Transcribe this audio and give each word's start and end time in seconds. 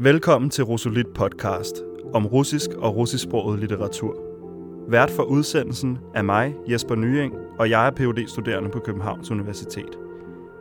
Velkommen 0.00 0.50
til 0.50 0.64
Rosolit 0.64 1.06
podcast 1.14 1.76
om 2.14 2.26
russisk 2.26 2.70
og 2.70 2.96
russisksproget 2.96 3.58
litteratur. 3.60 4.16
Vært 4.88 5.10
for 5.10 5.22
udsendelsen 5.22 5.98
er 6.14 6.22
mig, 6.22 6.54
Jesper 6.68 6.94
Nyeng, 6.94 7.34
og 7.58 7.70
jeg 7.70 7.86
er 7.86 7.90
phd 7.90 8.28
studerende 8.28 8.70
på 8.70 8.78
Københavns 8.78 9.30
Universitet. 9.30 9.98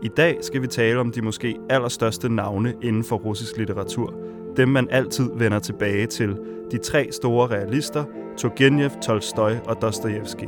I 0.02 0.07
dag 0.07 0.38
skal 0.41 0.61
vi 0.61 0.67
tale 0.67 0.99
om 0.99 1.11
de 1.11 1.21
måske 1.21 1.57
allerstørste 1.70 2.29
navne 2.29 2.73
inden 2.81 3.03
for 3.03 3.15
russisk 3.15 3.57
litteratur, 3.57 4.13
dem 4.57 4.70
man 4.70 4.88
altid 4.89 5.29
vender 5.35 5.59
tilbage 5.59 6.07
til, 6.07 6.38
de 6.71 6.77
tre 6.77 7.07
store 7.11 7.48
realister, 7.48 8.03
Turgenev, 8.38 8.89
Tolstoj 9.02 9.57
og 9.66 9.81
Dostojevski. 9.81 10.48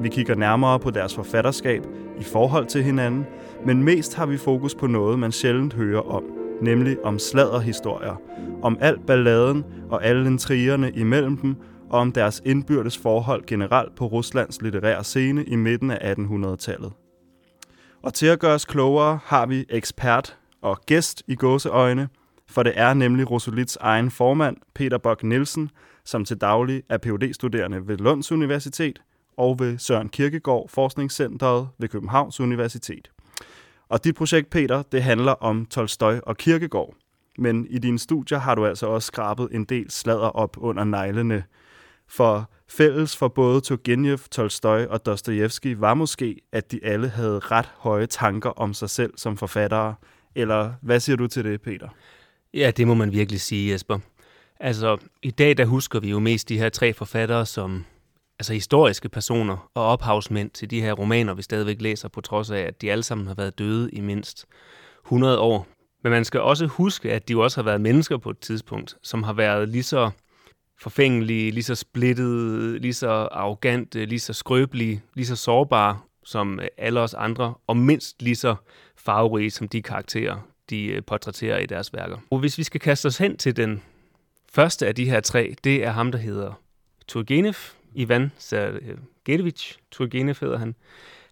Vi 0.00 0.08
kigger 0.08 0.34
nærmere 0.34 0.80
på 0.80 0.90
deres 0.90 1.14
forfatterskab 1.14 1.86
i 2.18 2.24
forhold 2.24 2.66
til 2.66 2.82
hinanden, 2.82 3.26
men 3.66 3.82
mest 3.82 4.14
har 4.14 4.26
vi 4.26 4.36
fokus 4.36 4.74
på 4.74 4.86
noget, 4.86 5.18
man 5.18 5.32
sjældent 5.32 5.74
hører 5.74 6.10
om– 6.10 6.24
nemlig 6.62 7.04
om 7.04 7.18
sladderhistorier, 7.18 8.20
om 8.62 8.78
alt 8.80 9.06
balladen 9.06 9.64
og 9.90 10.04
alle 10.04 10.26
intrigerne 10.26 10.92
imellem 10.92 11.36
dem, 11.36 11.56
og 11.90 12.00
om 12.00 12.12
deres 12.12 12.42
indbyrdes 12.44 12.98
forhold 12.98 13.46
generelt 13.46 13.94
på 13.94 14.06
Ruslands 14.06 14.62
litterære 14.62 15.04
scene 15.04 15.44
i 15.44 15.56
midten 15.56 15.90
af 15.90 16.14
1800-tallet. 16.14 16.92
Og 18.02 18.14
til 18.14 18.26
at 18.26 18.38
gøre 18.38 18.54
os 18.54 18.64
klogere 18.64 19.18
har 19.24 19.46
vi 19.46 19.64
ekspert 19.68 20.36
og 20.62 20.80
gæst 20.86 21.22
i 21.28 21.34
gåseøjne, 21.34 22.08
for 22.48 22.62
det 22.62 22.72
er 22.76 22.94
nemlig 22.94 23.30
Rosolits 23.30 23.78
egen 23.80 24.10
formand, 24.10 24.56
Peter 24.74 24.98
Bok 24.98 25.22
Nielsen, 25.22 25.70
som 26.04 26.24
til 26.24 26.36
daglig 26.36 26.82
er 26.88 26.98
phd 26.98 27.32
studerende 27.32 27.88
ved 27.88 27.96
Lunds 27.96 28.32
Universitet 28.32 29.02
og 29.36 29.58
ved 29.58 29.78
Søren 29.78 30.08
Kirkegaard 30.08 30.68
Forskningscenteret 30.68 31.68
ved 31.78 31.88
Københavns 31.88 32.40
Universitet. 32.40 33.10
Og 33.90 34.04
dit 34.04 34.14
projekt, 34.14 34.50
Peter, 34.50 34.82
det 34.82 35.02
handler 35.02 35.32
om 35.32 35.66
Tolstoj 35.66 36.20
og 36.22 36.36
Kirkegård. 36.36 36.94
Men 37.38 37.66
i 37.70 37.78
dine 37.78 37.98
studier 37.98 38.38
har 38.38 38.54
du 38.54 38.66
altså 38.66 38.86
også 38.86 39.06
skrabet 39.06 39.48
en 39.52 39.64
del 39.64 39.90
sladder 39.90 40.28
op 40.28 40.56
under 40.60 40.84
neglene. 40.84 41.44
For 42.08 42.50
fælles 42.68 43.16
for 43.16 43.28
både 43.28 43.60
Turgenev, 43.60 44.18
Tolstoj 44.30 44.86
og 44.90 45.06
Dostojevski 45.06 45.80
var 45.80 45.94
måske, 45.94 46.40
at 46.52 46.72
de 46.72 46.80
alle 46.82 47.08
havde 47.08 47.38
ret 47.38 47.70
høje 47.76 48.06
tanker 48.06 48.50
om 48.50 48.74
sig 48.74 48.90
selv 48.90 49.12
som 49.16 49.36
forfattere. 49.36 49.94
Eller 50.34 50.72
hvad 50.82 51.00
siger 51.00 51.16
du 51.16 51.26
til 51.26 51.44
det, 51.44 51.62
Peter? 51.62 51.88
Ja, 52.54 52.70
det 52.76 52.86
må 52.86 52.94
man 52.94 53.12
virkelig 53.12 53.40
sige, 53.40 53.72
Jesper. 53.72 53.98
Altså, 54.60 54.96
i 55.22 55.30
dag 55.30 55.56
der 55.56 55.64
husker 55.64 56.00
vi 56.00 56.10
jo 56.10 56.18
mest 56.18 56.48
de 56.48 56.58
her 56.58 56.68
tre 56.68 56.92
forfattere 56.92 57.46
som 57.46 57.84
altså 58.40 58.52
historiske 58.52 59.08
personer 59.08 59.70
og 59.74 59.86
ophavsmænd 59.86 60.50
til 60.50 60.70
de 60.70 60.80
her 60.80 60.92
romaner, 60.92 61.34
vi 61.34 61.42
stadigvæk 61.42 61.80
læser, 61.80 62.08
på 62.08 62.20
trods 62.20 62.50
af, 62.50 62.60
at 62.60 62.82
de 62.82 62.92
alle 62.92 63.02
sammen 63.02 63.26
har 63.26 63.34
været 63.34 63.58
døde 63.58 63.90
i 63.90 64.00
mindst 64.00 64.46
100 65.04 65.38
år. 65.38 65.66
Men 66.02 66.10
man 66.12 66.24
skal 66.24 66.40
også 66.40 66.66
huske, 66.66 67.12
at 67.12 67.28
de 67.28 67.32
jo 67.32 67.40
også 67.40 67.56
har 67.56 67.62
været 67.62 67.80
mennesker 67.80 68.16
på 68.16 68.30
et 68.30 68.38
tidspunkt, 68.38 68.96
som 69.02 69.22
har 69.22 69.32
været 69.32 69.68
lige 69.68 69.82
så 69.82 70.10
forfængelige, 70.80 71.50
lige 71.50 71.64
så 71.64 71.74
splittede, 71.74 72.78
lige 72.78 72.94
så 72.94 73.10
arrogante, 73.10 74.04
lige 74.04 74.20
så 74.20 74.32
skrøbelige, 74.32 75.02
lige 75.14 75.26
så 75.26 75.36
sårbare 75.36 75.98
som 76.24 76.60
alle 76.78 77.00
os 77.00 77.14
andre, 77.14 77.54
og 77.66 77.76
mindst 77.76 78.22
lige 78.22 78.36
så 78.36 78.54
farverige 78.96 79.50
som 79.50 79.68
de 79.68 79.82
karakterer, 79.82 80.36
de 80.70 80.86
øh, 80.86 81.02
portrætterer 81.02 81.58
i 81.58 81.66
deres 81.66 81.92
værker. 81.92 82.16
Og 82.30 82.38
hvis 82.38 82.58
vi 82.58 82.62
skal 82.62 82.80
kaste 82.80 83.06
os 83.06 83.18
hen 83.18 83.36
til 83.36 83.56
den 83.56 83.82
første 84.52 84.86
af 84.86 84.94
de 84.94 85.10
her 85.10 85.20
tre, 85.20 85.54
det 85.64 85.84
er 85.84 85.90
ham, 85.90 86.12
der 86.12 86.18
hedder 86.18 86.52
Turgenev, 87.08 87.54
Ivan 87.94 88.32
Sergejevich 88.38 89.78
Turgenev 89.90 90.34
hedder 90.40 90.58
han. 90.58 90.74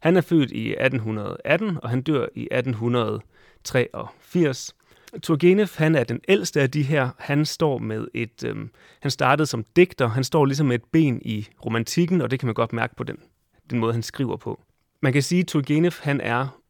Han 0.00 0.16
er 0.16 0.20
født 0.20 0.50
i 0.50 0.70
1818, 0.70 1.78
og 1.82 1.90
han 1.90 2.02
dør 2.02 2.26
i 2.34 2.48
1883. 2.50 4.74
Turgenev, 5.22 5.68
han 5.76 5.94
er 5.94 6.04
den 6.04 6.20
ældste 6.28 6.60
af 6.60 6.70
de 6.70 6.82
her. 6.82 7.08
Han 7.18 7.44
står 7.44 7.78
med 7.78 8.08
et, 8.14 8.44
øhm, 8.44 8.70
han 9.00 9.10
startede 9.10 9.46
som 9.46 9.64
digter. 9.76 10.08
Han 10.08 10.24
står 10.24 10.44
ligesom 10.44 10.66
med 10.66 10.74
et 10.74 10.84
ben 10.92 11.22
i 11.24 11.48
romantikken, 11.66 12.20
og 12.20 12.30
det 12.30 12.40
kan 12.40 12.46
man 12.46 12.54
godt 12.54 12.72
mærke 12.72 12.96
på 12.96 13.04
den, 13.04 13.16
den 13.70 13.78
måde, 13.78 13.92
han 13.92 14.02
skriver 14.02 14.36
på. 14.36 14.60
Man 15.00 15.12
kan 15.12 15.22
sige, 15.22 15.40
at 15.40 15.46
Turgenev, 15.46 15.92
han 16.00 16.20
er, 16.20 16.60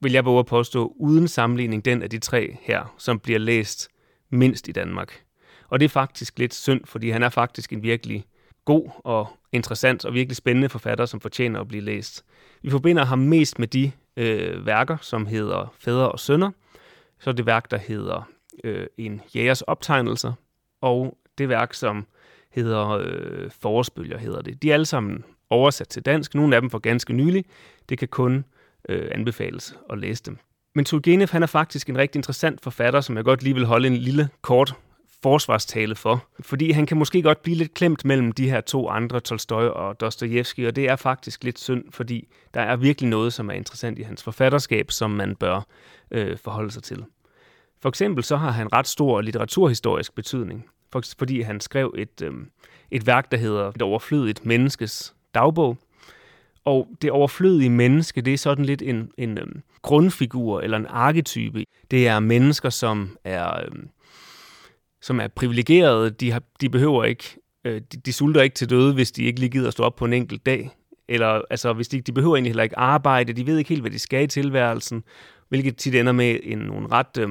vil 0.00 0.12
jeg 0.12 0.24
våge 0.24 0.38
at 0.38 0.46
påstå, 0.46 0.92
uden 0.96 1.28
sammenligning 1.28 1.84
den 1.84 2.02
af 2.02 2.10
de 2.10 2.18
tre 2.18 2.56
her, 2.60 2.94
som 2.98 3.18
bliver 3.18 3.38
læst 3.38 3.88
mindst 4.30 4.68
i 4.68 4.72
Danmark. 4.72 5.22
Og 5.68 5.80
det 5.80 5.84
er 5.84 5.90
faktisk 5.90 6.38
lidt 6.38 6.54
synd, 6.54 6.80
fordi 6.84 7.10
han 7.10 7.22
er 7.22 7.28
faktisk 7.28 7.72
en 7.72 7.82
virkelig 7.82 8.24
god 8.68 8.90
og 9.04 9.28
interessant 9.52 10.04
og 10.04 10.14
virkelig 10.14 10.36
spændende 10.36 10.68
forfatter, 10.68 11.06
som 11.06 11.20
fortjener 11.20 11.60
at 11.60 11.68
blive 11.68 11.82
læst. 11.82 12.24
Vi 12.62 12.70
forbinder 12.70 13.04
ham 13.04 13.18
mest 13.18 13.58
med 13.58 13.68
de 13.68 13.92
øh, 14.16 14.66
værker, 14.66 14.96
som 15.00 15.26
hedder 15.26 15.74
Fædre 15.78 16.12
og 16.12 16.20
Sønner. 16.20 16.50
Så 17.18 17.30
er 17.30 17.34
det 17.34 17.46
værk, 17.46 17.70
der 17.70 17.76
hedder 17.76 18.28
øh, 18.64 18.86
En 18.96 19.20
jægers 19.34 19.62
optegnelser, 19.62 20.32
og 20.80 21.18
det 21.38 21.48
værk, 21.48 21.74
som 21.74 22.06
hedder 22.50 22.88
øh, 22.88 23.50
Forårsbølger, 23.60 24.18
hedder 24.18 24.42
det. 24.42 24.62
De 24.62 24.70
er 24.70 24.74
alle 24.74 24.86
sammen 24.86 25.24
oversat 25.50 25.88
til 25.88 26.02
dansk, 26.02 26.34
nogle 26.34 26.56
af 26.56 26.60
dem 26.60 26.70
for 26.70 26.78
ganske 26.78 27.12
nylig. 27.12 27.44
Det 27.88 27.98
kan 27.98 28.08
kun 28.08 28.44
øh, 28.88 29.08
anbefales 29.10 29.76
at 29.90 29.98
læse 29.98 30.22
dem. 30.22 30.38
Men 30.74 30.84
Turgenev, 30.84 31.28
han 31.30 31.42
er 31.42 31.46
faktisk 31.46 31.88
en 31.88 31.98
rigtig 31.98 32.18
interessant 32.18 32.60
forfatter, 32.60 33.00
som 33.00 33.16
jeg 33.16 33.24
godt 33.24 33.42
lige 33.42 33.54
vil 33.54 33.66
holde 33.66 33.86
en 33.86 33.96
lille 33.96 34.28
kort 34.42 34.74
forsvarstale 35.22 35.94
for. 35.94 36.26
Fordi 36.40 36.70
han 36.70 36.86
kan 36.86 36.96
måske 36.96 37.22
godt 37.22 37.42
blive 37.42 37.56
lidt 37.56 37.74
klemt 37.74 38.04
mellem 38.04 38.32
de 38.32 38.50
her 38.50 38.60
to 38.60 38.88
andre, 38.88 39.20
Tolstoy 39.20 39.62
og 39.62 40.00
Dostojevski, 40.00 40.64
og 40.64 40.76
det 40.76 40.88
er 40.88 40.96
faktisk 40.96 41.44
lidt 41.44 41.58
synd, 41.58 41.84
fordi 41.90 42.28
der 42.54 42.60
er 42.60 42.76
virkelig 42.76 43.10
noget, 43.10 43.32
som 43.32 43.50
er 43.50 43.54
interessant 43.54 43.98
i 43.98 44.02
hans 44.02 44.22
forfatterskab, 44.22 44.90
som 44.90 45.10
man 45.10 45.36
bør 45.36 45.66
øh, 46.10 46.38
forholde 46.38 46.70
sig 46.70 46.82
til. 46.82 47.04
For 47.82 47.88
eksempel 47.88 48.24
så 48.24 48.36
har 48.36 48.50
han 48.50 48.72
ret 48.72 48.88
stor 48.88 49.20
litteraturhistorisk 49.20 50.14
betydning, 50.14 50.64
for, 50.92 51.02
fordi 51.18 51.40
han 51.40 51.60
skrev 51.60 51.94
et, 51.98 52.22
øh, 52.22 52.32
et 52.90 53.06
værk, 53.06 53.30
der 53.30 53.36
hedder 53.36 53.68
Et 53.68 53.82
overflødigt 53.82 54.46
menneskes 54.46 55.14
dagbog. 55.34 55.76
Og 56.64 56.88
det 57.02 57.10
overflødige 57.10 57.70
menneske, 57.70 58.20
det 58.20 58.32
er 58.32 58.38
sådan 58.38 58.64
lidt 58.64 58.82
en, 58.82 59.10
en 59.18 59.38
øh, 59.38 59.46
grundfigur 59.82 60.60
eller 60.60 60.76
en 60.76 60.86
arketype. 60.86 61.64
Det 61.90 62.08
er 62.08 62.20
mennesker, 62.20 62.70
som 62.70 63.16
er... 63.24 63.60
Øh, 63.60 63.72
som 65.02 65.20
er 65.20 65.28
privilegerede, 65.28 66.10
de, 66.10 66.30
har, 66.30 66.42
de 66.60 66.70
behøver 66.70 67.04
ikke, 67.04 67.24
øh, 67.64 67.80
de, 67.92 67.96
de 67.96 68.12
sulter 68.12 68.42
ikke 68.42 68.54
til 68.54 68.70
døde, 68.70 68.94
hvis 68.94 69.12
de 69.12 69.24
ikke 69.24 69.40
lige 69.40 69.50
gider 69.50 69.66
at 69.66 69.72
stå 69.72 69.82
op 69.82 69.96
på 69.96 70.04
en 70.04 70.12
enkelt 70.12 70.46
dag. 70.46 70.70
Eller 71.08 71.42
altså, 71.50 71.72
hvis 71.72 71.88
de, 71.88 72.00
de 72.00 72.12
behøver 72.12 72.36
egentlig 72.36 72.50
heller 72.50 72.62
ikke 72.62 72.78
arbejde, 72.78 73.32
de 73.32 73.46
ved 73.46 73.58
ikke 73.58 73.68
helt, 73.68 73.80
hvad 73.80 73.90
de 73.90 73.98
skal 73.98 74.24
i 74.24 74.26
tilværelsen, 74.26 75.04
hvilket 75.48 75.76
tit 75.76 75.94
ender 75.94 76.12
med 76.12 76.40
en, 76.42 76.58
nogle 76.58 76.88
ret, 76.92 77.18
øh, 77.18 77.28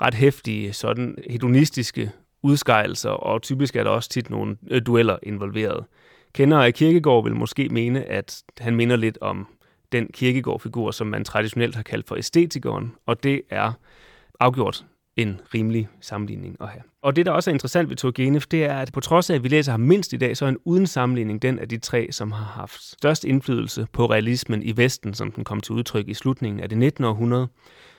ret 0.00 0.14
hæftige, 0.14 0.72
sådan 0.72 1.18
hedonistiske 1.30 2.12
udskejelser, 2.42 3.10
og 3.10 3.42
typisk 3.42 3.76
er 3.76 3.84
der 3.84 3.90
også 3.90 4.08
tit 4.08 4.30
nogle 4.30 4.56
øh, 4.70 4.82
dueller 4.86 5.18
involveret. 5.22 5.84
Kender 6.32 6.58
af 6.58 6.74
Kirkegård 6.74 7.24
vil 7.24 7.36
måske 7.36 7.68
mene, 7.68 8.04
at 8.04 8.42
han 8.58 8.76
minder 8.76 8.96
lidt 8.96 9.18
om 9.20 9.46
den 9.92 10.08
kirkegård-figur, 10.12 10.90
som 10.90 11.06
man 11.06 11.24
traditionelt 11.24 11.74
har 11.74 11.82
kaldt 11.82 12.08
for 12.08 12.16
æstetikeren, 12.16 12.92
og 13.06 13.22
det 13.22 13.42
er 13.50 13.72
afgjort 14.40 14.84
en 15.18 15.40
rimelig 15.54 15.88
sammenligning 16.00 16.56
at 16.60 16.68
have. 16.68 16.82
Og 17.02 17.16
det, 17.16 17.26
der 17.26 17.32
også 17.32 17.50
er 17.50 17.52
interessant 17.52 17.88
ved 17.88 17.96
Turgenev, 17.96 18.40
det 18.40 18.64
er, 18.64 18.78
at 18.78 18.92
på 18.92 19.00
trods 19.00 19.30
af, 19.30 19.34
at 19.34 19.42
vi 19.42 19.48
læser 19.48 19.72
ham 19.72 19.80
mindst 19.80 20.12
i 20.12 20.16
dag, 20.16 20.36
så 20.36 20.44
er 20.44 20.46
han 20.46 20.58
uden 20.64 20.86
sammenligning 20.86 21.42
den 21.42 21.58
af 21.58 21.68
de 21.68 21.78
tre, 21.78 22.08
som 22.10 22.32
har 22.32 22.44
haft 22.44 22.82
størst 22.82 23.24
indflydelse 23.24 23.86
på 23.92 24.06
realismen 24.06 24.62
i 24.62 24.76
Vesten, 24.76 25.14
som 25.14 25.32
den 25.32 25.44
kom 25.44 25.60
til 25.60 25.72
udtryk 25.72 26.08
i 26.08 26.14
slutningen 26.14 26.60
af 26.60 26.68
det 26.68 26.78
19. 26.78 27.04
århundrede. 27.04 27.48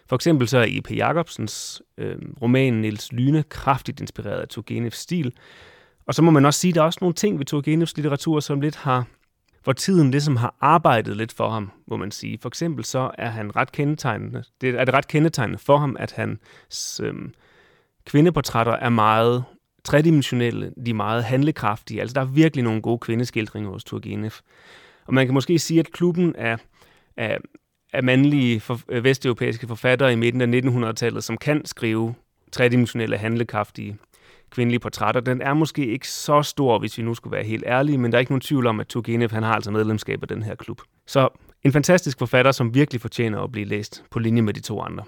For 0.10 0.16
eksempel 0.16 0.48
så 0.48 0.58
er 0.58 0.66
E.P. 0.68 0.92
Jacobsens 0.92 1.82
øh, 1.98 2.16
roman 2.42 2.74
Niels 2.74 3.12
Lyne 3.12 3.44
kraftigt 3.44 4.02
inspireret 4.02 4.40
af 4.40 4.48
Turgenevs 4.48 4.98
stil. 4.98 5.34
Og 6.08 6.14
så 6.14 6.22
må 6.22 6.32
man 6.32 6.46
også 6.46 6.60
sige, 6.60 6.72
at 6.72 6.76
der 6.76 6.82
er 6.82 6.86
også 6.86 7.00
nogle 7.02 7.14
ting 7.14 7.40
ved 7.40 7.46
Turgenevs 7.46 7.96
litteratur, 7.96 8.40
som 8.40 8.62
lidt 8.62 8.76
har 8.76 9.06
hvor 9.70 9.74
tiden 9.74 10.12
ligesom 10.12 10.36
har 10.36 10.56
arbejdet 10.62 11.18
lidt 11.18 11.34
for 11.34 11.50
ham, 11.50 11.72
må 11.88 11.98
man 11.98 12.12
sige. 12.12 12.38
For 12.42 12.50
eksempel 12.50 12.86
så 12.86 13.12
er 13.18 13.30
han 13.30 13.56
ret 13.56 13.72
kendetegnende, 13.72 14.44
det 14.62 14.70
er 14.70 14.86
det 14.86 14.94
ret 14.94 15.08
kendetegnende 15.08 15.60
for 15.60 15.78
ham, 15.78 15.96
at 16.00 16.12
hans 16.12 17.02
øhm, 17.04 17.34
kvindeportrætter 18.06 18.74
er 18.74 18.90
meget 18.90 19.44
tredimensionelle, 19.84 20.74
de 20.86 20.90
er 20.90 20.94
meget 20.94 21.24
handlekraftige. 21.24 22.02
Altså 22.02 22.14
der 22.14 22.22
er 22.22 22.26
virkelig 22.26 22.64
nogle 22.64 22.82
gode 22.82 23.00
kvindeskildringer 23.00 23.70
hos 23.70 23.84
Turgenev. 23.84 24.32
Og 25.06 25.14
man 25.14 25.28
kan 25.28 25.34
måske 25.34 25.60
sige, 25.60 25.80
at 25.80 25.92
klubben 25.92 26.36
af, 26.36 26.58
af, 27.18 27.38
af 27.94 28.04
mandlige 28.04 28.60
for, 28.60 28.80
øh, 28.90 29.04
vesteuropæiske 29.04 29.68
forfattere 29.68 30.14
i 30.14 30.16
midten 30.16 30.42
af 30.42 30.62
1900-tallet, 30.62 31.24
som 31.24 31.38
kan 31.38 31.66
skrive 31.66 32.16
tredimensionelle, 32.52 33.18
handlekraftige 33.18 33.98
kvindelige 34.50 34.80
portrætter, 34.80 35.22
den 35.22 35.42
er 35.42 35.54
måske 35.54 35.86
ikke 35.86 36.08
så 36.08 36.42
stor, 36.42 36.80
hvis 36.80 36.98
vi 36.98 37.04
nu 37.04 37.14
skulle 37.14 37.32
være 37.32 37.44
helt 37.44 37.64
ærlige, 37.68 37.98
men 37.98 38.12
der 38.12 38.18
er 38.18 38.20
ikke 38.20 38.32
nogen 38.32 38.42
tvivl 38.42 38.68
om, 38.68 38.80
at 38.80 38.88
Turgenev 38.88 39.32
han 39.32 39.44
har 39.44 39.54
altså 39.54 39.72
medlemskab 39.72 40.22
af 40.22 40.28
den 40.28 40.44
her 40.44 40.56
klub. 40.56 40.82
Så 41.08 41.30
en 41.64 41.72
fantastisk 41.72 42.20
forfatter, 42.20 42.52
som 42.52 42.74
virkelig 42.74 43.02
fortjener 43.02 43.42
at 43.42 43.52
blive 43.52 43.66
læst 43.66 44.04
på 44.12 44.20
linje 44.20 44.42
med 44.42 44.54
de 44.54 44.60
to 44.60 44.82
andre. 44.82 45.04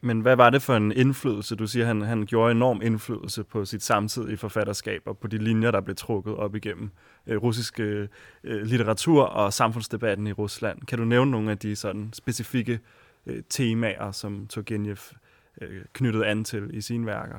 Men 0.00 0.20
hvad 0.20 0.36
var 0.36 0.50
det 0.50 0.62
for 0.62 0.74
en 0.74 0.92
indflydelse? 0.92 1.56
Du 1.56 1.66
siger, 1.66 1.86
han, 1.86 2.02
han 2.02 2.26
gjorde 2.26 2.50
enorm 2.50 2.80
indflydelse 2.82 3.44
på 3.44 3.64
sit 3.64 3.82
samtidige 3.82 4.36
forfatterskab 4.36 5.02
og 5.06 5.18
på 5.18 5.26
de 5.26 5.38
linjer, 5.38 5.70
der 5.70 5.80
blev 5.80 5.96
trukket 5.96 6.34
op 6.34 6.54
igennem 6.54 6.90
øh, 7.26 7.42
russisk 7.42 7.80
øh, 7.80 8.08
øh 8.44 8.62
litteratur 8.62 9.22
og 9.22 9.52
samfundsdebatten 9.52 10.26
i 10.26 10.32
Rusland. 10.32 10.82
Kan 10.88 10.98
du 10.98 11.04
nævne 11.04 11.30
nogle 11.30 11.50
af 11.50 11.58
de 11.58 11.76
sådan 11.76 12.10
specifikke 12.12 12.80
øh, 13.26 13.42
temaer, 13.50 14.10
som 14.10 14.46
Turgenev 14.46 14.96
øh, 15.60 15.82
knyttede 15.92 16.26
an 16.26 16.44
til 16.44 16.70
i 16.72 16.80
sine 16.80 17.06
værker. 17.06 17.38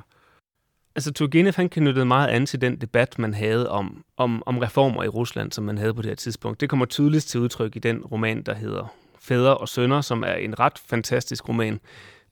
Altså 0.96 1.14
Turgenev 1.14 1.54
han 1.56 1.70
knyttede 1.70 2.06
meget 2.06 2.28
an 2.28 2.46
til 2.46 2.62
den 2.62 2.82
debat, 2.82 3.20
man 3.20 3.34
havde 3.34 3.70
om, 3.70 4.04
om, 4.18 4.44
om 4.46 4.58
reformer 4.58 5.04
i 5.04 5.08
Rusland, 5.08 5.52
som 5.52 5.64
man 5.64 5.78
havde 5.78 5.94
på 5.94 6.02
det 6.02 6.10
her 6.10 6.16
tidspunkt. 6.16 6.62
Det 6.62 6.70
kommer 6.70 6.86
tydeligt 6.86 7.26
til 7.26 7.40
udtryk 7.40 7.76
i 7.76 7.80
den 7.80 8.02
roman, 8.06 8.42
der 8.42 8.54
hedder 8.54 8.94
Fædre 9.20 9.58
og 9.58 9.70
Sønner, 9.70 10.02
som 10.02 10.24
er 10.24 10.34
en 10.34 10.60
ret 10.60 10.80
fantastisk 10.86 11.50
roman, 11.50 11.80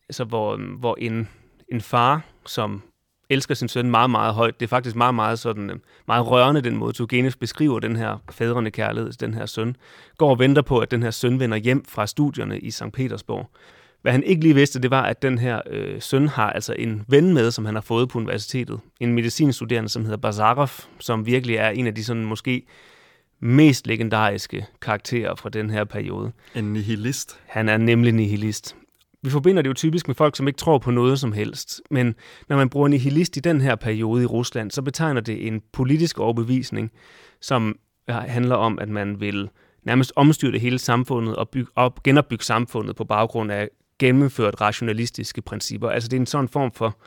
altså 0.09 0.23
hvor, 0.23 0.77
hvor 0.79 0.95
en, 0.99 1.29
en 1.71 1.81
far, 1.81 2.21
som 2.45 2.81
elsker 3.29 3.55
sin 3.55 3.67
søn 3.67 3.91
meget, 3.91 4.09
meget 4.09 4.33
højt. 4.33 4.59
Det 4.59 4.65
er 4.65 4.67
faktisk 4.67 4.95
meget, 4.95 5.15
meget, 5.15 5.39
sådan, 5.39 5.69
øh, 5.69 5.75
meget 6.07 6.27
rørende, 6.27 6.61
den 6.61 6.77
måde 6.77 6.93
Turgenev 6.93 7.31
beskriver 7.39 7.79
den 7.79 7.95
her 7.95 8.17
fædrende 8.31 8.71
kærlighed 8.71 9.11
den 9.11 9.33
her 9.33 9.45
søn. 9.45 9.75
Går 10.17 10.29
og 10.29 10.39
venter 10.39 10.61
på, 10.61 10.79
at 10.79 10.91
den 10.91 11.03
her 11.03 11.11
søn 11.11 11.39
vender 11.39 11.57
hjem 11.57 11.85
fra 11.85 12.07
studierne 12.07 12.59
i 12.59 12.71
St. 12.71 12.91
Petersborg. 12.93 13.49
Hvad 14.07 14.11
han 14.13 14.23
ikke 14.23 14.41
lige 14.41 14.55
vidste, 14.55 14.81
det 14.81 14.91
var, 14.91 15.01
at 15.01 15.21
den 15.21 15.37
her 15.37 15.61
øh, 15.69 16.01
søn 16.01 16.27
har 16.27 16.51
altså 16.51 16.75
en 16.79 17.03
ven 17.07 17.33
med, 17.33 17.51
som 17.51 17.65
han 17.65 17.75
har 17.75 17.81
fået 17.81 18.09
på 18.09 18.17
universitetet. 18.17 18.79
En 18.99 19.13
medicinstuderende, 19.13 19.89
som 19.89 20.03
hedder 20.03 20.17
Bazarov, 20.17 20.69
som 20.99 21.25
virkelig 21.25 21.55
er 21.55 21.69
en 21.69 21.87
af 21.87 21.95
de 21.95 22.03
sådan 22.03 22.25
måske 22.25 22.65
mest 23.39 23.87
legendariske 23.87 24.65
karakterer 24.81 25.35
fra 25.35 25.49
den 25.49 25.69
her 25.69 25.83
periode. 25.83 26.31
En 26.55 26.73
nihilist. 26.73 27.39
Han 27.45 27.69
er 27.69 27.77
nemlig 27.77 28.13
nihilist. 28.13 28.75
Vi 29.23 29.29
forbinder 29.29 29.61
det 29.61 29.69
jo 29.69 29.73
typisk 29.73 30.07
med 30.07 30.15
folk, 30.15 30.37
som 30.37 30.47
ikke 30.47 30.57
tror 30.57 30.77
på 30.77 30.91
noget 30.91 31.19
som 31.19 31.31
helst. 31.31 31.81
Men 31.91 32.15
når 32.49 32.57
man 32.57 32.69
bruger 32.69 32.87
nihilist 32.87 33.37
i 33.37 33.39
den 33.39 33.61
her 33.61 33.75
periode 33.75 34.23
i 34.23 34.25
Rusland, 34.25 34.71
så 34.71 34.81
betegner 34.81 35.21
det 35.21 35.47
en 35.47 35.61
politisk 35.73 36.19
overbevisning, 36.19 36.91
som 37.41 37.79
handler 38.07 38.55
om, 38.55 38.79
at 38.79 38.89
man 38.89 39.19
vil 39.19 39.49
nærmest 39.83 40.13
omstyrte 40.15 40.59
hele 40.59 40.79
samfundet 40.79 41.35
og 41.35 41.49
bygge 41.49 41.71
op, 41.75 42.03
genopbygge 42.03 42.45
samfundet 42.45 42.95
på 42.95 43.03
baggrund 43.03 43.51
af 43.51 43.69
gennemført 43.99 44.61
rationalistiske 44.61 45.41
principper. 45.41 45.89
Altså 45.89 46.09
det 46.09 46.17
er 46.17 46.21
en 46.21 46.25
sådan 46.25 46.49
form 46.49 46.71
for 46.71 46.97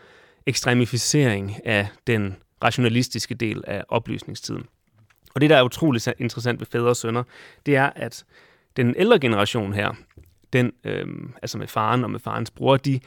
ekstremificering 0.47 1.67
af 1.67 1.89
den 2.07 2.37
rationalistiske 2.65 3.35
del 3.35 3.65
af 3.67 3.85
oplysningstiden. 3.89 4.67
Og 5.35 5.41
det, 5.41 5.51
der 5.51 5.57
er 5.57 5.63
utroligt 5.63 6.09
interessant 6.19 6.61
ved 6.61 6.67
fædre 6.67 6.89
og 6.89 6.97
sønner, 6.97 7.23
det 7.67 7.77
er, 7.77 7.91
at 7.97 8.25
den 8.77 8.95
ældre 8.99 9.19
generation 9.19 9.73
her, 9.73 9.93
den, 10.53 10.73
øh, 10.85 11.07
altså 11.43 11.59
med 11.59 11.67
faren 11.67 12.05
og 12.05 12.11
med 12.11 12.21
farens 12.21 12.51
bror, 12.51 12.77
de, 12.77 13.01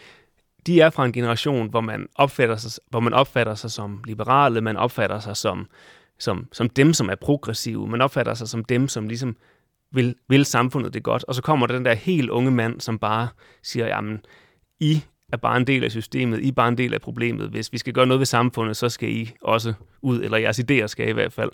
de 0.67 0.81
er 0.81 0.89
fra 0.89 1.05
en 1.05 1.13
generation, 1.13 1.69
hvor 1.69 1.81
man 1.81 2.07
opfatter 2.15 2.55
sig, 2.55 2.83
hvor 2.89 2.99
man 2.99 3.13
opfatter 3.13 3.55
sig 3.55 3.71
som 3.71 4.03
liberale, 4.07 4.61
man 4.61 4.77
opfatter 4.77 5.19
sig 5.19 5.37
som, 5.37 5.67
som, 6.19 6.47
som 6.51 6.69
dem, 6.69 6.93
som 6.93 7.09
er 7.09 7.15
progressive, 7.15 7.87
man 7.87 8.01
opfatter 8.01 8.33
sig 8.33 8.47
som 8.47 8.63
dem, 8.63 8.87
som 8.87 9.07
ligesom 9.07 9.35
vil, 9.93 10.15
vil 10.29 10.45
samfundet 10.45 10.93
det 10.93 11.03
godt. 11.03 11.23
Og 11.23 11.35
så 11.35 11.41
kommer 11.41 11.67
der 11.67 11.75
den 11.75 11.85
der 11.85 11.93
helt 11.93 12.29
unge 12.29 12.51
mand, 12.51 12.81
som 12.81 12.99
bare 12.99 13.27
siger, 13.63 13.87
jamen, 13.87 14.19
I 14.79 15.03
er 15.33 15.37
bare 15.37 15.57
en 15.57 15.67
del 15.67 15.83
af 15.83 15.91
systemet, 15.91 16.39
I 16.39 16.47
er 16.47 16.51
bare 16.51 16.67
en 16.67 16.77
del 16.77 16.93
af 16.93 17.01
problemet. 17.01 17.49
Hvis 17.49 17.73
vi 17.73 17.77
skal 17.77 17.93
gøre 17.93 18.05
noget 18.05 18.19
ved 18.19 18.25
samfundet, 18.25 18.77
så 18.77 18.89
skal 18.89 19.09
I 19.09 19.31
også 19.41 19.73
ud, 20.01 20.21
eller 20.21 20.37
jeres 20.37 20.59
idéer 20.59 20.87
skal 20.87 21.09
i 21.09 21.11
hvert 21.11 21.33
fald. 21.33 21.49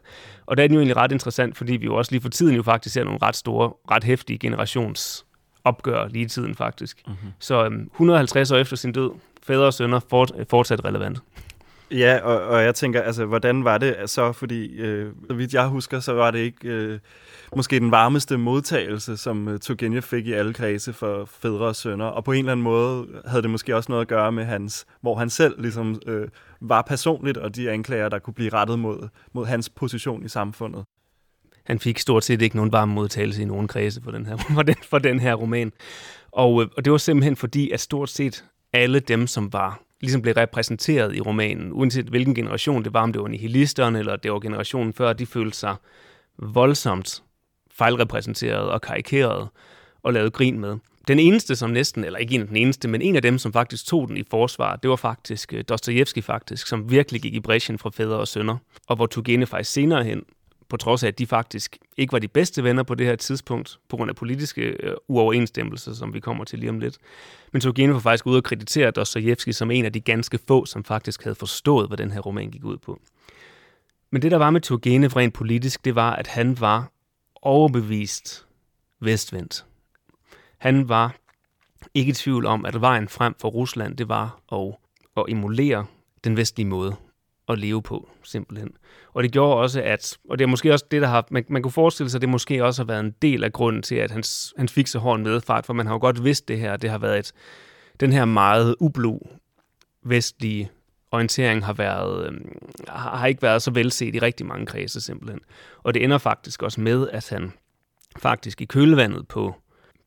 Og 0.45 0.57
der 0.57 0.63
er 0.63 0.67
den 0.67 0.73
jo 0.73 0.79
egentlig 0.79 0.97
ret 0.97 1.11
interessant, 1.11 1.57
fordi 1.57 1.73
vi 1.73 1.85
jo 1.85 1.95
også 1.95 2.11
lige 2.11 2.21
for 2.21 2.29
tiden 2.29 2.55
jo 2.55 2.63
faktisk 2.63 2.93
ser 2.93 3.03
nogle 3.03 3.19
ret 3.21 3.35
store, 3.35 3.73
ret 3.91 4.03
hæftige 4.03 4.39
generations 4.39 5.25
opgør 5.63 6.07
lige 6.07 6.25
i 6.25 6.27
tiden 6.27 6.55
faktisk. 6.55 7.01
Mm-hmm. 7.07 7.29
Så 7.39 7.65
øhm, 7.65 7.89
150 7.93 8.51
år 8.51 8.57
efter 8.57 8.75
sin 8.75 8.91
død, 8.91 9.11
fædre 9.43 9.65
og 9.65 9.73
sønner 9.73 9.99
fort, 10.09 10.31
fortsat 10.49 10.85
relevant. 10.85 11.19
Ja, 11.91 12.19
og, 12.23 12.41
og 12.41 12.63
jeg 12.63 12.75
tænker, 12.75 13.01
altså, 13.01 13.25
hvordan 13.25 13.63
var 13.63 13.77
det 13.77 14.09
så? 14.09 14.31
Fordi, 14.31 14.67
øh, 14.67 15.13
så 15.27 15.33
vidt 15.33 15.53
jeg 15.53 15.67
husker, 15.67 15.99
så 15.99 16.13
var 16.13 16.31
det 16.31 16.39
ikke 16.39 16.67
øh, 16.67 16.99
måske 17.55 17.79
den 17.79 17.91
varmeste 17.91 18.37
modtagelse, 18.37 19.17
som 19.17 19.47
øh, 19.47 19.59
Turgenev 19.59 20.01
fik 20.01 20.27
i 20.27 20.33
alle 20.33 20.53
kredse 20.53 20.93
for 20.93 21.25
fædre 21.25 21.65
og 21.65 21.75
sønner. 21.75 22.05
Og 22.05 22.23
på 22.23 22.31
en 22.31 22.39
eller 22.39 22.51
anden 22.51 22.63
måde 22.63 23.07
havde 23.25 23.41
det 23.41 23.49
måske 23.49 23.75
også 23.75 23.91
noget 23.91 24.01
at 24.01 24.07
gøre 24.07 24.31
med 24.31 24.45
hans, 24.45 24.85
hvor 25.01 25.15
han 25.15 25.29
selv 25.29 25.61
ligesom 25.61 26.01
øh, 26.05 26.27
var 26.61 26.81
personligt, 26.81 27.37
og 27.37 27.55
de 27.55 27.71
anklager, 27.71 28.09
der 28.09 28.19
kunne 28.19 28.33
blive 28.33 28.53
rettet 28.53 28.79
mod, 28.79 29.07
mod 29.33 29.45
hans 29.45 29.69
position 29.69 30.25
i 30.25 30.29
samfundet. 30.29 30.83
Han 31.65 31.79
fik 31.79 31.99
stort 31.99 32.23
set 32.23 32.41
ikke 32.41 32.55
nogen 32.55 32.71
varm 32.71 32.89
modtagelse 32.89 33.41
i 33.41 33.45
nogen 33.45 33.67
kredse 33.67 34.01
for 34.03 34.11
den 34.11 34.25
her, 34.25 34.37
for 34.55 34.63
den, 34.63 34.75
for 34.89 34.99
den 34.99 35.19
her 35.19 35.33
roman. 35.33 35.71
Og, 36.31 36.61
øh, 36.61 36.69
og 36.77 36.85
det 36.85 36.91
var 36.91 36.97
simpelthen 36.97 37.35
fordi, 37.35 37.71
at 37.71 37.79
stort 37.79 38.09
set 38.09 38.45
alle 38.73 38.99
dem, 38.99 39.27
som 39.27 39.53
var 39.53 39.81
ligesom 40.01 40.21
blev 40.21 40.33
repræsenteret 40.33 41.15
i 41.15 41.21
romanen, 41.21 41.73
uanset 41.73 42.05
hvilken 42.05 42.35
generation 42.35 42.83
det 42.83 42.93
var, 42.93 43.01
om 43.01 43.13
det 43.13 43.21
var 43.21 43.27
nihilisterne 43.27 43.99
eller 43.99 44.15
det 44.15 44.31
var 44.31 44.39
generationen 44.39 44.93
før, 44.93 45.13
de 45.13 45.25
følte 45.25 45.57
sig 45.57 45.75
voldsomt 46.37 47.23
fejlrepræsenteret 47.71 48.69
og 48.69 48.81
karikeret 48.81 49.47
og 50.03 50.13
lavet 50.13 50.33
grin 50.33 50.59
med. 50.59 50.77
Den 51.07 51.19
eneste, 51.19 51.55
som 51.55 51.69
næsten, 51.69 52.03
eller 52.03 52.19
ikke 52.19 52.35
en 52.35 52.41
af 52.41 52.47
den 52.47 52.55
eneste, 52.55 52.87
men 52.87 53.01
en 53.01 53.15
af 53.15 53.21
dem, 53.21 53.37
som 53.37 53.53
faktisk 53.53 53.85
tog 53.85 54.07
den 54.07 54.17
i 54.17 54.23
forsvar, 54.29 54.75
det 54.75 54.89
var 54.89 54.95
faktisk 54.95 55.53
øh, 55.53 55.63
Dostojevski 55.69 56.21
faktisk, 56.21 56.67
som 56.67 56.91
virkelig 56.91 57.21
gik 57.21 57.33
i 57.33 57.39
bræschen 57.39 57.79
fra 57.79 57.89
fædre 57.89 58.17
og 58.17 58.27
sønner, 58.27 58.57
og 58.87 58.95
hvor 58.95 59.05
Tugene 59.05 59.45
faktisk 59.45 59.71
senere 59.71 60.03
hen 60.03 60.23
på 60.69 60.77
trods 60.77 61.03
af, 61.03 61.07
at 61.07 61.19
de 61.19 61.27
faktisk 61.27 61.77
ikke 61.97 62.13
var 62.13 62.19
de 62.19 62.27
bedste 62.27 62.63
venner 62.63 62.83
på 62.83 62.95
det 62.95 63.07
her 63.07 63.15
tidspunkt, 63.15 63.79
på 63.89 63.97
grund 63.97 64.09
af 64.09 64.15
politiske 64.15 64.61
øh, 64.61 64.93
uoverensstemmelser, 65.07 65.93
som 65.93 66.13
vi 66.13 66.19
kommer 66.19 66.43
til 66.43 66.59
lige 66.59 66.69
om 66.69 66.79
lidt. 66.79 66.97
Men 67.53 67.61
Turgenev 67.61 67.93
var 67.93 67.99
faktisk 67.99 68.27
ude 68.27 68.37
og 68.37 68.43
kreditere 68.43 68.91
Dostojevski 68.91 69.51
som 69.51 69.71
en 69.71 69.85
af 69.85 69.93
de 69.93 69.99
ganske 69.99 70.39
få, 70.47 70.65
som 70.65 70.83
faktisk 70.83 71.23
havde 71.23 71.35
forstået, 71.35 71.87
hvad 71.87 71.97
den 71.97 72.11
her 72.11 72.19
roman 72.19 72.51
gik 72.51 72.63
ud 72.63 72.77
på. 72.77 72.99
Men 74.11 74.21
det, 74.21 74.31
der 74.31 74.37
var 74.37 74.49
med 74.49 74.61
Turgenev 74.61 75.09
rent 75.09 75.33
politisk, 75.33 75.85
det 75.85 75.95
var, 75.95 76.15
at 76.15 76.27
han 76.27 76.59
var 76.59 76.91
overbevist 77.35 78.45
vestvendt. 78.99 79.65
Han 80.57 80.89
var 80.89 81.15
ikke 81.93 82.09
i 82.09 82.13
tvivl 82.13 82.45
om, 82.45 82.65
at 82.65 82.81
vejen 82.81 83.09
frem 83.09 83.35
for 83.41 83.49
Rusland, 83.49 83.97
det 83.97 84.09
var 84.09 84.39
at, 84.51 84.75
at 85.17 85.25
emulere 85.27 85.85
den 86.23 86.37
vestlige 86.37 86.67
måde 86.67 86.95
at 87.49 87.59
leve 87.59 87.81
på, 87.81 88.09
simpelthen. 88.23 88.71
Og 89.13 89.23
det 89.23 89.31
gjorde 89.31 89.55
også, 89.55 89.81
at, 89.81 90.17
og 90.29 90.39
det 90.39 90.45
er 90.45 90.49
måske 90.49 90.73
også 90.73 90.85
det, 90.91 91.01
der 91.01 91.07
har, 91.07 91.27
man, 91.31 91.45
man 91.49 91.61
kunne 91.61 91.71
forestille 91.71 92.09
sig, 92.09 92.17
at 92.17 92.21
det 92.21 92.29
måske 92.29 92.65
også 92.65 92.81
har 92.81 92.87
været 92.87 92.99
en 92.99 93.15
del 93.21 93.43
af 93.43 93.53
grunden 93.53 93.81
til, 93.81 93.95
at 93.95 94.11
han, 94.11 94.23
han 94.57 94.69
fik 94.69 94.87
så 94.87 94.99
hård 94.99 95.17
en 95.17 95.23
medfart, 95.23 95.65
for 95.65 95.73
man 95.73 95.85
har 95.85 95.93
jo 95.93 95.99
godt 95.99 96.23
vidst 96.23 96.47
det 96.47 96.59
her, 96.59 96.77
det 96.77 96.89
har 96.89 96.97
været 96.97 97.19
et, 97.19 97.31
den 97.99 98.13
her 98.13 98.25
meget 98.25 98.75
ublu 98.79 99.19
vestlige 100.03 100.71
orientering 101.11 101.65
har, 101.65 101.73
været, 101.73 102.25
øh, 102.25 102.41
har 102.87 103.27
ikke 103.27 103.41
været 103.41 103.61
så 103.61 103.71
velset 103.71 104.15
i 104.15 104.19
rigtig 104.19 104.45
mange 104.45 104.65
kredse 104.65 105.01
simpelthen. 105.01 105.39
Og 105.83 105.93
det 105.93 106.03
ender 106.03 106.17
faktisk 106.17 106.63
også 106.63 106.81
med, 106.81 107.09
at 107.09 107.29
han 107.29 107.51
faktisk 108.17 108.61
i 108.61 108.65
kølvandet 108.65 109.27
på, 109.27 109.55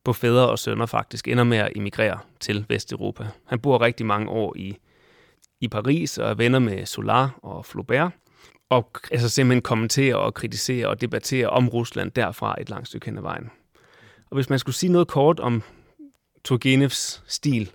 på 0.03 0.13
fædre 0.13 0.49
og 0.49 0.59
sønner 0.59 0.85
faktisk 0.85 1.27
ender 1.27 1.43
med 1.43 1.57
at 1.57 1.71
emigrere 1.75 2.19
til 2.39 2.65
Vesteuropa. 2.69 3.27
Han 3.45 3.59
bor 3.59 3.81
rigtig 3.81 4.05
mange 4.05 4.29
år 4.29 4.53
i 4.55 4.77
i 5.61 5.67
Paris 5.67 6.17
og 6.17 6.29
er 6.29 6.33
venner 6.33 6.59
med 6.59 6.85
Solar 6.85 7.39
og 7.43 7.65
Flaubert, 7.65 8.11
og 8.69 8.89
altså 9.11 9.29
simpelthen 9.29 9.61
kommenterer 9.61 10.15
og 10.15 10.33
kritiserer 10.33 10.87
og 10.87 11.01
debatterer 11.01 11.47
om 11.47 11.69
Rusland 11.69 12.11
derfra 12.11 12.55
et 12.61 12.69
langt 12.69 12.87
stykke 12.87 13.05
hen 13.05 13.17
ad 13.17 13.21
vejen. 13.21 13.49
Og 14.29 14.35
hvis 14.35 14.49
man 14.49 14.59
skulle 14.59 14.75
sige 14.75 14.91
noget 14.91 15.07
kort 15.07 15.39
om 15.39 15.63
Turgenevs 16.43 17.23
stil, 17.27 17.71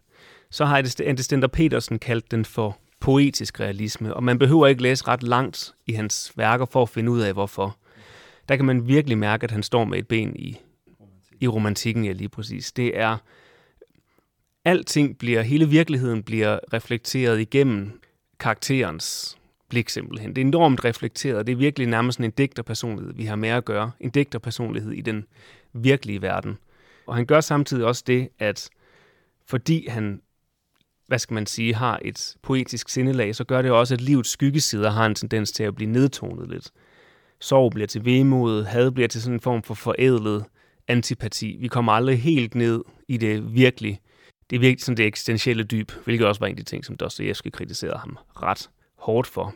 så 0.50 0.64
har 0.64 0.76
Antistender 1.04 1.49
Petersen 1.49 1.99
kaldt 1.99 2.30
den 2.30 2.44
for 2.44 2.78
poetisk 3.00 3.61
realisme, 3.61 4.14
og 4.14 4.25
man 4.25 4.38
behøver 4.38 4.66
ikke 4.66 4.82
læse 4.82 5.08
ret 5.08 5.23
langt 5.23 5.75
i 5.87 5.92
hans 5.92 6.32
værker 6.37 6.64
for 6.64 6.82
at 6.82 6.88
finde 6.88 7.11
ud 7.11 7.20
af, 7.20 7.32
hvorfor. 7.32 7.76
Der 8.49 8.56
kan 8.56 8.64
man 8.64 8.88
virkelig 8.88 9.18
mærke, 9.18 9.44
at 9.44 9.50
han 9.50 9.62
står 9.62 9.85
med 9.85 9.99
et 9.99 10.08
ben 10.08 10.37
i, 10.37 10.61
i 11.40 11.49
romantikken, 11.49 12.04
ja 12.04 12.12
lige 12.12 12.28
præcis. 12.28 12.73
Det 12.73 12.99
er 12.99 13.16
alting 14.68 15.18
bliver, 15.18 15.42
hele 15.42 15.68
virkeligheden 15.68 16.22
bliver 16.22 16.58
reflekteret 16.72 17.40
igennem 17.40 18.00
karakterens 18.40 19.38
blik 19.68 19.88
simpelthen. 19.88 20.37
Det 20.37 20.42
er 20.42 20.46
enormt 20.46 20.84
reflekteret, 20.84 21.46
det 21.46 21.52
er 21.52 21.56
virkelig 21.56 21.88
nærmest 21.88 22.20
en 22.20 22.30
digterpersonlighed, 22.30 23.14
vi 23.14 23.25
har 23.25 23.37
med 23.37 23.48
at 23.48 23.64
gøre. 23.64 23.90
En 24.00 24.10
digterpersonlighed 24.10 24.92
i 24.92 25.00
den 25.00 25.25
virkelige 25.72 26.22
verden. 26.22 26.58
Og 27.06 27.16
han 27.16 27.26
gør 27.26 27.40
samtidig 27.40 27.84
også 27.84 28.04
det, 28.06 28.28
at 28.38 28.68
fordi 29.46 29.88
han, 29.88 30.20
hvad 31.06 31.18
skal 31.18 31.34
man 31.34 31.46
sige, 31.46 31.75
har 31.75 32.00
et 32.04 32.37
poetisk 32.42 32.88
sindelag, 32.88 33.34
så 33.34 33.44
gør 33.44 33.62
det 33.62 33.70
også, 33.70 33.94
at 33.94 34.00
livets 34.00 34.30
skyggesider 34.30 34.90
har 34.90 35.06
en 35.06 35.14
tendens 35.14 35.52
til 35.52 35.62
at 35.62 35.75
blive 35.75 35.90
nedtonet 35.90 36.50
lidt. 36.50 36.70
Sorg 37.40 37.72
bliver 37.72 37.87
til 37.87 38.04
vemod, 38.04 38.64
had 38.64 38.90
bliver 38.90 39.08
til 39.08 39.22
sådan 39.22 39.34
en 39.34 39.40
form 39.40 39.62
for 39.62 39.75
forædlet 39.75 40.44
antipati. 40.88 41.56
Vi 41.60 41.68
kommer 41.68 41.92
aldrig 41.92 42.22
helt 42.22 42.54
ned 42.54 42.82
i 43.08 43.16
det 43.16 43.54
virkelig 43.54 44.00
det 44.50 44.56
er 44.56 44.60
virkelig 44.60 44.84
sådan 44.84 44.96
det 44.96 45.06
eksistentielle 45.06 45.64
dyb, 45.64 45.92
hvilket 46.04 46.26
også 46.26 46.40
var 46.40 46.46
en 46.46 46.52
af 46.52 46.56
de 46.56 46.62
ting, 46.62 46.84
som 46.84 46.96
Dostoyevsky 46.96 47.48
kritiserede 47.52 47.98
ham 47.98 48.18
ret 48.42 48.70
hårdt 48.98 49.26
for. 49.26 49.54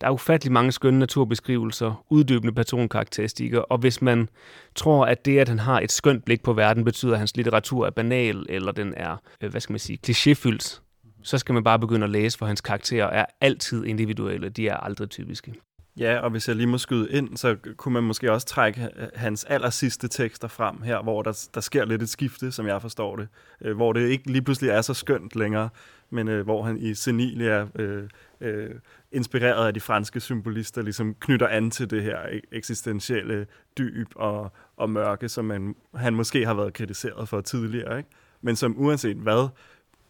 Der 0.00 0.06
er 0.08 0.12
ufattelig 0.12 0.52
mange 0.52 0.72
skønne 0.72 0.98
naturbeskrivelser, 0.98 2.04
uddybende 2.10 2.52
personkarakteristikker, 2.54 3.60
og 3.60 3.78
hvis 3.78 4.02
man 4.02 4.28
tror, 4.74 5.06
at 5.06 5.24
det, 5.24 5.38
at 5.38 5.48
han 5.48 5.58
har 5.58 5.80
et 5.80 5.92
skønt 5.92 6.24
blik 6.24 6.42
på 6.42 6.52
verden, 6.52 6.84
betyder, 6.84 7.12
at 7.12 7.18
hans 7.18 7.36
litteratur 7.36 7.86
er 7.86 7.90
banal, 7.90 8.46
eller 8.48 8.72
den 8.72 8.94
er, 8.96 9.16
øh, 9.40 9.50
hvad 9.50 9.60
skal 9.60 9.72
man 9.72 9.78
sige, 9.78 9.98
klichéfyldt, 10.06 10.80
så 11.22 11.38
skal 11.38 11.52
man 11.52 11.64
bare 11.64 11.78
begynde 11.78 12.04
at 12.04 12.10
læse, 12.10 12.38
for 12.38 12.46
hans 12.46 12.60
karakterer 12.60 13.06
er 13.06 13.26
altid 13.40 13.84
individuelle, 13.84 14.48
de 14.48 14.68
er 14.68 14.76
aldrig 14.76 15.10
typiske. 15.10 15.54
Ja, 15.96 16.18
og 16.18 16.30
hvis 16.30 16.48
jeg 16.48 16.56
lige 16.56 16.66
må 16.66 16.78
skyde 16.78 17.10
ind, 17.10 17.36
så 17.36 17.56
kunne 17.76 17.92
man 17.92 18.02
måske 18.02 18.32
også 18.32 18.46
trække 18.46 18.88
hans 19.14 19.44
aller 19.44 19.70
sidste 19.70 20.08
tekster 20.08 20.48
frem 20.48 20.82
her, 20.82 21.02
hvor 21.02 21.22
der, 21.22 21.48
der 21.54 21.60
sker 21.60 21.84
lidt 21.84 22.02
et 22.02 22.08
skifte, 22.08 22.52
som 22.52 22.66
jeg 22.66 22.82
forstår 22.82 23.16
det. 23.16 23.28
Øh, 23.60 23.76
hvor 23.76 23.92
det 23.92 24.08
ikke 24.08 24.30
lige 24.30 24.42
pludselig 24.42 24.70
er 24.70 24.80
så 24.80 24.94
skønt 24.94 25.36
længere, 25.36 25.68
men 26.10 26.28
øh, 26.28 26.44
hvor 26.44 26.62
han 26.62 26.78
i 26.78 26.94
Senilia, 26.94 27.66
øh, 27.74 28.08
øh, 28.40 28.70
inspireret 29.12 29.66
af 29.66 29.74
de 29.74 29.80
franske 29.80 30.20
symbolister, 30.20 30.82
ligesom 30.82 31.14
knytter 31.14 31.48
an 31.48 31.70
til 31.70 31.90
det 31.90 32.02
her 32.02 32.18
e-, 32.18 32.48
eksistentielle 32.52 33.46
dyb 33.78 34.08
og, 34.16 34.52
og 34.76 34.90
mørke, 34.90 35.28
som 35.28 35.44
man, 35.44 35.74
han 35.94 36.14
måske 36.14 36.46
har 36.46 36.54
været 36.54 36.74
kritiseret 36.74 37.28
for 37.28 37.40
tidligere, 37.40 37.98
ikke? 37.98 38.10
men 38.42 38.56
som 38.56 38.74
uanset 38.78 39.16
hvad, 39.16 39.48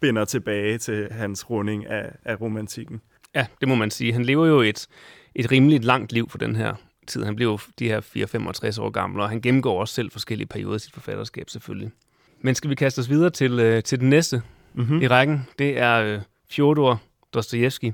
binder 0.00 0.24
tilbage 0.24 0.78
til 0.78 1.12
hans 1.12 1.50
runding 1.50 1.86
af, 1.86 2.12
af 2.24 2.40
romantikken. 2.40 3.00
Ja, 3.34 3.46
det 3.60 3.68
må 3.68 3.74
man 3.74 3.90
sige. 3.90 4.12
Han 4.12 4.24
lever 4.24 4.46
jo 4.46 4.60
et, 4.60 4.88
et 5.34 5.52
rimeligt 5.52 5.84
langt 5.84 6.12
liv 6.12 6.30
for 6.30 6.38
den 6.38 6.56
her 6.56 6.74
tid. 7.06 7.24
Han 7.24 7.36
blev 7.36 7.60
de 7.78 7.88
her 7.88 8.00
4-65 8.00 8.80
år 8.82 8.90
gammel, 8.90 9.20
og 9.20 9.28
han 9.28 9.40
gennemgår 9.40 9.80
også 9.80 9.94
selv 9.94 10.10
forskellige 10.10 10.46
perioder 10.46 10.76
i 10.76 10.78
sit 10.78 10.92
forfatterskab 10.92 11.50
selvfølgelig. 11.50 11.90
Men 12.40 12.54
skal 12.54 12.70
vi 12.70 12.74
kaste 12.74 12.98
os 12.98 13.10
videre 13.10 13.30
til, 13.30 13.60
øh, 13.60 13.82
til 13.82 14.00
den 14.00 14.08
næste 14.08 14.42
mm-hmm. 14.74 15.02
i 15.02 15.06
rækken? 15.06 15.46
Det 15.58 15.78
er 15.78 16.02
øh, 16.02 16.20
Fjodor 16.50 17.02
Dostojevski, 17.34 17.92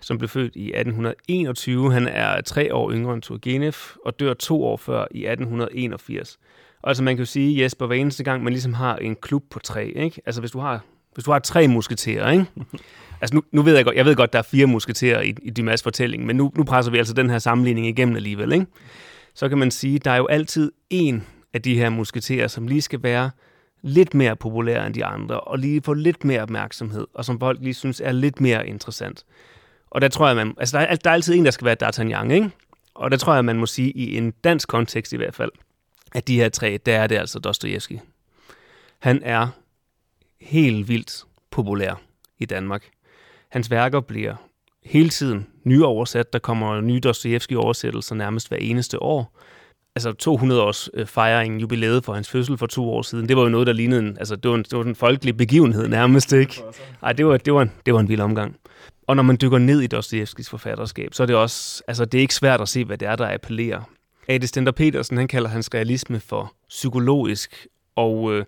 som 0.00 0.18
blev 0.18 0.28
født 0.28 0.56
i 0.56 0.66
1821. 0.66 1.92
Han 1.92 2.08
er 2.08 2.40
tre 2.40 2.74
år 2.74 2.92
yngre 2.92 3.14
end 3.14 3.22
Turgenev 3.22 3.74
og 4.04 4.20
dør 4.20 4.34
to 4.34 4.64
år 4.64 4.76
før 4.76 5.06
i 5.10 5.26
1881. 5.26 6.38
Og 6.82 6.90
altså 6.90 7.02
man 7.02 7.16
kan 7.16 7.20
jo 7.20 7.26
sige, 7.26 7.62
Jesper, 7.62 7.86
hver 7.86 7.96
eneste 7.96 8.24
gang 8.24 8.44
man 8.44 8.52
ligesom 8.52 8.74
har 8.74 8.96
en 8.96 9.16
klub 9.16 9.42
på 9.50 9.58
tre, 9.58 9.86
ikke? 9.86 10.20
Altså 10.26 10.40
hvis 10.40 10.50
du 10.50 10.58
har, 10.58 10.84
hvis 11.14 11.24
du 11.24 11.32
har 11.32 11.38
tre 11.38 11.68
musketerer, 11.68 12.30
ikke? 12.30 12.46
Altså 13.20 13.34
nu, 13.34 13.42
nu 13.52 13.62
ved 13.62 13.76
jeg 13.76 13.84
godt, 13.84 13.96
jeg 13.96 14.04
ved 14.04 14.16
godt, 14.16 14.32
der 14.32 14.38
er 14.38 14.42
fire 14.42 14.66
musketerer 14.66 15.20
i, 15.20 15.34
i 15.42 15.50
Dumas 15.50 15.82
fortælling, 15.82 16.26
men 16.26 16.36
nu, 16.36 16.52
nu 16.56 16.64
presser 16.64 16.92
vi 16.92 16.98
altså 16.98 17.14
den 17.14 17.30
her 17.30 17.38
sammenligning 17.38 17.86
igennem 17.86 18.16
alligevel, 18.16 18.52
ikke? 18.52 18.66
Så 19.34 19.48
kan 19.48 19.58
man 19.58 19.70
sige, 19.70 19.98
der 19.98 20.10
er 20.10 20.16
jo 20.16 20.26
altid 20.26 20.72
en 20.90 21.26
af 21.54 21.62
de 21.62 21.78
her 21.78 21.88
musketerer, 21.88 22.48
som 22.48 22.68
lige 22.68 22.82
skal 22.82 23.02
være 23.02 23.30
lidt 23.82 24.14
mere 24.14 24.36
populær 24.36 24.84
end 24.84 24.94
de 24.94 25.04
andre, 25.04 25.40
og 25.40 25.58
lige 25.58 25.82
få 25.82 25.92
lidt 25.92 26.24
mere 26.24 26.42
opmærksomhed, 26.42 27.06
og 27.14 27.24
som 27.24 27.40
folk 27.40 27.58
lige 27.62 27.74
synes 27.74 28.00
er 28.04 28.12
lidt 28.12 28.40
mere 28.40 28.68
interessant. 28.68 29.24
Og 29.90 30.00
der 30.00 30.08
tror 30.08 30.26
jeg, 30.26 30.36
man, 30.36 30.54
altså 30.58 30.78
der 30.78 30.84
er, 30.84 30.96
der 30.96 31.10
er 31.10 31.14
altid 31.14 31.34
en, 31.34 31.44
der 31.44 31.50
skal 31.50 31.64
være 31.64 31.76
D'Artagnan, 31.82 32.32
ikke? 32.32 32.50
Og 32.94 33.10
der 33.10 33.16
tror 33.16 33.34
jeg, 33.34 33.44
man 33.44 33.56
må 33.56 33.66
sige, 33.66 33.90
i 33.90 34.16
en 34.16 34.30
dansk 34.30 34.68
kontekst 34.68 35.12
i 35.12 35.16
hvert 35.16 35.34
fald, 35.34 35.50
at 36.14 36.28
de 36.28 36.36
her 36.36 36.48
tre, 36.48 36.78
der 36.86 36.98
er 36.98 37.06
det 37.06 37.16
altså 37.16 37.38
Dostojevski. 37.38 38.00
Han 38.98 39.20
er 39.22 39.48
helt 40.40 40.88
vildt 40.88 41.24
populær 41.50 42.00
i 42.38 42.44
Danmark. 42.44 42.84
Hans 43.50 43.70
værker 43.70 44.00
bliver 44.00 44.34
hele 44.84 45.08
tiden 45.08 45.46
nyoversat. 45.64 46.32
Der 46.32 46.38
kommer 46.38 46.80
nye 46.80 47.00
Dostojevski-oversættelser 47.00 48.14
nærmest 48.14 48.48
hver 48.48 48.56
eneste 48.56 49.02
år. 49.02 49.38
Altså 49.96 50.12
200 50.12 50.62
års 50.62 50.88
øh, 50.94 51.06
fejring, 51.06 51.60
jubilæet 51.60 52.04
for 52.04 52.14
hans 52.14 52.30
fødsel 52.30 52.58
for 52.58 52.66
to 52.66 52.90
år 52.90 53.02
siden, 53.02 53.28
det 53.28 53.36
var 53.36 53.42
jo 53.42 53.48
noget, 53.48 53.66
der 53.66 53.72
lignede 53.72 54.00
en, 54.00 54.18
altså 54.18 54.36
det 54.36 54.50
var 54.50 54.56
en, 54.56 54.62
det 54.62 54.78
var 54.78 54.84
en 54.84 54.94
folkelig 54.94 55.36
begivenhed 55.36 55.88
nærmest, 55.88 56.32
ikke? 56.32 56.62
Ej, 57.02 57.12
det 57.12 57.26
var, 57.26 57.36
det 57.36 57.54
var, 57.54 57.62
en, 57.62 57.72
det 57.86 57.94
var 57.94 58.00
en 58.00 58.08
vild 58.08 58.20
omgang. 58.20 58.56
Og 59.06 59.16
når 59.16 59.22
man 59.22 59.38
dykker 59.42 59.58
ned 59.58 59.80
i 59.80 59.86
Dostojevskis 59.86 60.50
forfatterskab, 60.50 61.14
så 61.14 61.22
er 61.22 61.26
det 61.26 61.36
også, 61.36 61.82
altså 61.88 62.04
det 62.04 62.18
er 62.18 62.22
ikke 62.22 62.34
svært 62.34 62.60
at 62.60 62.68
se, 62.68 62.84
hvad 62.84 62.98
det 62.98 63.08
er, 63.08 63.16
der 63.16 63.34
appellerer. 63.34 63.82
Adi 64.28 64.46
Stender 64.46 64.72
Petersen, 64.72 65.16
han 65.16 65.28
kalder 65.28 65.48
hans 65.48 65.70
realisme 65.74 66.20
for 66.20 66.54
psykologisk, 66.68 67.66
og 67.96 68.32
øh, 68.32 68.44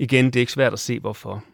igen, 0.00 0.24
det 0.24 0.36
er 0.36 0.40
ikke 0.40 0.52
svært 0.52 0.72
at 0.72 0.78
se, 0.78 1.00
hvorfor. 1.00 1.44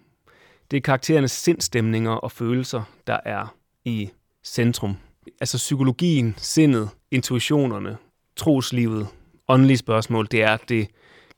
Det 0.71 0.77
er 0.77 0.81
karakterernes 0.81 1.33
sindstemninger 1.33 2.11
og 2.11 2.33
følelser, 2.33 2.83
der 3.07 3.19
er 3.25 3.55
i 3.85 4.11
centrum. 4.45 4.97
Altså 5.41 5.57
psykologien, 5.57 6.35
sindet, 6.39 6.89
intuitionerne, 7.11 7.97
troslivet, 8.37 9.07
åndelige 9.49 9.77
spørgsmål, 9.77 10.29
det 10.31 10.43
er 10.43 10.57
det, 10.57 10.89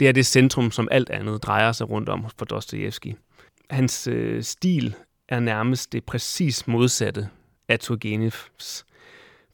det 0.01 0.09
er 0.09 0.13
det 0.13 0.27
centrum, 0.27 0.71
som 0.71 0.89
alt 0.91 1.11
andet 1.11 1.43
drejer 1.43 1.73
sig 1.73 1.91
rundt 1.91 2.09
om 2.09 2.27
for 2.39 2.45
Dostojevski. 2.45 3.15
Hans 3.71 4.07
øh, 4.07 4.43
stil 4.43 4.95
er 5.29 5.41
nærmest 5.41 5.93
det 5.93 6.05
præcis 6.05 6.67
modsatte 6.67 7.29
af 7.69 7.79
Turgenevs. 7.79 8.85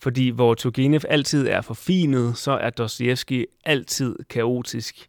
Fordi 0.02 0.28
hvor 0.28 0.54
Turgenev 0.54 1.00
altid 1.08 1.48
er 1.48 1.60
forfinet, 1.60 2.36
så 2.36 2.52
er 2.52 2.70
Dostojevski 2.70 3.46
altid 3.64 4.16
kaotisk. 4.30 5.08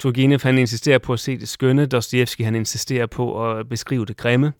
Turgenev 0.00 0.38
han 0.42 0.58
insisterer 0.58 0.98
på 0.98 1.12
at 1.12 1.20
se 1.20 1.38
det 1.38 1.48
skønne, 1.48 1.86
Dostojevski 1.86 2.42
han 2.42 2.54
insisterer 2.54 3.06
på 3.06 3.50
at 3.50 3.68
beskrive 3.68 4.06
det 4.06 4.16
grimme. 4.16 4.52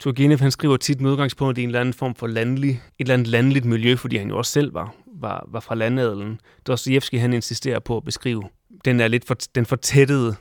Turgenev 0.00 0.38
han 0.38 0.50
skriver 0.50 0.76
tit 0.76 1.00
med 1.00 1.10
udgangspunkt 1.10 1.58
i 1.58 1.62
en 1.62 1.68
eller 1.68 1.80
anden 1.80 1.94
form 1.94 2.14
for 2.14 2.26
landlig, 2.26 2.70
et 2.70 2.80
eller 2.98 3.14
andet 3.14 3.26
landligt 3.26 3.64
miljø, 3.64 3.96
fordi 3.96 4.16
han 4.16 4.28
jo 4.28 4.38
også 4.38 4.52
selv 4.52 4.74
var, 4.74 4.94
var, 5.06 5.48
var 5.48 5.60
fra 5.60 5.74
landadelen. 5.74 6.40
Dostojevski 6.66 7.16
han 7.16 7.32
insisterer 7.32 7.78
på 7.78 7.96
at 7.96 8.04
beskrive 8.04 8.42
den 8.84 9.00
er 9.00 9.08
lidt 9.08 9.26
for, 9.26 9.36
den 9.54 9.66
fortættede 9.66 10.34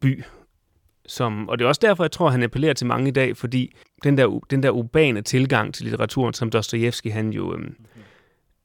by, 0.00 0.22
som, 1.06 1.48
og 1.48 1.58
det 1.58 1.64
er 1.64 1.68
også 1.68 1.80
derfor, 1.84 2.04
jeg 2.04 2.12
tror, 2.12 2.30
han 2.30 2.42
appellerer 2.42 2.72
til 2.72 2.86
mange 2.86 3.08
i 3.08 3.12
dag, 3.12 3.36
fordi 3.36 3.76
den 4.04 4.18
der, 4.18 4.40
den 4.50 4.62
der 4.62 4.70
urbane 4.70 5.22
tilgang 5.22 5.74
til 5.74 5.84
litteraturen, 5.84 6.34
som 6.34 6.50
Dostojevski 6.50 7.08
han 7.08 7.30
jo 7.30 7.54
øhm, 7.54 7.74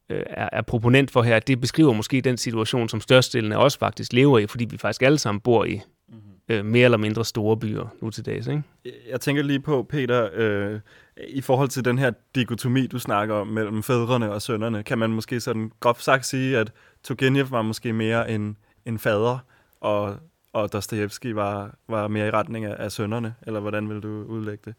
øh, 0.10 0.24
er, 0.28 0.50
er 0.52 0.62
proponent 0.62 1.12
for 1.12 1.22
her, 1.22 1.40
det 1.40 1.62
beskriver 1.62 1.94
måske 1.94 2.22
den 2.22 2.38
situation, 2.38 2.90
som 2.90 3.02
størstedelen 3.02 3.52
af 3.52 3.58
os 3.58 3.78
faktisk 3.78 4.14
lever 4.14 4.40
i, 4.40 4.48
fordi 4.48 4.66
vi 4.66 4.78
faktisk 4.78 5.02
alle 5.02 5.18
sammen 5.18 5.40
bor 5.40 5.66
i 5.66 5.82
mm-hmm. 6.10 6.22
øh, 6.50 6.66
mere 6.66 6.86
eller 6.86 6.98
mindre 6.98 7.26
store 7.26 7.58
byer 7.58 7.96
nu 8.02 8.10
til 8.10 8.26
dags. 8.26 8.48
Ikke? 8.48 8.64
Jeg 9.10 9.22
tænker 9.22 9.44
lige 9.44 9.60
på, 9.60 9.84
Peter, 9.90 10.30
øh, 10.34 10.80
i 11.28 11.42
forhold 11.42 11.70
til 11.70 11.86
den 11.86 11.98
her 11.98 12.12
dikotomi, 12.36 12.88
du 12.88 13.00
snakker 13.00 13.36
om 13.36 13.48
mellem 13.48 13.84
fædrene 13.84 14.32
og 14.32 14.42
sønnerne, 14.42 14.84
kan 14.84 14.98
man 14.98 15.10
måske 15.10 15.40
sådan 15.40 15.72
groft 15.80 16.04
sagt 16.04 16.26
sige, 16.26 16.58
at 16.58 16.72
Turgenev 17.04 17.52
var 17.52 17.62
måske 17.62 17.94
mere 17.94 18.32
en, 18.32 18.58
en 18.86 19.00
fader, 19.00 19.38
og, 19.82 20.16
og 20.54 20.74
Dostojevski 20.74 21.36
var, 21.36 21.76
var 21.90 22.08
mere 22.08 22.28
i 22.28 22.32
retning 22.32 22.66
af, 22.66 22.76
af 22.80 22.92
sønnerne, 22.92 23.36
eller 23.48 23.60
hvordan 23.60 23.90
vil 23.90 24.00
du 24.00 24.24
udlægge 24.24 24.62
det? 24.66 24.76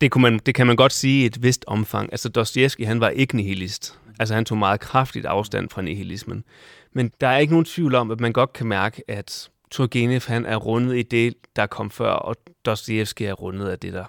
Det, 0.00 0.10
kunne 0.10 0.22
man, 0.22 0.40
det 0.46 0.54
kan 0.54 0.66
man 0.66 0.76
godt 0.76 0.92
sige 0.92 1.22
i 1.22 1.26
et 1.26 1.42
vist 1.42 1.64
omfang. 1.66 2.12
Altså 2.12 2.28
Dostoyevsky, 2.28 2.86
han 2.86 3.00
var 3.00 3.08
ikke 3.08 3.36
nihilist. 3.36 3.98
Altså 4.18 4.34
han 4.34 4.44
tog 4.44 4.58
meget 4.58 4.80
kraftigt 4.80 5.26
afstand 5.26 5.68
fra 5.68 5.82
nihilismen. 5.82 6.44
Men 6.92 7.12
der 7.20 7.28
er 7.28 7.38
ikke 7.38 7.52
nogen 7.52 7.64
tvivl 7.64 7.94
om, 7.94 8.10
at 8.10 8.20
man 8.20 8.32
godt 8.32 8.52
kan 8.52 8.66
mærke, 8.66 9.02
at 9.08 9.50
Turgenev 9.70 10.20
han 10.26 10.46
er 10.46 10.56
rundet 10.56 10.96
i 10.96 11.02
det, 11.02 11.34
der 11.56 11.66
kom 11.66 11.90
før, 11.90 12.10
og 12.10 12.36
Dostoyevsky 12.64 13.22
er 13.22 13.32
rundet 13.32 13.68
af 13.68 13.78
det, 13.78 13.92
der, 13.92 14.04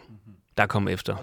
der 0.57 0.65
kom 0.65 0.87
efter. 0.87 1.15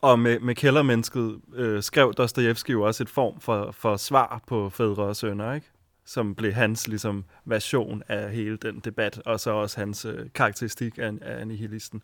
Og 0.00 0.18
med, 0.18 0.40
med 0.40 0.54
kældermennesket 0.54 1.40
øh, 1.54 1.82
skrev 1.82 2.14
Dostoyevsky 2.14 2.70
jo 2.70 2.82
også 2.82 3.02
et 3.02 3.08
form 3.08 3.40
for, 3.40 3.70
for 3.72 3.96
svar 3.96 4.42
på 4.46 4.70
fædre 4.70 5.02
og 5.02 5.16
sønner, 5.16 5.54
ikke? 5.54 5.66
som 6.04 6.34
blev 6.34 6.52
hans 6.52 6.88
ligesom, 6.88 7.24
version 7.44 8.02
af 8.08 8.30
hele 8.32 8.56
den 8.56 8.80
debat, 8.84 9.22
og 9.26 9.40
så 9.40 9.50
også 9.50 9.80
hans 9.80 10.04
øh, 10.04 10.26
karakteristik 10.34 10.98
af, 10.98 11.12
af 11.20 11.46
nihilisten. 11.46 12.02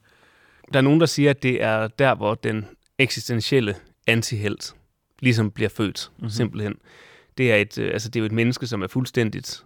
Der 0.73 0.79
er 0.79 0.83
nogen, 0.83 1.01
der 1.01 1.07
siger, 1.07 1.31
at 1.31 1.43
det 1.43 1.63
er 1.63 1.89
der, 1.89 2.15
hvor 2.15 2.35
den 2.35 2.67
eksistentielle 2.99 3.77
antihelt 4.07 4.75
ligesom 5.21 5.51
bliver 5.51 5.69
født, 5.69 6.11
mm-hmm. 6.17 6.31
simpelthen. 6.31 6.75
Det 7.39 7.53
er, 7.53 7.57
et, 7.57 7.79
øh, 7.79 7.93
altså, 7.93 8.09
det 8.09 8.17
er 8.17 8.21
jo 8.21 8.27
et 8.27 8.33
menneske, 8.33 8.67
som 8.67 8.83
er 8.83 8.87
fuldstændigt 8.87 9.65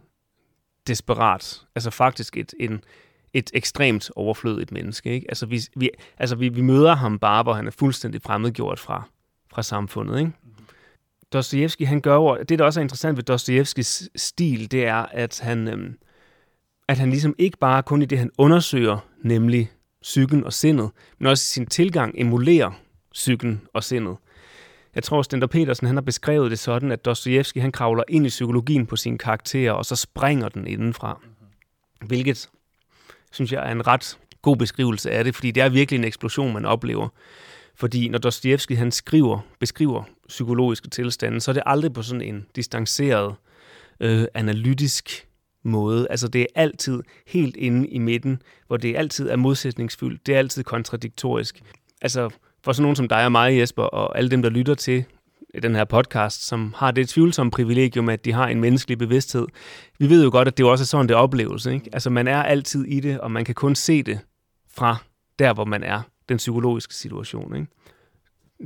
desperat. 0.86 1.62
Altså 1.74 1.90
faktisk 1.90 2.36
et, 2.36 2.54
en, 2.60 2.84
et 3.32 3.50
ekstremt 3.54 4.10
overflødigt 4.16 4.72
menneske. 4.72 5.10
Ikke? 5.10 5.26
Altså, 5.28 5.46
vi, 5.46 5.60
vi, 5.76 5.90
altså 6.18 6.36
vi, 6.36 6.48
vi 6.48 6.60
møder 6.60 6.94
ham 6.94 7.18
bare, 7.18 7.42
hvor 7.42 7.52
han 7.52 7.66
er 7.66 7.70
fuldstændig 7.70 8.22
fremmedgjort 8.22 8.80
fra, 8.80 9.02
fra 9.52 9.62
samfundet. 9.62 10.18
Ikke? 10.18 10.32
Mm-hmm. 10.42 10.66
Dostojevski, 11.32 11.84
han 11.84 12.00
gør 12.00 12.16
over, 12.16 12.42
det, 12.42 12.58
der 12.58 12.64
også 12.64 12.80
er 12.80 12.82
interessant 12.82 13.16
ved 13.16 13.24
Dostojevskis 13.24 14.08
stil, 14.16 14.70
det 14.70 14.86
er, 14.86 15.06
at 15.12 15.40
han, 15.40 15.68
øhm, 15.68 15.98
at 16.88 16.98
han 16.98 17.10
ligesom 17.10 17.34
ikke 17.38 17.58
bare 17.58 17.82
kun 17.82 18.02
i 18.02 18.04
det, 18.04 18.18
han 18.18 18.30
undersøger, 18.38 18.98
nemlig 19.22 19.70
psyken 20.06 20.44
og 20.44 20.52
sindet, 20.52 20.90
men 21.18 21.26
også 21.26 21.42
i 21.42 21.50
sin 21.52 21.66
tilgang 21.66 22.14
emulerer 22.16 22.70
psyken 23.12 23.62
og 23.74 23.84
sindet. 23.84 24.16
Jeg 24.94 25.02
tror, 25.02 25.22
Stender 25.22 25.46
Petersen 25.46 25.86
han 25.86 25.96
har 25.96 26.02
beskrevet 26.02 26.50
det 26.50 26.58
sådan, 26.58 26.92
at 26.92 27.04
Dostojevski 27.04 27.58
han 27.58 27.72
kravler 27.72 28.02
ind 28.08 28.26
i 28.26 28.28
psykologien 28.28 28.86
på 28.86 28.96
sine 28.96 29.18
karakterer, 29.18 29.72
og 29.72 29.84
så 29.84 29.96
springer 29.96 30.48
den 30.48 30.66
indenfra. 30.66 31.20
Hvilket, 32.06 32.48
synes 33.32 33.52
jeg, 33.52 33.68
er 33.68 33.72
en 33.72 33.86
ret 33.86 34.18
god 34.42 34.56
beskrivelse 34.56 35.10
af 35.10 35.24
det, 35.24 35.34
fordi 35.34 35.50
det 35.50 35.62
er 35.62 35.68
virkelig 35.68 35.98
en 35.98 36.04
eksplosion, 36.04 36.52
man 36.52 36.64
oplever. 36.64 37.08
Fordi 37.74 38.08
når 38.08 38.18
Dostojevski 38.18 38.74
han 38.74 38.92
skriver, 38.92 39.38
beskriver 39.60 40.02
psykologiske 40.28 40.88
tilstande, 40.88 41.40
så 41.40 41.50
er 41.50 41.52
det 41.52 41.62
aldrig 41.66 41.92
på 41.92 42.02
sådan 42.02 42.22
en 42.22 42.46
distanceret, 42.56 43.34
øh, 44.00 44.24
analytisk 44.34 45.26
måde. 45.66 46.06
Altså 46.10 46.28
det 46.28 46.40
er 46.40 46.46
altid 46.54 47.02
helt 47.26 47.56
inde 47.56 47.88
i 47.88 47.98
midten, 47.98 48.42
hvor 48.66 48.76
det 48.76 48.96
altid 48.96 49.28
er 49.28 49.36
modsætningsfyldt. 49.36 50.26
Det 50.26 50.34
er 50.34 50.38
altid 50.38 50.64
kontradiktorisk. 50.64 51.62
Altså 52.02 52.30
for 52.64 52.72
sådan 52.72 52.82
nogen 52.82 52.96
som 52.96 53.08
dig 53.08 53.24
og 53.24 53.32
mig, 53.32 53.58
Jesper, 53.58 53.82
og 53.82 54.18
alle 54.18 54.30
dem, 54.30 54.42
der 54.42 54.50
lytter 54.50 54.74
til 54.74 55.04
den 55.62 55.74
her 55.74 55.84
podcast, 55.84 56.46
som 56.46 56.74
har 56.76 56.90
det 56.90 57.08
tvivlsomme 57.08 57.50
privilegium, 57.50 58.08
at 58.08 58.24
de 58.24 58.32
har 58.32 58.48
en 58.48 58.60
menneskelig 58.60 58.98
bevidsthed. 58.98 59.46
Vi 59.98 60.08
ved 60.10 60.24
jo 60.24 60.30
godt, 60.30 60.48
at 60.48 60.58
det 60.58 60.66
også 60.66 60.82
er 60.82 60.86
sådan, 60.86 61.08
det 61.08 61.16
opleves. 61.16 61.66
Ikke? 61.66 61.90
Altså 61.92 62.10
man 62.10 62.28
er 62.28 62.42
altid 62.42 62.84
i 62.84 63.00
det, 63.00 63.20
og 63.20 63.30
man 63.30 63.44
kan 63.44 63.54
kun 63.54 63.74
se 63.74 64.02
det 64.02 64.18
fra 64.76 64.96
der, 65.38 65.52
hvor 65.52 65.64
man 65.64 65.82
er, 65.82 66.02
den 66.28 66.36
psykologiske 66.36 66.94
situation. 66.94 67.56
Ikke? 67.56 67.68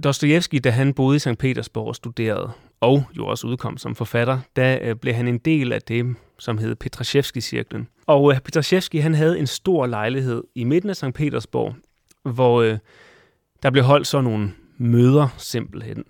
Dostojevski, 0.05 0.59
da 0.59 0.71
han 0.71 0.95
boede 0.95 1.17
i 1.17 1.19
St. 1.19 1.39
Petersborg 1.39 1.87
og 1.89 1.97
studerede, 1.97 2.51
og 2.81 3.05
jo 3.17 3.27
også 3.27 3.47
udkom 3.47 3.77
som 3.77 3.95
forfatter, 3.95 4.39
der 4.57 4.79
øh, 4.83 4.97
blev 4.97 5.15
han 5.15 5.29
en 5.29 5.39
del 5.39 5.73
af 5.73 5.83
det, 5.83 6.17
som 6.41 6.59
hed 6.59 6.77
Petrashevski-cirklen. 6.77 7.89
Og 8.07 8.33
øh, 8.33 8.41
Petrashevski, 8.41 8.99
han 8.99 9.15
havde 9.15 9.39
en 9.39 9.47
stor 9.47 9.87
lejlighed 9.87 10.45
i 10.55 10.65
midten 10.65 10.91
af 10.91 10.97
St. 10.97 11.15
Petersborg, 11.15 11.75
hvor 12.23 12.63
øh, 12.63 12.79
der 13.63 13.71
blev 13.71 13.85
holdt 13.85 14.07
sådan 14.07 14.25
nogle 14.25 14.53
møder 14.79 15.29
simpelthen, 15.39 16.05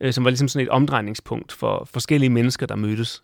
øh, 0.00 0.12
som 0.12 0.24
var 0.24 0.30
ligesom 0.30 0.48
sådan 0.48 0.66
et 0.66 0.70
omdrejningspunkt 0.70 1.52
for 1.52 1.88
forskellige 1.92 2.30
mennesker, 2.30 2.66
der 2.66 2.76
mødtes. 2.76 3.22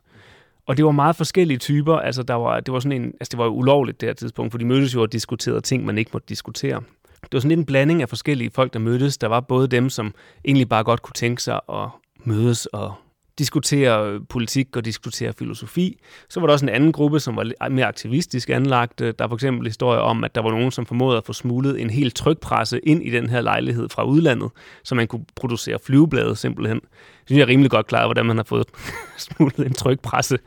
Og 0.66 0.76
det 0.76 0.85
var 0.85 0.90
meget 0.90 1.16
forskellige 1.16 1.59
typer. 1.59 1.97
Altså, 1.97 2.23
der 2.23 2.35
var, 2.35 2.61
det 2.61 2.75
var 2.75 2.81
sådan 2.81 3.02
en, 3.02 3.07
altså, 3.07 3.31
det 3.31 3.38
var 3.38 3.45
jo 3.45 3.50
ulovligt 3.50 4.00
det 4.00 4.09
her 4.09 4.14
tidspunkt, 4.14 4.52
for 4.52 4.59
de 4.59 4.64
mødtes 4.64 4.95
jo 4.95 5.02
og 5.02 5.12
diskuterede 5.12 5.61
ting, 5.61 5.85
man 5.85 5.99
ikke 5.99 6.11
måtte 6.12 6.26
diskutere. 6.28 6.83
Det 7.23 7.33
var 7.33 7.38
sådan 7.40 7.49
lidt 7.49 7.59
en 7.59 7.66
blanding 7.66 8.02
af 8.02 8.09
forskellige 8.09 8.50
folk, 8.50 8.73
der 8.73 8.78
mødtes. 8.78 9.19
Der 9.19 9.26
var 9.26 9.40
både 9.40 9.69
dem, 9.69 9.90
som 9.90 10.14
egentlig 10.45 10.69
bare 10.69 10.85
godt 10.85 11.02
kunne 11.02 11.14
tænke 11.14 11.42
sig 11.42 11.61
at 11.73 11.88
mødes 12.25 12.66
og 12.66 12.95
diskutere 13.38 14.20
politik 14.28 14.76
og 14.76 14.84
diskutere 14.84 15.32
filosofi. 15.38 16.00
Så 16.28 16.40
var 16.40 16.46
der 16.46 16.52
også 16.52 16.64
en 16.64 16.68
anden 16.68 16.92
gruppe, 16.92 17.20
som 17.20 17.36
var 17.36 17.68
mere 17.68 17.86
aktivistisk 17.86 18.50
anlagt. 18.50 18.98
Der 18.98 19.12
er 19.18 19.28
for 19.28 19.34
eksempel 19.34 19.66
historier 19.66 20.00
om, 20.00 20.24
at 20.24 20.34
der 20.34 20.42
var 20.42 20.50
nogen, 20.50 20.70
som 20.70 20.86
formåede 20.86 21.16
at 21.16 21.24
få 21.26 21.32
smuglet 21.32 21.80
en 21.80 21.90
helt 21.90 22.14
trykpresse 22.14 22.80
ind 22.80 23.02
i 23.02 23.10
den 23.10 23.30
her 23.30 23.40
lejlighed 23.40 23.88
fra 23.88 24.04
udlandet, 24.04 24.50
så 24.84 24.94
man 24.94 25.06
kunne 25.06 25.24
producere 25.34 25.78
flyveblade 25.86 26.36
simpelthen. 26.36 26.80
Jeg 26.82 27.26
synes, 27.26 27.38
jeg 27.38 27.44
er 27.44 27.48
rimelig 27.48 27.70
godt 27.70 27.86
klar, 27.86 28.06
hvordan 28.06 28.26
man 28.26 28.36
har 28.36 28.44
fået 28.44 28.66
smuglet 29.18 29.66
en 29.66 29.74
trykpresse 29.74 30.38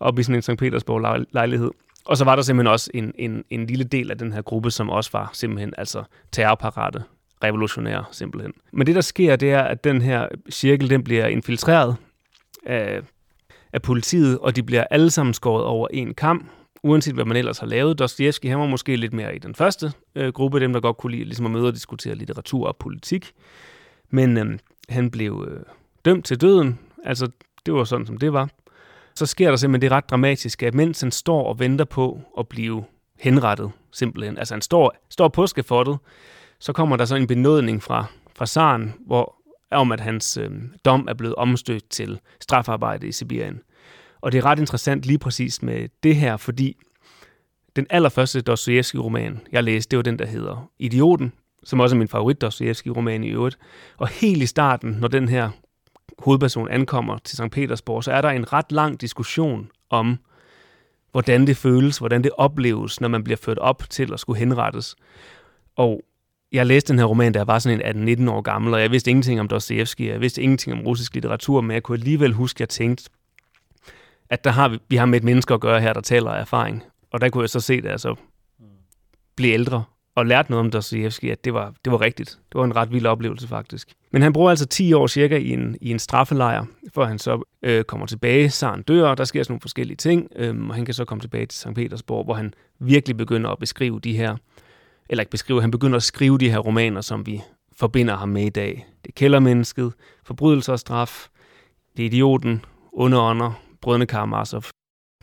op 0.00 0.18
i 0.18 0.22
sådan 0.22 0.36
en 0.36 0.42
St. 0.42 0.56
Petersborg 0.58 1.26
lejlighed. 1.32 1.70
Og 2.04 2.16
så 2.16 2.24
var 2.24 2.36
der 2.36 2.42
simpelthen 2.42 2.72
også 2.72 2.90
en, 2.94 3.12
en, 3.18 3.44
en 3.50 3.66
lille 3.66 3.84
del 3.84 4.10
af 4.10 4.18
den 4.18 4.32
her 4.32 4.42
gruppe, 4.42 4.70
som 4.70 4.90
også 4.90 5.10
var 5.12 5.30
simpelthen 5.32 5.74
altså 5.78 6.02
terrorparate 6.32 7.02
revolutionære 7.44 8.04
simpelthen. 8.10 8.52
Men 8.72 8.86
det, 8.86 8.94
der 8.94 9.00
sker, 9.00 9.36
det 9.36 9.52
er, 9.52 9.62
at 9.62 9.84
den 9.84 10.02
her 10.02 10.28
cirkel, 10.50 10.90
den 10.90 11.04
bliver 11.04 11.26
infiltreret 11.26 11.96
af, 12.66 13.00
af 13.72 13.82
politiet, 13.82 14.38
og 14.38 14.56
de 14.56 14.62
bliver 14.62 14.84
alle 14.90 15.10
sammen 15.10 15.34
skåret 15.34 15.64
over 15.64 15.88
en 15.90 16.14
kamp, 16.14 16.50
uanset 16.82 17.14
hvad 17.14 17.24
man 17.24 17.36
ellers 17.36 17.58
har 17.58 17.66
lavet. 17.66 17.98
Dostoyevsky, 17.98 18.46
han 18.46 18.58
var 18.58 18.66
måske 18.66 18.96
lidt 18.96 19.12
mere 19.12 19.36
i 19.36 19.38
den 19.38 19.54
første 19.54 19.92
øh, 20.14 20.32
gruppe, 20.32 20.60
dem 20.60 20.72
der 20.72 20.80
godt 20.80 20.96
kunne 20.96 21.12
lide 21.12 21.24
ligesom 21.24 21.46
at 21.46 21.52
møde 21.52 21.66
og 21.66 21.74
diskutere 21.74 22.14
litteratur 22.14 22.66
og 22.66 22.76
politik. 22.76 23.32
Men 24.10 24.36
øh, 24.36 24.58
han 24.88 25.10
blev 25.10 25.48
øh, 25.50 25.60
dømt 26.04 26.24
til 26.24 26.40
døden, 26.40 26.78
altså 27.04 27.28
det 27.66 27.74
var 27.74 27.84
sådan, 27.84 28.06
som 28.06 28.16
det 28.16 28.32
var. 28.32 28.48
Så 29.14 29.26
sker 29.26 29.48
der 29.48 29.56
simpelthen 29.56 29.90
det 29.90 29.96
ret 29.96 30.10
dramatiske, 30.10 30.66
at 30.66 30.74
mens 30.74 31.00
han 31.00 31.10
står 31.10 31.46
og 31.48 31.58
venter 31.58 31.84
på 31.84 32.20
at 32.38 32.48
blive 32.48 32.84
henrettet, 33.20 33.70
simpelthen, 33.92 34.38
altså 34.38 34.54
han 34.54 34.62
står, 34.62 34.94
står 35.10 35.28
på 35.28 35.46
skafottet, 35.46 35.98
så 36.58 36.72
kommer 36.72 36.96
der 36.96 37.04
så 37.04 37.16
en 37.16 37.26
benådning 37.26 37.82
fra, 37.82 38.04
fra 38.36 38.46
Saren, 38.46 38.94
hvor 39.06 39.41
om 39.74 39.92
at 39.92 40.00
hans 40.00 40.36
øh, 40.36 40.50
dom 40.84 41.06
er 41.08 41.14
blevet 41.14 41.34
omstødt 41.34 41.90
til 41.90 42.20
strafarbejde 42.40 43.08
i 43.08 43.12
Sibirien. 43.12 43.60
Og 44.20 44.32
det 44.32 44.38
er 44.38 44.44
ret 44.44 44.58
interessant 44.58 45.06
lige 45.06 45.18
præcis 45.18 45.62
med 45.62 45.88
det 46.02 46.16
her, 46.16 46.36
fordi 46.36 46.76
den 47.76 47.86
allerførste 47.90 48.40
Dostoyevsky-roman, 48.40 49.40
jeg 49.52 49.64
læste, 49.64 49.90
det 49.90 49.96
var 49.96 50.02
den, 50.02 50.18
der 50.18 50.26
hedder 50.26 50.70
Idioten, 50.78 51.32
som 51.64 51.80
også 51.80 51.96
er 51.96 51.98
min 51.98 52.08
favorit 52.08 52.40
Dostoyevsky-roman 52.40 53.24
i 53.24 53.28
øvrigt. 53.28 53.58
Og 53.96 54.08
helt 54.08 54.42
i 54.42 54.46
starten, 54.46 54.90
når 54.90 55.08
den 55.08 55.28
her 55.28 55.50
hovedperson 56.18 56.68
ankommer 56.68 57.18
til 57.18 57.36
St. 57.36 57.50
Petersborg, 57.52 58.04
så 58.04 58.12
er 58.12 58.20
der 58.20 58.28
en 58.28 58.52
ret 58.52 58.72
lang 58.72 59.00
diskussion 59.00 59.70
om, 59.90 60.18
hvordan 61.12 61.46
det 61.46 61.56
føles, 61.56 61.98
hvordan 61.98 62.24
det 62.24 62.32
opleves, 62.36 63.00
når 63.00 63.08
man 63.08 63.24
bliver 63.24 63.36
ført 63.36 63.58
op 63.58 63.82
til 63.90 64.12
at 64.12 64.20
skulle 64.20 64.38
henrettes. 64.38 64.96
Og 65.76 66.02
jeg 66.52 66.66
læste 66.66 66.92
den 66.92 66.98
her 66.98 67.06
roman, 67.06 67.32
da 67.32 67.38
jeg 67.38 67.46
var 67.46 67.58
sådan 67.58 67.96
en 67.96 68.26
18-19 68.28 68.30
år 68.30 68.40
gammel, 68.40 68.74
og 68.74 68.80
jeg 68.80 68.90
vidste 68.90 69.10
ingenting 69.10 69.40
om 69.40 69.48
Dostoevsky, 69.48 70.08
jeg 70.08 70.20
vidste 70.20 70.42
ingenting 70.42 70.78
om 70.78 70.86
russisk 70.86 71.14
litteratur, 71.14 71.60
men 71.60 71.70
jeg 71.70 71.82
kunne 71.82 71.98
alligevel 71.98 72.32
huske, 72.32 72.56
at 72.56 72.60
jeg 72.60 72.68
tænkte, 72.68 73.10
at 74.30 74.44
der 74.44 74.50
har 74.50 74.68
vi, 74.68 74.78
vi 74.88 74.96
har 74.96 75.06
med 75.06 75.18
et 75.18 75.24
menneske 75.24 75.54
at 75.54 75.60
gøre 75.60 75.80
her, 75.80 75.92
der 75.92 76.00
taler 76.00 76.30
af 76.30 76.40
erfaring. 76.40 76.82
Og 77.10 77.20
der 77.20 77.28
kunne 77.28 77.42
jeg 77.42 77.50
så 77.50 77.60
se 77.60 77.82
det, 77.82 77.88
altså 77.88 78.14
blive 79.36 79.54
ældre, 79.54 79.84
og 80.14 80.26
lærte 80.26 80.50
noget 80.50 80.64
om 80.64 80.70
Dostoevsky, 80.70 81.30
at 81.30 81.44
det 81.44 81.54
var, 81.54 81.74
det 81.84 81.92
var 81.92 82.00
rigtigt. 82.00 82.30
Det 82.30 82.58
var 82.58 82.64
en 82.64 82.76
ret 82.76 82.92
vild 82.92 83.06
oplevelse 83.06 83.48
faktisk. 83.48 83.92
Men 84.12 84.22
han 84.22 84.32
bruger 84.32 84.50
altså 84.50 84.66
10 84.66 84.92
år 84.92 85.06
cirka 85.06 85.36
i 85.36 85.50
en, 85.50 85.76
i 85.80 85.90
en 85.90 85.98
straffelejr, 85.98 86.64
før 86.94 87.04
han 87.04 87.18
så 87.18 87.42
øh, 87.62 87.84
kommer 87.84 88.06
tilbage. 88.06 88.50
Saren 88.50 88.82
dør, 88.82 89.14
der 89.14 89.24
sker 89.24 89.42
sådan 89.42 89.52
nogle 89.52 89.60
forskellige 89.60 89.96
ting, 89.96 90.28
øh, 90.36 90.68
og 90.68 90.74
han 90.74 90.84
kan 90.84 90.94
så 90.94 91.04
komme 91.04 91.20
tilbage 91.20 91.46
til 91.46 91.58
St. 91.58 91.74
Petersborg, 91.74 92.24
hvor 92.24 92.34
han 92.34 92.54
virkelig 92.78 93.16
begynder 93.16 93.50
at 93.50 93.58
beskrive 93.58 94.00
de 94.00 94.16
her 94.16 94.36
eller 95.12 95.22
ikke 95.22 95.30
beskrive, 95.30 95.60
han 95.60 95.70
begynder 95.70 95.96
at 95.96 96.02
skrive 96.02 96.38
de 96.38 96.50
her 96.50 96.58
romaner, 96.58 97.00
som 97.00 97.26
vi 97.26 97.40
forbinder 97.76 98.16
ham 98.16 98.28
med 98.28 98.44
i 98.44 98.48
dag. 98.48 98.86
Det 99.04 99.08
er 99.08 99.12
kældermennesket, 99.16 99.92
Forbrydelse 100.24 100.72
og 100.72 100.78
straf, 100.78 101.28
det 101.96 102.02
er 102.02 102.06
idioten, 102.06 102.64
underånder, 102.92 103.62
brødende 103.80 104.06
Karamazov. 104.06 104.62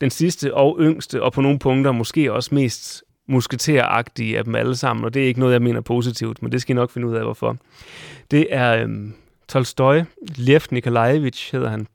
Den 0.01 0.09
sidste 0.09 0.53
og 0.53 0.77
yngste, 0.79 1.23
og 1.23 1.33
på 1.33 1.41
nogle 1.41 1.59
punkter 1.59 1.91
måske 1.91 2.33
også 2.33 2.55
mest 2.55 3.03
musketeragtige 3.27 4.37
af 4.37 4.43
dem 4.43 4.55
alle 4.55 4.75
sammen, 4.75 5.05
og 5.05 5.13
det 5.13 5.23
er 5.23 5.27
ikke 5.27 5.39
noget, 5.39 5.53
jeg 5.53 5.61
mener 5.61 5.81
positivt, 5.81 6.41
men 6.41 6.51
det 6.51 6.61
skal 6.61 6.73
I 6.73 6.75
nok 6.75 6.91
finde 6.91 7.07
ud 7.07 7.15
af, 7.15 7.23
hvorfor. 7.23 7.57
Det 8.31 8.47
er 8.49 8.83
øhm, 8.83 9.13
Tolstoy, 9.47 10.01
Lev 10.35 10.61
Nikolajevich 10.71 11.51
hedder 11.51 11.69
han. 11.69 11.87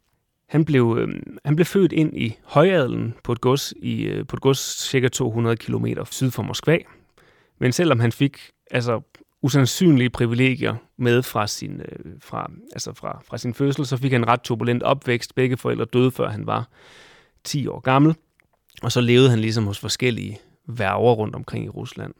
Han 0.48 0.64
blev, 0.64 0.96
øhm, 1.00 1.38
han 1.44 1.56
blev 1.56 1.66
født 1.66 1.92
ind 1.92 2.16
i 2.16 2.38
højadelen 2.44 3.14
på 3.24 3.32
et 3.32 3.40
gods, 3.40 3.74
i, 3.76 4.02
øh, 4.02 4.26
på 4.26 4.36
et 4.36 4.40
gods 4.40 4.88
cirka 4.88 5.08
200 5.08 5.56
km 5.56 5.86
syd 6.10 6.30
for 6.30 6.42
Moskva. 6.42 6.78
Men 7.58 7.72
selvom 7.72 8.00
han 8.00 8.12
fik 8.12 8.38
altså 8.70 9.00
usandsynlige 9.42 10.10
privilegier 10.10 10.74
med 10.96 11.22
fra 11.22 11.46
sin, 11.46 11.80
øh, 11.80 12.12
fra, 12.20 12.50
altså 12.72 12.92
fra, 12.92 13.22
fra 13.28 13.38
sin 13.38 13.54
fødsel, 13.54 13.86
så 13.86 13.96
fik 13.96 14.12
han 14.12 14.20
en 14.20 14.28
ret 14.28 14.40
turbulent 14.40 14.82
opvækst. 14.82 15.34
Begge 15.34 15.56
forældre 15.56 15.84
døde, 15.84 16.10
før 16.10 16.28
han 16.28 16.46
var 16.46 16.68
10 17.44 17.66
år 17.66 17.80
gammel. 17.80 18.14
Og 18.82 18.92
så 18.92 19.00
levede 19.00 19.30
han 19.30 19.38
ligesom 19.38 19.66
hos 19.66 19.78
forskellige 19.78 20.38
værger 20.66 21.12
rundt 21.12 21.34
omkring 21.34 21.64
i 21.64 21.68
Rusland. 21.68 22.14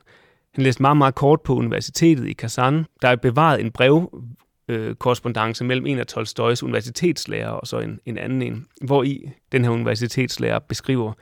Han 0.54 0.64
læste 0.64 0.82
meget, 0.82 0.96
meget 0.96 1.14
kort 1.14 1.40
på 1.40 1.54
universitetet 1.54 2.26
i 2.26 2.32
Kazan. 2.32 2.86
Der 3.02 3.08
er 3.08 3.16
bevaret 3.16 3.60
en 3.60 3.70
brev, 3.70 4.24
øh, 4.68 4.94
korrespondence 4.94 5.64
mellem 5.64 5.86
en 5.86 5.98
af 5.98 6.06
Tolstoys 6.06 6.62
universitetslærer 6.62 7.48
og 7.48 7.66
så 7.66 7.78
en, 7.78 8.00
en 8.06 8.18
anden 8.18 8.42
en, 8.42 8.66
hvor 8.84 9.02
i 9.02 9.30
den 9.52 9.64
her 9.64 9.70
universitetslærer 9.70 10.58
beskriver 10.58 11.12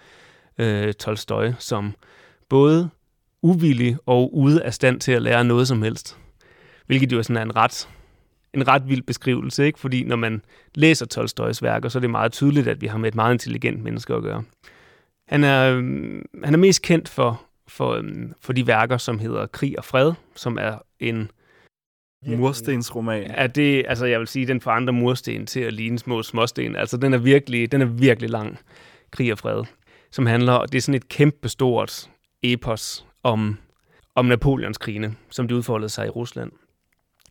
øh, 0.58 0.92
Tolstoy 0.92 1.50
som 1.58 1.94
både 2.48 2.90
uvillig 3.42 3.96
og 4.06 4.36
ude 4.36 4.62
af 4.62 4.74
stand 4.74 5.00
til 5.00 5.12
at 5.12 5.22
lære 5.22 5.44
noget 5.44 5.68
som 5.68 5.82
helst. 5.82 6.18
Hvilket 6.86 7.12
jo 7.12 7.18
er 7.18 7.22
sådan 7.22 7.46
en 7.46 7.56
ret, 7.56 7.88
en 8.54 8.68
ret 8.68 8.88
vild 8.88 9.02
beskrivelse, 9.02 9.66
ikke? 9.66 9.78
fordi 9.78 10.04
når 10.04 10.16
man 10.16 10.42
læser 10.74 11.06
Tolstoys 11.06 11.62
værker, 11.62 11.88
så 11.88 11.98
er 11.98 12.00
det 12.00 12.10
meget 12.10 12.32
tydeligt, 12.32 12.68
at 12.68 12.80
vi 12.80 12.86
har 12.86 12.98
med 12.98 13.08
et 13.08 13.14
meget 13.14 13.32
intelligent 13.32 13.82
menneske 13.82 14.14
at 14.14 14.22
gøre. 14.22 14.44
Han 15.28 15.44
er, 15.44 15.76
øhm, 15.76 16.24
han 16.44 16.54
er 16.54 16.58
mest 16.58 16.82
kendt 16.82 17.08
for, 17.08 17.42
for, 17.68 17.92
øhm, 17.92 18.32
for 18.40 18.52
de 18.52 18.66
værker, 18.66 18.96
som 18.96 19.18
hedder 19.18 19.46
Krig 19.46 19.78
og 19.78 19.84
Fred, 19.84 20.12
som 20.36 20.58
er 20.60 20.78
en 21.00 21.30
Murstensroman. 22.26 23.30
Er 23.30 23.46
det, 23.46 23.84
altså 23.88 24.06
jeg 24.06 24.18
vil 24.20 24.28
sige, 24.28 24.46
den 24.46 24.60
forandrer 24.60 24.92
mursten 24.92 25.46
til 25.46 25.60
at 25.60 25.72
ligne 25.72 25.98
små 25.98 26.22
småsten. 26.22 26.76
Altså 26.76 26.96
den 26.96 27.14
er 27.14 27.18
virkelig, 27.18 27.72
den 27.72 27.82
er 27.82 27.86
virkelig 27.86 28.30
lang, 28.30 28.58
Krig 29.10 29.32
og 29.32 29.38
Fred, 29.38 29.64
som 30.10 30.26
handler, 30.26 30.66
det 30.66 30.74
er 30.74 30.82
sådan 30.82 30.94
et 30.94 31.08
kæmpe 31.08 31.48
stort 31.48 32.10
epos 32.42 33.06
om, 33.22 33.58
om 34.14 34.24
Napoleons 34.26 34.78
krigene, 34.78 35.14
som 35.30 35.48
de 35.48 35.56
udfoldede 35.56 35.88
sig 35.88 36.06
i 36.06 36.10
Rusland. 36.10 36.52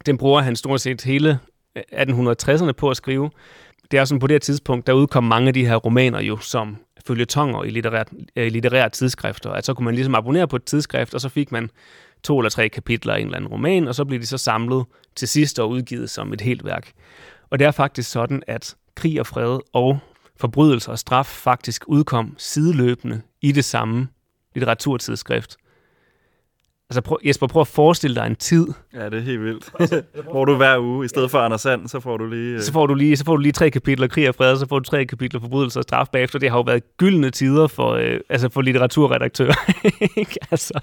Den 0.06 0.18
bruger 0.18 0.42
han 0.42 0.56
stort 0.56 0.82
set 0.82 1.02
hele 1.02 1.40
øh, 1.76 1.84
1860'erne 1.94 2.72
på 2.72 2.90
at 2.90 2.98
skrive. 2.98 3.32
Det 3.92 4.00
er 4.00 4.06
sådan 4.06 4.20
på 4.20 4.28
det 4.28 4.34
her 4.34 4.40
tidspunkt, 4.40 4.88
der 4.88 4.94
udkom 4.94 5.24
mange 5.24 5.48
af 5.48 5.54
de 5.54 5.66
her 5.66 5.76
romaner 5.76 6.22
jo 6.22 6.38
som 6.38 6.78
tonger 7.30 7.64
i 7.64 7.70
litterære, 7.70 8.06
øh, 8.36 8.52
litterære 8.52 8.90
tidsskrifter. 8.90 9.52
At 9.52 9.66
så 9.66 9.74
kunne 9.74 9.86
man 9.86 9.96
ligesom 9.96 10.16
abonnere 10.16 10.48
på 10.48 10.56
et 10.56 10.64
tidsskrift, 10.64 11.14
og 11.14 11.22
så 11.22 11.30
fik 11.30 11.52
man 11.52 11.70
to 12.24 12.40
eller 12.40 12.50
tre 12.50 12.70
kapitler 12.70 13.16
i 13.16 13.22
en 13.22 13.28
eller 13.28 13.38
anden 13.38 13.52
roman, 13.52 13.88
og 13.88 13.96
så 13.96 14.06
blev 14.06 14.20
de 14.20 14.26
så 14.26 14.38
samlet 14.38 14.86
til 15.16 15.28
sidst 15.28 15.60
og 15.60 15.70
udgivet 15.70 16.10
som 16.10 16.34
et 16.34 16.42
helt 16.42 16.66
værk. 16.66 16.92
Og 17.50 17.60
det 17.60 17.68
er 17.68 17.72
faktisk 17.72 18.12
sådan, 18.12 18.44
at 18.48 18.76
krig 18.96 19.20
og 19.20 19.28
fred 19.28 19.60
og 19.74 20.00
forbrydelser 20.38 20.92
og 20.92 21.00
straf 21.00 21.26
faktisk 21.26 21.84
udkom 21.88 22.36
sideløbende 22.38 23.22
i 23.42 23.52
det 23.52 23.66
samme 23.66 24.08
litteraturtidsskrift. 24.56 25.58
Altså 26.92 27.02
prøv, 27.02 27.18
Jesper, 27.26 27.48
prøv 27.48 27.62
at 27.62 27.68
forestille 27.68 28.16
dig 28.16 28.28
en 28.28 28.36
tid. 28.36 28.68
Ja, 28.94 29.06
det 29.06 29.14
er 29.14 29.22
helt 29.22 29.42
vildt. 29.42 29.72
Hvor 30.32 30.46
du 30.46 30.56
hver 30.56 30.80
uge, 30.80 31.06
i 31.06 31.08
stedet 31.08 31.32
for 31.32 31.40
Anders 31.40 31.62
Sand, 31.62 31.88
så 31.88 32.00
får 32.00 32.18
du 32.18 32.26
lige... 32.26 32.62
Så 32.62 32.72
får 32.74 32.88
du 32.88 32.94
lige, 32.94 33.18
så 33.18 33.26
får 33.26 33.36
du 33.36 33.42
lige 33.42 33.52
tre 33.52 33.70
kapitler 33.70 34.08
krig 34.08 34.30
og 34.30 34.36
fred, 34.36 34.58
så 34.58 34.68
får 34.68 34.80
du 34.80 34.86
tre 34.86 35.06
kapitler 35.06 35.40
forbrydelse 35.40 35.80
og 35.80 35.84
straf 35.84 36.08
bagefter. 36.14 36.40
Det 36.40 36.50
har 36.50 36.58
jo 36.58 36.62
været 36.62 36.98
gyldne 36.98 37.30
tider 37.30 37.68
for, 37.68 37.92
øh, 37.92 38.20
altså 38.30 38.50
for 38.50 38.62
litteraturredaktører. 38.62 39.54
altså. 40.52 40.80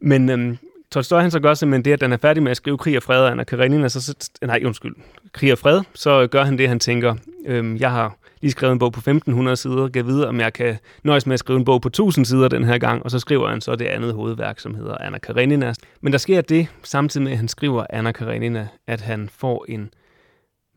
Men 0.00 0.30
øhm, 0.30 0.58
Tolstoy 0.92 1.20
han 1.20 1.30
så 1.30 1.40
gør 1.40 1.54
simpelthen 1.54 1.84
det, 1.84 1.92
at 1.92 2.02
han 2.02 2.12
er 2.12 2.16
færdig 2.16 2.42
med 2.42 2.50
at 2.50 2.56
skrive 2.56 2.78
Krig 2.78 2.96
og 2.96 3.02
Fred 3.02 3.20
og 3.20 3.30
Anna 3.30 3.44
Karenina, 3.44 3.88
så, 3.88 4.02
så, 4.02 4.30
nej, 4.42 4.62
undskyld, 4.64 4.94
Krig 5.32 5.52
og 5.52 5.58
Fred, 5.58 5.80
så 5.94 6.26
gør 6.26 6.44
han 6.44 6.58
det, 6.58 6.68
han 6.68 6.80
tænker, 6.80 7.14
øhm, 7.46 7.76
jeg 7.76 7.90
har 7.90 8.16
lige 8.40 8.50
skrevet 8.50 8.72
en 8.72 8.78
bog 8.78 8.92
på 8.92 9.00
1500 9.00 9.56
sider, 9.56 9.88
gav 9.88 10.06
videre, 10.06 10.28
om 10.28 10.40
jeg 10.40 10.52
kan 10.52 10.78
nøjes 11.02 11.26
med 11.26 11.34
at 11.34 11.38
skrive 11.38 11.58
en 11.58 11.64
bog 11.64 11.82
på 11.82 11.88
1000 11.88 12.24
sider 12.24 12.48
den 12.48 12.64
her 12.64 12.78
gang, 12.78 13.02
og 13.02 13.10
så 13.10 13.18
skriver 13.18 13.48
han 13.48 13.60
så 13.60 13.76
det 13.76 13.84
andet 13.84 14.14
hovedværk, 14.14 14.60
som 14.60 14.74
hedder 14.74 14.96
Anna 14.98 15.18
Karenina. 15.18 15.74
Men 16.00 16.12
der 16.12 16.18
sker 16.18 16.40
det, 16.40 16.66
samtidig 16.82 17.24
med 17.24 17.32
at 17.32 17.38
han 17.38 17.48
skriver 17.48 17.86
Anna 17.90 18.12
Karenina, 18.12 18.68
at 18.86 19.00
han 19.00 19.28
får 19.32 19.64
en 19.68 19.90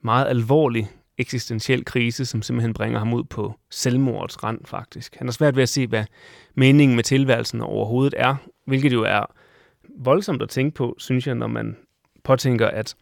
meget 0.03 0.27
alvorlig 0.27 0.89
eksistentiel 1.17 1.85
krise, 1.85 2.25
som 2.25 2.41
simpelthen 2.41 2.73
bringer 2.73 2.99
ham 2.99 3.13
ud 3.13 3.23
på 3.23 3.53
selvmordets 3.71 4.43
rand, 4.43 4.59
faktisk. 4.65 5.15
Han 5.15 5.27
har 5.27 5.31
svært 5.31 5.55
ved 5.55 5.63
at 5.63 5.69
se, 5.69 5.87
hvad 5.87 6.03
meningen 6.55 6.95
med 6.95 7.03
tilværelsen 7.03 7.61
overhovedet 7.61 8.13
er, 8.17 8.35
hvilket 8.67 8.93
jo 8.93 9.03
er 9.03 9.34
voldsomt 9.97 10.41
at 10.41 10.49
tænke 10.49 10.75
på, 10.75 10.95
synes 10.97 11.27
jeg, 11.27 11.35
når 11.35 11.47
man 11.47 11.77
påtænker, 12.23 12.67
at 12.67 12.95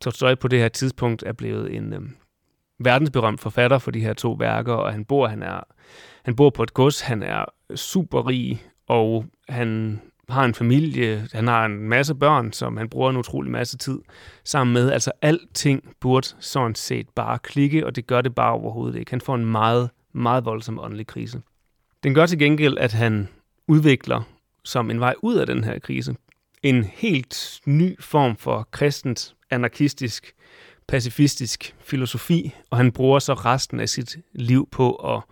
Tolstoy 0.00 0.34
på 0.34 0.48
det 0.48 0.58
her 0.58 0.68
tidspunkt 0.68 1.22
er 1.22 1.32
blevet 1.32 1.76
en 1.76 1.92
øh, 1.92 2.00
verdensberømt 2.78 3.40
forfatter 3.40 3.78
for 3.78 3.90
de 3.90 4.00
her 4.00 4.14
to 4.14 4.32
værker, 4.32 4.72
og 4.72 4.92
han 4.92 5.04
bor, 5.04 5.26
han 5.26 5.42
er, 5.42 5.60
han 6.24 6.36
bor 6.36 6.50
på 6.50 6.62
et 6.62 6.74
gods, 6.74 7.00
han 7.00 7.22
er 7.22 7.44
super 7.74 8.28
rig, 8.28 8.62
og 8.88 9.26
han 9.48 10.00
har 10.28 10.44
en 10.44 10.54
familie, 10.54 11.28
han 11.32 11.48
har 11.48 11.64
en 11.64 11.78
masse 11.78 12.14
børn, 12.14 12.52
som 12.52 12.76
han 12.76 12.88
bruger 12.88 13.10
en 13.10 13.16
utrolig 13.16 13.52
masse 13.52 13.78
tid 13.78 13.98
sammen 14.44 14.74
med. 14.74 14.90
Altså 14.90 15.12
alting 15.22 15.94
burde 16.00 16.28
sådan 16.40 16.74
set 16.74 17.08
bare 17.08 17.38
klikke, 17.38 17.86
og 17.86 17.96
det 17.96 18.06
gør 18.06 18.20
det 18.20 18.34
bare 18.34 18.52
overhovedet 18.52 18.98
ikke. 18.98 19.10
Han 19.10 19.20
får 19.20 19.34
en 19.34 19.46
meget, 19.46 19.90
meget 20.12 20.44
voldsom 20.44 20.78
åndelig 20.78 21.06
krise. 21.06 21.42
Den 22.02 22.14
gør 22.14 22.26
til 22.26 22.38
gengæld, 22.38 22.78
at 22.78 22.92
han 22.92 23.28
udvikler 23.68 24.22
som 24.64 24.90
en 24.90 25.00
vej 25.00 25.14
ud 25.22 25.36
af 25.36 25.46
den 25.46 25.64
her 25.64 25.78
krise 25.78 26.16
en 26.62 26.84
helt 26.84 27.60
ny 27.66 28.00
form 28.00 28.36
for 28.36 28.68
kristent, 28.70 29.34
anarkistisk, 29.50 30.32
pacifistisk 30.88 31.74
filosofi, 31.80 32.54
og 32.70 32.76
han 32.76 32.92
bruger 32.92 33.18
så 33.18 33.34
resten 33.34 33.80
af 33.80 33.88
sit 33.88 34.16
liv 34.32 34.68
på 34.70 34.94
at 34.94 35.22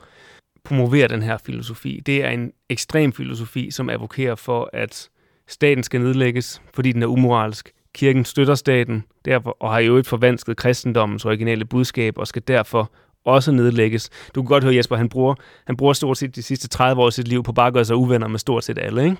promovere 0.64 1.08
den 1.08 1.22
her 1.22 1.38
filosofi. 1.38 2.00
Det 2.06 2.24
er 2.24 2.30
en 2.30 2.52
ekstrem 2.68 3.12
filosofi, 3.12 3.70
som 3.70 3.90
advokerer 3.90 4.34
for, 4.34 4.70
at 4.72 5.08
staten 5.48 5.82
skal 5.82 6.00
nedlægges, 6.00 6.62
fordi 6.74 6.92
den 6.92 7.02
er 7.02 7.06
umoralsk. 7.06 7.72
Kirken 7.94 8.24
støtter 8.24 8.54
staten 8.54 9.04
derfor, 9.24 9.56
og 9.60 9.72
har 9.72 9.78
jo 9.78 9.96
et 9.96 10.06
forvansket 10.06 10.56
kristendommens 10.56 11.24
originale 11.24 11.64
budskab, 11.64 12.18
og 12.18 12.26
skal 12.26 12.42
derfor 12.48 12.92
også 13.24 13.52
nedlægges. 13.52 14.10
Du 14.34 14.42
kan 14.42 14.48
godt 14.48 14.64
høre, 14.64 14.74
Jesper, 14.74 14.96
han 14.96 15.08
bruger, 15.08 15.34
han 15.66 15.76
bruger 15.76 15.92
stort 15.92 16.18
set 16.18 16.36
de 16.36 16.42
sidste 16.42 16.68
30 16.68 17.02
år 17.02 17.06
af 17.06 17.12
sit 17.12 17.28
liv 17.28 17.42
på 17.42 17.52
bare 17.52 17.66
at 17.66 17.72
gøre 17.72 17.84
sig 17.84 17.96
uvenner 17.96 18.28
med 18.28 18.38
stort 18.38 18.64
set 18.64 18.78
alle. 18.78 19.04
Ikke? 19.04 19.16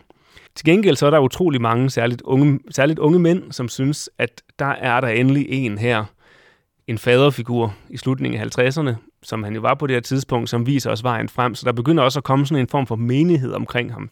Til 0.54 0.64
gengæld 0.64 0.96
så 0.96 1.06
er 1.06 1.10
der 1.10 1.18
utrolig 1.18 1.60
mange, 1.60 1.90
særligt 1.90 2.22
unge, 2.22 2.60
særligt 2.70 2.98
unge 2.98 3.18
mænd, 3.18 3.52
som 3.52 3.68
synes, 3.68 4.10
at 4.18 4.42
der 4.58 4.66
er 4.66 5.00
der 5.00 5.08
endelig 5.08 5.46
en 5.48 5.78
her, 5.78 6.04
en 6.86 6.98
faderfigur 6.98 7.74
i 7.90 7.96
slutningen 7.96 8.40
af 8.40 8.58
50'erne, 8.58 8.94
som 9.22 9.42
han 9.42 9.54
jo 9.54 9.60
var 9.60 9.74
på 9.74 9.86
det 9.86 9.96
her 9.96 10.00
tidspunkt, 10.00 10.50
som 10.50 10.66
viser 10.66 10.90
os 10.90 11.04
vejen 11.04 11.28
frem. 11.28 11.54
Så 11.54 11.66
der 11.66 11.72
begynder 11.72 12.02
også 12.02 12.18
at 12.18 12.24
komme 12.24 12.46
sådan 12.46 12.60
en 12.60 12.68
form 12.68 12.86
for 12.86 12.96
menighed 12.96 13.52
omkring 13.52 13.92
ham. 13.92 14.10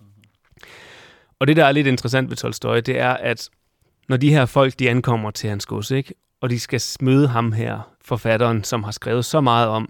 Og 1.38 1.46
det, 1.46 1.56
der 1.56 1.64
er 1.64 1.72
lidt 1.72 1.86
interessant 1.86 2.30
ved 2.30 2.36
Tolstoy, 2.36 2.76
det 2.76 2.98
er, 2.98 3.10
at 3.10 3.48
når 4.08 4.16
de 4.16 4.30
her 4.30 4.46
folk, 4.46 4.78
de 4.78 4.90
ankommer 4.90 5.30
til 5.30 5.50
hans 5.50 5.66
gods, 5.66 5.90
ikke? 5.90 6.14
og 6.40 6.50
de 6.50 6.60
skal 6.60 6.82
møde 7.00 7.28
ham 7.28 7.52
her, 7.52 7.94
forfatteren, 8.04 8.64
som 8.64 8.84
har 8.84 8.90
skrevet 8.90 9.24
så 9.24 9.40
meget 9.40 9.68
om, 9.68 9.88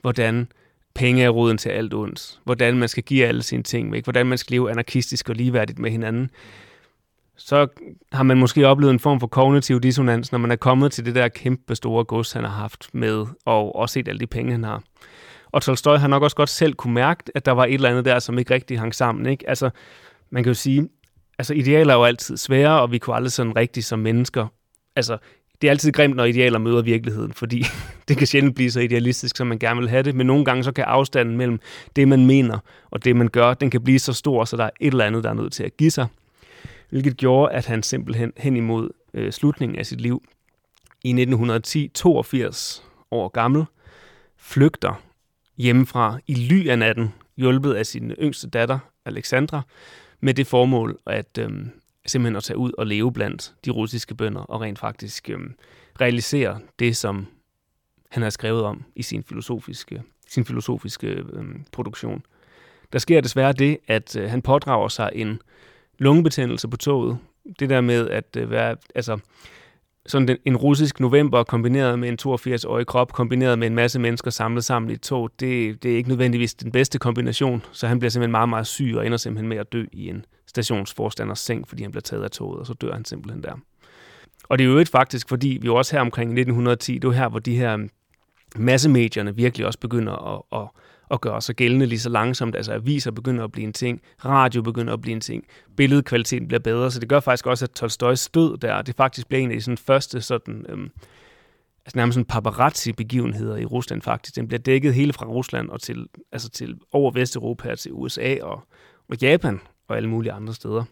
hvordan 0.00 0.48
penge 0.94 1.24
er 1.24 1.28
roden 1.28 1.58
til 1.58 1.68
alt 1.68 1.94
ondt, 1.94 2.40
hvordan 2.44 2.76
man 2.76 2.88
skal 2.88 3.02
give 3.02 3.26
alle 3.26 3.42
sine 3.42 3.62
ting 3.62 3.92
væk, 3.92 4.04
hvordan 4.04 4.26
man 4.26 4.38
skal 4.38 4.54
leve 4.54 4.70
anarkistisk 4.70 5.28
og 5.28 5.34
ligeværdigt 5.34 5.78
med 5.78 5.90
hinanden, 5.90 6.30
så 7.36 7.66
har 8.12 8.22
man 8.22 8.38
måske 8.38 8.66
oplevet 8.66 8.92
en 8.92 8.98
form 8.98 9.20
for 9.20 9.26
kognitiv 9.26 9.80
dissonans, 9.80 10.32
når 10.32 10.38
man 10.38 10.50
er 10.50 10.56
kommet 10.56 10.92
til 10.92 11.04
det 11.04 11.14
der 11.14 11.28
kæmpe 11.28 11.74
store 11.74 12.04
gods, 12.04 12.32
han 12.32 12.44
har 12.44 12.50
haft 12.50 12.88
med, 12.92 13.26
og 13.44 13.76
også 13.76 13.92
set 13.92 14.08
alle 14.08 14.20
de 14.20 14.26
penge, 14.26 14.52
han 14.52 14.64
har. 14.64 14.82
Og 15.52 15.62
Tolstoy 15.62 15.96
har 15.96 16.08
nok 16.08 16.22
også 16.22 16.36
godt 16.36 16.48
selv 16.48 16.74
kunne 16.74 16.94
mærke, 16.94 17.24
at 17.34 17.46
der 17.46 17.52
var 17.52 17.64
et 17.64 17.74
eller 17.74 17.90
andet 17.90 18.04
der, 18.04 18.18
som 18.18 18.38
ikke 18.38 18.54
rigtig 18.54 18.78
hang 18.78 18.94
sammen. 18.94 19.26
Ikke? 19.26 19.48
Altså, 19.48 19.70
man 20.30 20.42
kan 20.42 20.50
jo 20.50 20.54
sige, 20.54 20.88
altså 21.38 21.54
idealer 21.54 21.94
er 21.94 21.98
jo 21.98 22.04
altid 22.04 22.36
svære, 22.36 22.80
og 22.80 22.92
vi 22.92 22.98
kunne 22.98 23.16
aldrig 23.16 23.32
sådan 23.32 23.56
rigtigt 23.56 23.86
som 23.86 23.98
mennesker. 23.98 24.46
Altså, 24.96 25.18
det 25.62 25.68
er 25.68 25.70
altid 25.70 25.92
grimt, 25.92 26.16
når 26.16 26.24
idealer 26.24 26.58
møder 26.58 26.82
virkeligheden, 26.82 27.32
fordi 27.32 27.64
det 28.08 28.16
kan 28.16 28.26
sjældent 28.26 28.54
blive 28.54 28.70
så 28.70 28.80
idealistisk, 28.80 29.36
som 29.36 29.46
man 29.46 29.58
gerne 29.58 29.80
vil 29.80 29.88
have 29.88 30.02
det, 30.02 30.14
men 30.14 30.26
nogle 30.26 30.44
gange 30.44 30.64
så 30.64 30.72
kan 30.72 30.84
afstanden 30.84 31.36
mellem 31.36 31.60
det, 31.96 32.08
man 32.08 32.26
mener 32.26 32.58
og 32.90 33.04
det, 33.04 33.16
man 33.16 33.28
gør, 33.28 33.54
den 33.54 33.70
kan 33.70 33.82
blive 33.82 33.98
så 33.98 34.12
stor, 34.12 34.44
så 34.44 34.56
der 34.56 34.64
er 34.64 34.70
et 34.80 34.90
eller 34.90 35.04
andet, 35.04 35.24
der 35.24 35.30
er 35.30 35.34
nødt 35.34 35.52
til 35.52 35.64
at 35.64 35.76
give 35.76 35.90
sig. 35.90 36.06
Hvilket 36.90 37.16
gjorde, 37.16 37.52
at 37.52 37.66
han 37.66 37.82
simpelthen 37.82 38.32
hen 38.36 38.56
imod 38.56 38.90
øh, 39.14 39.32
slutningen 39.32 39.78
af 39.78 39.86
sit 39.86 40.00
liv 40.00 40.22
i 41.04 41.08
1910, 41.08 41.90
82 41.94 42.84
år 43.10 43.28
gammel, 43.28 43.64
flygter 44.38 45.02
hjemmefra 45.58 46.18
i 46.26 46.34
ly 46.34 46.68
af 46.68 46.78
natten, 46.78 47.14
hjulpet 47.36 47.74
af 47.74 47.86
sin 47.86 48.10
yngste 48.10 48.50
datter, 48.50 48.78
Alexandra, 49.04 49.62
med 50.20 50.34
det 50.34 50.46
formål 50.46 50.98
at 51.06 51.38
øh, 51.38 51.50
simpelthen 52.06 52.36
at 52.36 52.42
tage 52.42 52.56
ud 52.56 52.72
og 52.78 52.86
leve 52.86 53.12
blandt 53.12 53.54
de 53.64 53.70
russiske 53.70 54.14
bønder 54.14 54.40
og 54.40 54.60
rent 54.60 54.78
faktisk 54.78 55.30
øh, 55.30 55.38
realisere 56.00 56.60
det, 56.78 56.96
som 56.96 57.26
han 58.10 58.22
har 58.22 58.30
skrevet 58.30 58.62
om 58.62 58.84
i 58.96 59.02
sin 59.02 59.22
filosofiske, 59.22 60.02
sin 60.28 60.44
filosofiske 60.44 61.06
øh, 61.06 61.44
produktion. 61.72 62.22
Der 62.92 62.98
sker 62.98 63.20
desværre 63.20 63.52
det, 63.52 63.78
at 63.86 64.16
øh, 64.16 64.30
han 64.30 64.42
pådrager 64.42 64.88
sig 64.88 65.10
en 65.14 65.42
lungebetændelse 65.98 66.68
på 66.68 66.76
toget. 66.76 67.18
Det 67.58 67.70
der 67.70 67.80
med 67.80 68.08
at 68.08 68.36
øh, 68.36 68.50
være, 68.50 68.76
altså, 68.94 69.18
sådan 70.06 70.28
den, 70.28 70.36
en 70.44 70.56
russisk 70.56 71.00
november 71.00 71.44
kombineret 71.44 71.98
med 71.98 72.08
en 72.08 72.18
82-årig 72.22 72.86
krop, 72.86 73.12
kombineret 73.12 73.58
med 73.58 73.66
en 73.66 73.74
masse 73.74 73.98
mennesker 73.98 74.30
samlet 74.30 74.64
sammen 74.64 74.90
i 74.90 74.94
et 74.94 75.00
tog, 75.00 75.30
det, 75.40 75.82
det 75.82 75.92
er 75.92 75.96
ikke 75.96 76.08
nødvendigvis 76.08 76.54
den 76.54 76.72
bedste 76.72 76.98
kombination, 76.98 77.62
så 77.72 77.86
han 77.86 77.98
bliver 77.98 78.10
simpelthen 78.10 78.30
meget, 78.30 78.48
meget 78.48 78.66
syg 78.66 78.94
og 78.96 79.06
ender 79.06 79.18
simpelthen 79.18 79.48
med 79.48 79.56
at 79.56 79.72
dø 79.72 79.84
i 79.92 80.08
en 80.08 80.24
stationsforstanders 80.46 81.38
seng, 81.38 81.68
fordi 81.68 81.82
han 81.82 81.90
bliver 81.90 82.02
taget 82.02 82.24
af 82.24 82.30
toget, 82.30 82.60
og 82.60 82.66
så 82.66 82.74
dør 82.74 82.92
han 82.92 83.04
simpelthen 83.04 83.42
der. 83.42 83.52
Og 84.48 84.58
det 84.58 84.64
er 84.64 84.68
jo 84.68 84.78
ikke 84.78 84.90
faktisk, 84.90 85.28
fordi 85.28 85.58
vi 85.62 85.68
er 85.68 85.72
også 85.72 85.96
her 85.96 86.00
omkring 86.00 86.30
1910, 86.30 86.98
det 86.98 87.08
er 87.08 87.12
her, 87.12 87.28
hvor 87.28 87.38
de 87.38 87.56
her 87.56 87.78
massemedierne 88.56 89.36
virkelig 89.36 89.66
også 89.66 89.78
begynder 89.78 90.34
at, 90.34 90.60
at 90.60 90.68
at 91.10 91.20
gøre 91.20 91.42
sig 91.42 91.56
gældende 91.56 91.86
lige 91.86 91.98
så 91.98 92.08
langsomt. 92.08 92.56
Altså 92.56 92.72
aviser 92.72 93.10
begynder 93.10 93.44
at 93.44 93.52
blive 93.52 93.66
en 93.66 93.72
ting, 93.72 94.00
radio 94.24 94.62
begynder 94.62 94.92
at 94.92 95.00
blive 95.00 95.12
en 95.12 95.20
ting, 95.20 95.44
billedkvaliteten 95.76 96.48
bliver 96.48 96.60
bedre, 96.60 96.90
så 96.90 97.00
det 97.00 97.08
gør 97.08 97.20
faktisk 97.20 97.46
også, 97.46 97.64
at 97.64 97.70
Tolstoys 97.70 98.28
død 98.28 98.56
der, 98.56 98.82
det 98.82 98.96
faktisk 98.96 99.28
bliver 99.28 99.42
en 99.42 99.50
af 99.50 99.56
de 99.56 99.62
sådan 99.62 99.78
første 99.78 100.20
sådan, 100.20 100.66
øhm, 100.68 100.90
altså 101.84 101.96
nærmest 101.96 102.14
sådan 102.14 102.24
paparazzi-begivenheder 102.24 103.56
i 103.56 103.64
Rusland 103.64 104.02
faktisk. 104.02 104.36
Den 104.36 104.48
bliver 104.48 104.60
dækket 104.60 104.94
hele 104.94 105.12
fra 105.12 105.26
Rusland 105.26 105.70
og 105.70 105.80
til, 105.80 106.06
altså 106.32 106.50
til 106.50 106.78
over 106.92 107.10
Vesteuropa, 107.10 107.74
til 107.74 107.92
USA 107.92 108.36
og, 108.42 108.62
og 109.08 109.16
Japan 109.22 109.60
og 109.88 109.96
alle 109.96 110.08
mulige 110.08 110.32
andre 110.32 110.54
steder. 110.54 110.84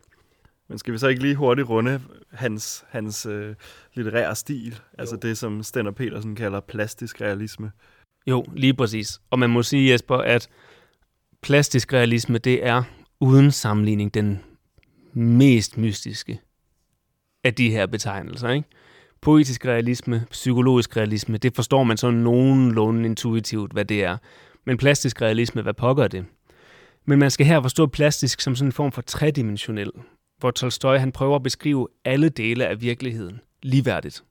Men 0.68 0.78
skal 0.78 0.92
vi 0.92 0.98
så 0.98 1.09
ikke 1.09 1.22
lige 1.22 1.35
hurtigt 1.35 1.68
runde 1.68 2.00
hans, 2.33 2.85
hans 2.88 3.26
øh, 3.26 3.54
litterære 3.94 4.37
stil? 4.37 4.81
Altså 4.98 5.14
jo. 5.14 5.28
det, 5.28 5.38
som 5.38 5.62
Stenner 5.62 5.90
Petersen 5.90 6.37
kalder 6.37 6.61
plastisk 6.61 7.20
realisme. 7.20 7.72
Jo, 8.28 8.44
lige 8.56 8.74
præcis. 8.74 9.20
Og 9.30 9.38
man 9.38 9.50
må 9.50 9.62
sige, 9.62 9.92
Jesper, 9.92 10.16
at 10.16 10.48
plastisk 11.42 11.92
realisme, 11.92 12.38
det 12.38 12.66
er 12.66 12.82
uden 13.20 13.50
sammenligning 13.50 14.14
den 14.14 14.40
mest 15.12 15.78
mystiske 15.78 16.40
af 17.44 17.54
de 17.54 17.70
her 17.70 17.86
betegnelser. 17.86 18.48
Ikke? 18.48 18.68
Poetisk 19.20 19.66
realisme, 19.66 20.26
psykologisk 20.30 20.96
realisme, 20.96 21.38
det 21.38 21.54
forstår 21.54 21.84
man 21.84 21.96
så 21.96 22.10
nogenlunde 22.10 23.04
intuitivt, 23.04 23.72
hvad 23.72 23.84
det 23.84 24.04
er. 24.04 24.16
Men 24.66 24.76
plastisk 24.76 25.22
realisme, 25.22 25.62
hvad 25.62 25.74
pokker 25.74 26.08
det? 26.08 26.24
Men 27.06 27.18
man 27.18 27.30
skal 27.30 27.46
her 27.46 27.62
forstå 27.62 27.86
plastisk 27.86 28.40
som 28.40 28.56
sådan 28.56 28.68
en 28.68 28.72
form 28.72 28.92
for 28.92 29.02
tredimensionel, 29.02 29.90
hvor 30.38 30.50
Tolstoy 30.50 30.96
han 30.96 31.12
prøver 31.12 31.36
at 31.36 31.42
beskrive 31.42 31.88
alle 32.04 32.28
dele 32.28 32.66
af 32.66 32.80
virkeligheden 32.80 33.40
ligeværdigt 33.62 34.22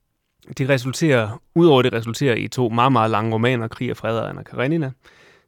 det 0.58 0.68
resulterer, 0.68 1.42
udover 1.54 1.82
det 1.82 1.92
resulterer 1.92 2.34
i 2.34 2.48
to 2.48 2.68
meget, 2.68 2.92
meget 2.92 3.10
lange 3.10 3.34
romaner, 3.34 3.68
Krig 3.68 3.90
og 3.90 3.96
Fred 3.96 4.18
og 4.18 4.28
Anna 4.28 4.42
Karenina, 4.42 4.90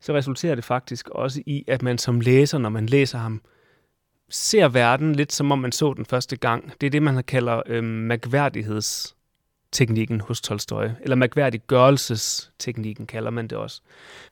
så 0.00 0.14
resulterer 0.14 0.54
det 0.54 0.64
faktisk 0.64 1.08
også 1.08 1.42
i, 1.46 1.64
at 1.68 1.82
man 1.82 1.98
som 1.98 2.20
læser, 2.20 2.58
når 2.58 2.68
man 2.68 2.86
læser 2.86 3.18
ham, 3.18 3.42
ser 4.30 4.68
verden 4.68 5.14
lidt 5.14 5.32
som 5.32 5.52
om 5.52 5.58
man 5.58 5.72
så 5.72 5.94
den 5.94 6.06
første 6.06 6.36
gang. 6.36 6.72
Det 6.80 6.86
er 6.86 6.90
det, 6.90 7.02
man 7.02 7.24
kalder 7.24 7.62
øh, 7.66 7.84
mærkværdighedsteknikken 9.70 10.20
hos 10.20 10.40
Tolstoy, 10.40 10.88
eller 11.02 11.16
mærkværdiggørelsesteknikken 11.16 13.06
kalder 13.06 13.30
man 13.30 13.48
det 13.48 13.58
også. 13.58 13.80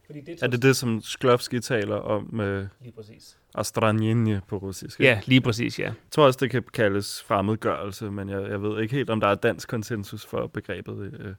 Fordi 0.07 0.20
det 0.20 0.42
er, 0.42 0.46
det 0.46 0.62
det, 0.62 0.77
som 0.77 1.01
Sklovsky 1.03 1.61
taler 1.61 1.96
om? 1.96 2.40
Øh, 2.40 2.66
Lige 2.81 2.92
præcis. 2.92 3.37
Astranjenje 3.55 4.40
på 4.48 4.57
russisk. 4.57 5.01
Ja, 5.01 5.20
lige 5.27 5.40
præcis, 5.40 5.79
ja. 5.79 5.85
Jeg 5.85 5.94
tror 6.11 6.27
også, 6.27 6.38
det 6.42 6.51
kan 6.51 6.62
kaldes 6.72 7.22
fremmedgørelse, 7.22 8.11
men 8.11 8.29
jeg, 8.29 8.51
jeg 8.51 8.62
ved 8.62 8.83
ikke 8.83 8.94
helt, 8.94 9.11
om 9.11 9.20
der 9.20 9.29
er 9.29 9.35
dansk 9.35 9.68
konsensus 9.68 10.27
for 10.27 10.46
begrebet. 10.46 11.14
Øh. 11.20 11.35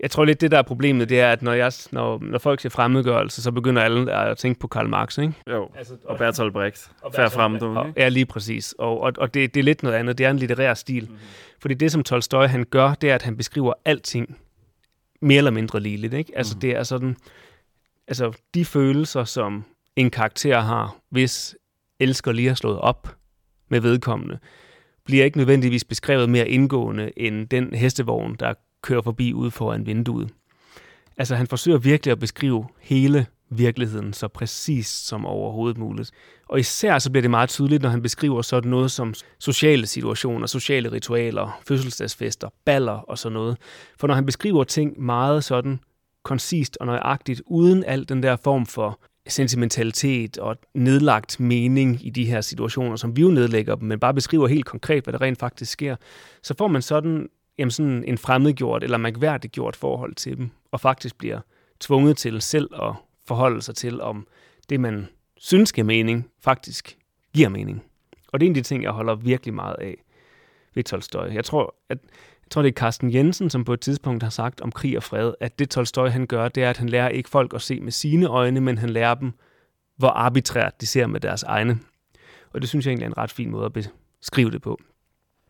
Jeg 0.00 0.10
tror 0.10 0.24
lidt, 0.24 0.40
det 0.40 0.50
der 0.50 0.58
er 0.58 0.62
problemet, 0.62 1.08
det 1.08 1.20
er, 1.20 1.32
at 1.32 1.42
når, 1.42 1.52
jeg, 1.52 1.72
når, 1.92 2.18
når 2.22 2.38
folk 2.38 2.60
siger 2.60 2.70
fremmedgørelse, 2.70 3.42
så 3.42 3.52
begynder 3.52 3.82
alle 3.82 4.12
at 4.12 4.38
tænke 4.38 4.60
på 4.60 4.66
Karl 4.66 4.88
Marx, 4.88 5.18
ikke? 5.18 5.34
Jo, 5.50 5.70
altså, 5.76 5.94
og 6.04 6.18
Bertolt 6.18 6.52
Brecht. 6.52 6.90
Og 7.02 7.14
Færre 7.14 7.30
frem, 7.30 7.58
du, 7.58 7.86
ikke? 7.86 8.00
Ja, 8.00 8.08
lige 8.08 8.26
præcis. 8.26 8.74
Og, 8.78 9.00
og, 9.00 9.12
og 9.18 9.34
det, 9.34 9.54
det 9.54 9.60
er 9.60 9.64
lidt 9.64 9.82
noget 9.82 9.96
andet. 9.96 10.18
Det 10.18 10.26
er 10.26 10.30
en 10.30 10.36
litterær 10.36 10.74
stil. 10.74 11.04
Mm-hmm. 11.04 11.18
Fordi 11.60 11.74
det, 11.74 11.92
som 11.92 12.02
Tolstoy 12.02 12.46
han 12.46 12.64
gør, 12.64 12.94
det 12.94 13.10
er, 13.10 13.14
at 13.14 13.22
han 13.22 13.36
beskriver 13.36 13.72
alting 13.84 14.38
mere 15.20 15.38
eller 15.38 15.50
mindre 15.50 15.80
ligeligt, 15.80 16.14
ikke? 16.14 16.32
Altså, 16.36 16.54
mm-hmm. 16.54 16.60
det 16.60 16.76
er 16.76 16.82
sådan... 16.82 17.16
Altså, 18.08 18.32
de 18.54 18.64
følelser, 18.64 19.24
som 19.24 19.64
en 19.96 20.10
karakter 20.10 20.60
har, 20.60 20.96
hvis 21.10 21.56
elsker 22.00 22.32
lige 22.32 22.48
har 22.48 22.54
slået 22.54 22.78
op 22.78 23.16
med 23.68 23.80
vedkommende, 23.80 24.38
bliver 25.04 25.24
ikke 25.24 25.38
nødvendigvis 25.38 25.84
beskrevet 25.84 26.28
mere 26.28 26.48
indgående 26.48 27.10
end 27.16 27.48
den 27.48 27.74
hestevogn, 27.74 28.36
der 28.40 28.54
kører 28.86 29.02
forbi 29.02 29.32
ud 29.32 29.50
foran 29.50 29.86
vinduet. 29.86 30.28
Altså 31.16 31.36
han 31.36 31.46
forsøger 31.46 31.78
virkelig 31.78 32.12
at 32.12 32.18
beskrive 32.18 32.66
hele 32.80 33.26
virkeligheden 33.50 34.12
så 34.12 34.28
præcist 34.28 35.06
som 35.06 35.26
overhovedet 35.26 35.78
muligt. 35.78 36.10
Og 36.48 36.60
især 36.60 36.98
så 36.98 37.10
bliver 37.10 37.22
det 37.22 37.30
meget 37.30 37.48
tydeligt, 37.48 37.82
når 37.82 37.88
han 37.90 38.02
beskriver 38.02 38.42
sådan 38.42 38.70
noget 38.70 38.90
som 38.90 39.14
sociale 39.38 39.86
situationer, 39.86 40.46
sociale 40.46 40.92
ritualer, 40.92 41.60
fødselsdagsfester, 41.68 42.48
baller 42.64 42.92
og 42.92 43.18
sådan 43.18 43.34
noget. 43.34 43.56
For 44.00 44.06
når 44.06 44.14
han 44.14 44.26
beskriver 44.26 44.64
ting 44.64 45.00
meget 45.00 45.44
sådan 45.44 45.80
koncist 46.24 46.76
og 46.80 46.86
nøjagtigt, 46.86 47.42
uden 47.46 47.84
al 47.84 48.08
den 48.08 48.22
der 48.22 48.36
form 48.36 48.66
for 48.66 49.00
sentimentalitet 49.28 50.38
og 50.38 50.56
nedlagt 50.74 51.40
mening 51.40 52.06
i 52.06 52.10
de 52.10 52.24
her 52.24 52.40
situationer, 52.40 52.96
som 52.96 53.16
vi 53.16 53.22
jo 53.22 53.28
nedlægger 53.28 53.74
dem, 53.74 53.88
men 53.88 54.00
bare 54.00 54.14
beskriver 54.14 54.46
helt 54.46 54.64
konkret, 54.64 55.04
hvad 55.04 55.12
der 55.12 55.20
rent 55.20 55.38
faktisk 55.38 55.72
sker, 55.72 55.96
så 56.42 56.54
får 56.58 56.68
man 56.68 56.82
sådan, 56.82 57.28
jamen 57.58 57.70
sådan 57.70 58.04
en 58.04 58.18
fremmedgjort 58.18 58.84
eller 58.84 58.98
mærkværdiggjort 58.98 59.76
forhold 59.76 60.14
til 60.14 60.36
dem, 60.36 60.50
og 60.70 60.80
faktisk 60.80 61.18
bliver 61.18 61.40
tvunget 61.80 62.16
til 62.16 62.42
selv 62.42 62.70
at 62.82 62.94
forholde 63.26 63.62
sig 63.62 63.74
til, 63.74 64.00
om 64.00 64.26
det, 64.68 64.80
man 64.80 65.08
synes 65.36 65.72
giver 65.72 65.84
mening, 65.84 66.30
faktisk 66.40 66.98
giver 67.34 67.48
mening. 67.48 67.84
Og 68.32 68.40
det 68.40 68.46
er 68.46 68.50
en 68.50 68.56
af 68.56 68.62
de 68.62 68.68
ting, 68.68 68.82
jeg 68.82 68.90
holder 68.90 69.14
virkelig 69.14 69.54
meget 69.54 69.76
af 69.80 70.04
ved 70.74 70.84
Tolstoy. 70.84 71.28
Jeg 71.32 71.44
tror, 71.44 71.74
at 71.88 71.98
jeg 72.44 72.50
tror, 72.50 72.62
det 72.62 72.68
er 72.68 72.72
Carsten 72.72 73.14
Jensen, 73.14 73.50
som 73.50 73.64
på 73.64 73.72
et 73.72 73.80
tidspunkt 73.80 74.22
har 74.22 74.30
sagt 74.30 74.60
om 74.60 74.72
krig 74.72 74.96
og 74.96 75.02
fred, 75.02 75.34
at 75.40 75.58
det 75.58 75.70
Tolstoy 75.70 76.08
han 76.08 76.26
gør, 76.26 76.48
det 76.48 76.62
er, 76.62 76.70
at 76.70 76.76
han 76.76 76.88
lærer 76.88 77.08
ikke 77.08 77.28
folk 77.28 77.54
at 77.54 77.62
se 77.62 77.80
med 77.80 77.92
sine 77.92 78.26
øjne, 78.26 78.60
men 78.60 78.78
han 78.78 78.90
lærer 78.90 79.14
dem, 79.14 79.32
hvor 79.96 80.08
arbitrært 80.08 80.80
de 80.80 80.86
ser 80.86 81.06
med 81.06 81.20
deres 81.20 81.42
egne. 81.42 81.78
Og 82.52 82.60
det 82.60 82.68
synes 82.68 82.86
jeg 82.86 82.90
egentlig 82.90 83.04
er 83.04 83.10
en 83.10 83.18
ret 83.18 83.30
fin 83.30 83.50
måde 83.50 83.64
at 83.64 83.72
beskrive 83.72 84.50
det 84.50 84.62
på. 84.62 84.80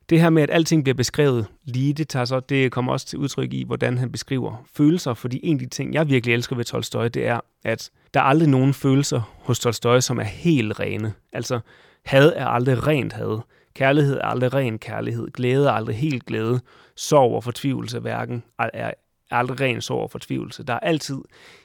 Det 0.09 0.21
her 0.21 0.31
med, 0.31 0.43
at 0.43 0.51
alting 0.51 0.85
bliver 0.85 0.95
beskrevet 0.95 1.47
lige, 1.65 1.93
det, 1.93 2.09
tager 2.09 2.25
så, 2.25 2.41
det 2.41 2.73
kommer 2.73 2.93
også 2.93 3.07
til 3.07 3.19
udtryk 3.19 3.53
i, 3.53 3.65
hvordan 3.65 3.99
han 3.99 4.13
beskriver 4.13 4.65
følelser, 4.75 5.15
fordi 5.15 5.41
en 5.43 5.57
af 5.57 5.59
de 5.59 5.67
ting, 5.67 5.95
jeg 5.95 6.09
virkelig 6.09 6.35
elsker 6.35 6.57
ved 6.57 6.65
Tolstoy, 6.65 7.05
det 7.05 7.27
er, 7.27 7.41
at 7.65 7.91
der 8.15 8.21
er 8.21 8.25
aldrig 8.25 8.49
nogen 8.49 8.75
følelser 8.75 9.37
hos 9.39 9.59
Tolstoy, 9.59 10.01
som 10.01 10.19
er 10.19 10.25
helt 10.25 10.81
rene. 10.81 11.13
Altså, 11.33 11.61
had 12.05 12.33
er 12.37 12.47
aldrig 12.47 12.87
rent 12.87 13.13
had. 13.13 13.41
Kærlighed 13.75 14.17
er 14.17 14.25
aldrig 14.27 14.55
ren 14.55 14.79
kærlighed. 14.79 15.31
Glæde 15.31 15.67
er 15.67 15.73
aldrig 15.73 15.97
helt 15.97 16.27
glæde. 16.27 16.61
Sorg 16.97 17.35
og 17.35 17.45
fortvivlelse 17.45 17.99
hverken 17.99 18.43
er 18.59 18.91
aldrig 19.31 19.61
ren 19.61 19.81
sorg 19.81 20.03
og 20.03 20.11
fortvivlelse. 20.11 20.63
Der 20.63 20.75
er 20.75 20.79
altid, 20.79 21.19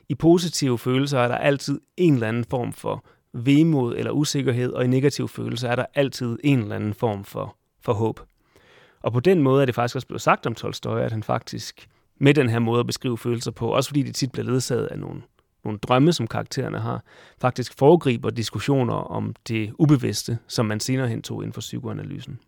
i 0.10 0.16
positive 0.16 0.78
følelser 0.78 1.20
er 1.20 1.28
der 1.28 1.36
altid 1.36 1.82
en 1.98 2.14
eller 2.14 2.28
anden 2.28 2.46
form 2.46 2.74
for 2.74 3.06
vemod 3.34 3.96
eller 3.96 4.12
usikkerhed, 4.12 4.74
og 4.74 4.84
i 4.84 4.88
negative 4.88 5.30
følelser 5.30 5.70
er 5.70 5.76
der 5.76 5.86
altid 5.96 6.38
en 6.44 6.60
eller 6.60 6.76
anden 6.76 6.94
form 6.94 7.24
for, 7.24 7.58
for 7.82 7.94
håb. 7.94 8.20
Og 9.02 9.14
på 9.14 9.20
den 9.20 9.42
måde 9.42 9.62
er 9.62 9.66
det 9.66 9.76
faktisk 9.76 9.96
også 9.96 10.08
blevet 10.08 10.22
sagt 10.22 10.46
om 10.46 10.56
Tolstoy, 10.56 11.00
at 11.00 11.12
han 11.12 11.24
faktisk 11.24 11.88
med 12.20 12.34
den 12.34 12.50
her 12.50 12.60
måde 12.60 12.80
at 12.80 12.88
beskrive 12.88 13.18
følelser 13.18 13.52
på, 13.52 13.68
også 13.68 13.90
fordi 13.90 14.04
det 14.04 14.16
tit 14.16 14.32
bliver 14.32 14.46
ledsaget 14.46 14.86
af 14.86 15.00
nogle 15.00 15.22
nogle 15.64 15.80
drømme, 15.80 16.14
som 16.14 16.28
karaktererne 16.28 16.80
har, 16.80 17.04
faktisk 17.42 17.78
foregriber 17.78 18.30
diskussioner 18.30 18.94
om 18.94 19.36
det 19.48 19.74
ubevidste, 19.80 20.38
som 20.48 20.66
man 20.66 20.80
senere 20.80 21.08
hen 21.08 21.22
tog 21.22 21.44
inden 21.44 21.54
for 21.54 21.62
psykoanalysen. 21.62 22.40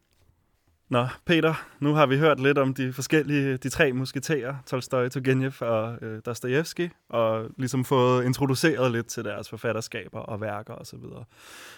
Nå, 0.90 1.08
Peter, 1.26 1.54
nu 1.80 1.94
har 1.94 2.06
vi 2.06 2.18
hørt 2.18 2.40
lidt 2.40 2.58
om 2.58 2.74
de 2.74 2.94
forskellige, 2.94 3.58
de 3.58 3.70
tre 3.70 3.94
musketerer, 3.94 4.56
Tolstoy, 4.66 5.10
Turgenev 5.10 5.52
og 5.60 5.98
øh, 6.02 6.22
Dostoyevsky, 6.26 6.90
og 7.10 7.46
ligesom 7.58 7.86
fået 7.86 8.26
introduceret 8.26 8.92
lidt 8.92 9.08
til 9.08 9.24
deres 9.24 9.50
forfatterskaber 9.50 10.20
og 10.20 10.42
værker 10.42 10.74
osv. 10.74 11.00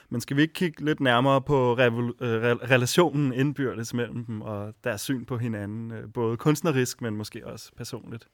Men 0.09 0.21
skal 0.21 0.37
vi 0.37 0.41
ikke 0.41 0.53
kigge 0.53 0.85
lidt 0.85 0.99
nærmere 0.99 1.41
på 1.41 1.73
revol- 1.73 2.25
øh, 2.25 2.51
re- 2.51 2.71
relationen 2.71 3.33
indbyrdes 3.33 3.93
mellem 3.93 4.25
dem 4.25 4.41
og 4.41 4.73
deres 4.83 5.01
syn 5.01 5.25
på 5.25 5.37
hinanden, 5.37 5.91
øh, 5.91 6.03
både 6.13 6.37
kunstnerisk, 6.37 7.01
men 7.01 7.15
måske 7.15 7.47
også 7.47 7.71
personligt? 7.77 8.27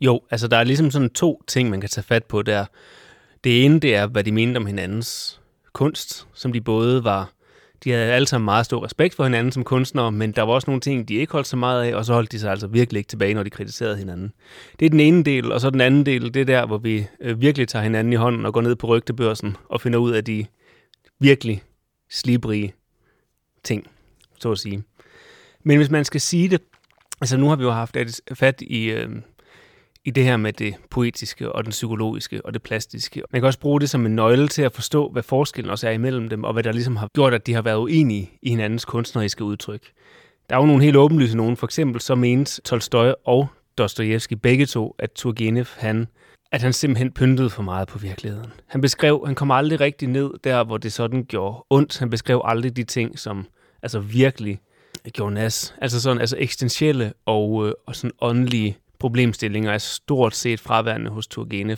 Jo, 0.00 0.20
altså 0.30 0.48
der 0.48 0.56
er 0.56 0.64
ligesom 0.64 0.90
sådan 0.90 1.10
to 1.10 1.42
ting, 1.46 1.70
man 1.70 1.80
kan 1.80 1.90
tage 1.90 2.04
fat 2.04 2.24
på 2.24 2.42
der. 2.42 2.66
Det 3.44 3.64
ene, 3.64 3.80
det 3.80 3.94
er, 3.94 4.06
hvad 4.06 4.24
de 4.24 4.32
mente 4.32 4.58
om 4.58 4.66
hinandens 4.66 5.40
kunst, 5.72 6.28
som 6.32 6.52
de 6.52 6.60
både 6.60 7.04
var... 7.04 7.30
De 7.84 7.90
havde 7.90 8.12
alle 8.12 8.28
sammen 8.28 8.44
meget 8.44 8.66
stor 8.66 8.84
respekt 8.84 9.14
for 9.14 9.24
hinanden 9.24 9.52
som 9.52 9.64
kunstnere, 9.64 10.12
men 10.12 10.32
der 10.32 10.42
var 10.42 10.52
også 10.52 10.70
nogle 10.70 10.80
ting, 10.80 11.08
de 11.08 11.14
ikke 11.14 11.32
holdt 11.32 11.46
så 11.46 11.56
meget 11.56 11.84
af, 11.84 11.94
og 11.94 12.04
så 12.04 12.12
holdt 12.12 12.32
de 12.32 12.38
sig 12.38 12.50
altså 12.50 12.66
virkelig 12.66 12.98
ikke 12.98 13.08
tilbage, 13.08 13.34
når 13.34 13.42
de 13.42 13.50
kritiserede 13.50 13.96
hinanden. 13.96 14.32
Det 14.80 14.86
er 14.86 14.90
den 14.90 15.00
ene 15.00 15.22
del, 15.22 15.52
og 15.52 15.60
så 15.60 15.70
den 15.70 15.80
anden 15.80 16.06
del, 16.06 16.34
det 16.34 16.40
er 16.40 16.44
der, 16.44 16.66
hvor 16.66 16.78
vi 16.78 17.06
øh, 17.20 17.40
virkelig 17.40 17.68
tager 17.68 17.82
hinanden 17.82 18.12
i 18.12 18.16
hånden 18.16 18.46
og 18.46 18.52
går 18.52 18.60
ned 18.60 18.76
på 18.76 18.86
rygtebørsen 18.86 19.56
og 19.68 19.80
finder 19.80 19.98
ud 19.98 20.12
af 20.12 20.24
de 20.24 20.46
virkelig 21.18 21.62
slibrige 22.10 22.74
ting, 23.64 23.86
så 24.40 24.52
at 24.52 24.58
sige. 24.58 24.82
Men 25.62 25.76
hvis 25.76 25.90
man 25.90 26.04
skal 26.04 26.20
sige 26.20 26.48
det, 26.48 26.60
altså 27.20 27.36
nu 27.36 27.48
har 27.48 27.56
vi 27.56 27.62
jo 27.62 27.70
haft 27.70 27.96
fat 28.34 28.60
i, 28.60 28.84
øh, 28.90 29.10
i 30.04 30.10
det 30.10 30.24
her 30.24 30.36
med 30.36 30.52
det 30.52 30.74
poetiske 30.90 31.52
og 31.52 31.64
den 31.64 31.70
psykologiske 31.70 32.46
og 32.46 32.54
det 32.54 32.62
plastiske. 32.62 33.22
Man 33.32 33.40
kan 33.40 33.46
også 33.46 33.58
bruge 33.58 33.80
det 33.80 33.90
som 33.90 34.06
en 34.06 34.16
nøgle 34.16 34.48
til 34.48 34.62
at 34.62 34.72
forstå, 34.72 35.08
hvad 35.08 35.22
forskellen 35.22 35.70
også 35.70 35.88
er 35.88 35.92
imellem 35.92 36.28
dem, 36.28 36.44
og 36.44 36.52
hvad 36.52 36.62
der 36.62 36.72
ligesom 36.72 36.96
har 36.96 37.08
gjort, 37.14 37.34
at 37.34 37.46
de 37.46 37.54
har 37.54 37.62
været 37.62 37.78
uenige 37.78 38.30
i 38.42 38.50
hinandens 38.50 38.84
kunstneriske 38.84 39.44
udtryk. 39.44 39.92
Der 40.50 40.56
er 40.56 40.60
jo 40.60 40.66
nogle 40.66 40.84
helt 40.84 40.96
åbenlyse 40.96 41.36
nogen. 41.36 41.56
For 41.56 41.66
eksempel 41.66 42.00
så 42.00 42.14
mente 42.14 42.60
Tolstoy 42.60 43.12
og 43.24 43.48
Dostojevski 43.78 44.36
begge 44.36 44.66
to, 44.66 44.94
at 44.98 45.10
Turgenev, 45.12 45.66
han, 45.76 46.06
at 46.52 46.62
han 46.62 46.72
simpelthen 46.72 47.12
pyntede 47.12 47.50
for 47.50 47.62
meget 47.62 47.88
på 47.88 47.98
virkeligheden. 47.98 48.52
Han 48.66 48.80
beskrev, 48.80 49.22
han 49.26 49.34
kom 49.34 49.50
aldrig 49.50 49.80
rigtig 49.80 50.08
ned 50.08 50.30
der, 50.44 50.64
hvor 50.64 50.76
det 50.76 50.92
sådan 50.92 51.24
gjorde 51.24 51.64
ondt. 51.70 51.98
Han 51.98 52.10
beskrev 52.10 52.42
aldrig 52.44 52.76
de 52.76 52.84
ting, 52.84 53.18
som 53.18 53.46
altså 53.82 53.98
virkelig 53.98 54.60
gjorde 55.12 55.34
nas. 55.34 55.74
Altså 55.80 56.00
sådan 56.00 56.20
altså 56.20 56.36
eksistentielle 56.38 57.12
og, 57.26 57.66
øh, 57.66 57.72
og 57.86 57.96
sådan 57.96 58.12
åndelige 58.20 58.78
problemstillinger 59.00 59.72
er 59.72 59.78
stort 59.78 60.34
set 60.34 60.60
fraværende 60.60 61.10
hos 61.10 61.26
Turgenev. 61.26 61.76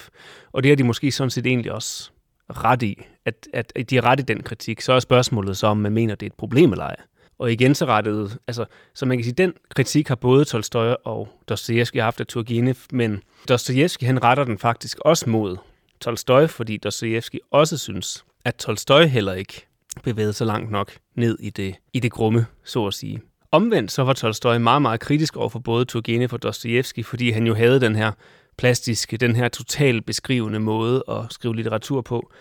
Og 0.53 0.63
det 0.63 0.71
har 0.71 0.77
de 0.77 0.85
måske 0.85 1.13
sådan 1.13 1.31
set 1.31 1.47
egentlig 1.47 1.73
også 1.73 2.11
ret 2.51 2.83
i, 2.83 3.03
at, 3.25 3.49
at, 3.55 3.91
de 3.91 3.97
er 3.97 4.05
ret 4.05 4.21
i 4.21 4.23
den 4.23 4.43
kritik. 4.43 4.81
Så 4.81 4.93
er 4.93 5.01
spørgsmålet 5.01 5.57
så, 5.57 5.67
om 5.67 5.77
man 5.77 5.93
mener, 5.93 6.15
det 6.15 6.27
er 6.27 6.31
et 6.31 6.37
problem 6.37 6.73
eller 6.73 6.85
ej. 6.85 6.97
Og 7.39 7.53
igen 7.53 7.75
så 7.75 7.87
rettet, 7.87 8.39
altså, 8.47 8.65
så 8.95 9.07
man 9.07 9.19
kan 9.19 9.25
sige, 9.25 9.35
den 9.35 9.53
kritik 9.69 10.09
har 10.09 10.15
både 10.15 10.45
Tolstoy 10.45 10.95
og 11.05 11.29
Dostoyevsky 11.49 12.01
haft 12.01 12.21
af 12.21 12.27
Turgenev, 12.27 12.75
men 12.93 13.23
Dostoyevsky 13.49 14.05
han 14.05 14.23
retter 14.23 14.45
den 14.45 14.59
faktisk 14.59 14.99
også 15.01 15.31
mod 15.31 15.57
Tolstoy, 16.01 16.47
fordi 16.47 16.77
Dostoyevsky 16.77 17.39
også 17.51 17.79
synes, 17.79 18.25
at 18.45 18.55
Tolstoy 18.55 19.03
heller 19.03 19.33
ikke 19.33 19.67
bevægede 20.03 20.33
sig 20.33 20.47
langt 20.47 20.71
nok 20.71 20.93
ned 21.15 21.39
i 21.41 21.51
det, 21.51 21.75
i 21.93 22.01
det 22.01 22.13
grumme, 22.13 22.47
så 22.65 22.87
at 22.87 22.95
sige. 22.95 23.21
Omvendt 23.53 23.93
så 23.93 24.03
var 24.03 24.12
Tolstoy 24.12 24.57
meget, 24.57 24.83
meget 24.83 25.01
kritisk 25.01 25.37
over 25.37 25.49
for 25.49 25.59
både 25.59 25.85
Turgenev 25.85 26.29
og 26.33 26.43
Dostojevski, 26.43 27.03
fordi 27.03 27.31
han 27.31 27.47
jo 27.47 27.55
havde 27.55 27.81
den 27.81 27.97
her 27.97 28.12
plastiske, 28.59 29.17
den 29.17 29.37
her 29.37 29.49
totalt 29.49 30.07
beskrivende 30.07 30.61
måde 30.61 31.05
at 31.09 31.25
skrive 31.31 31.57
litteratur 31.57 32.01
på, 32.01 32.33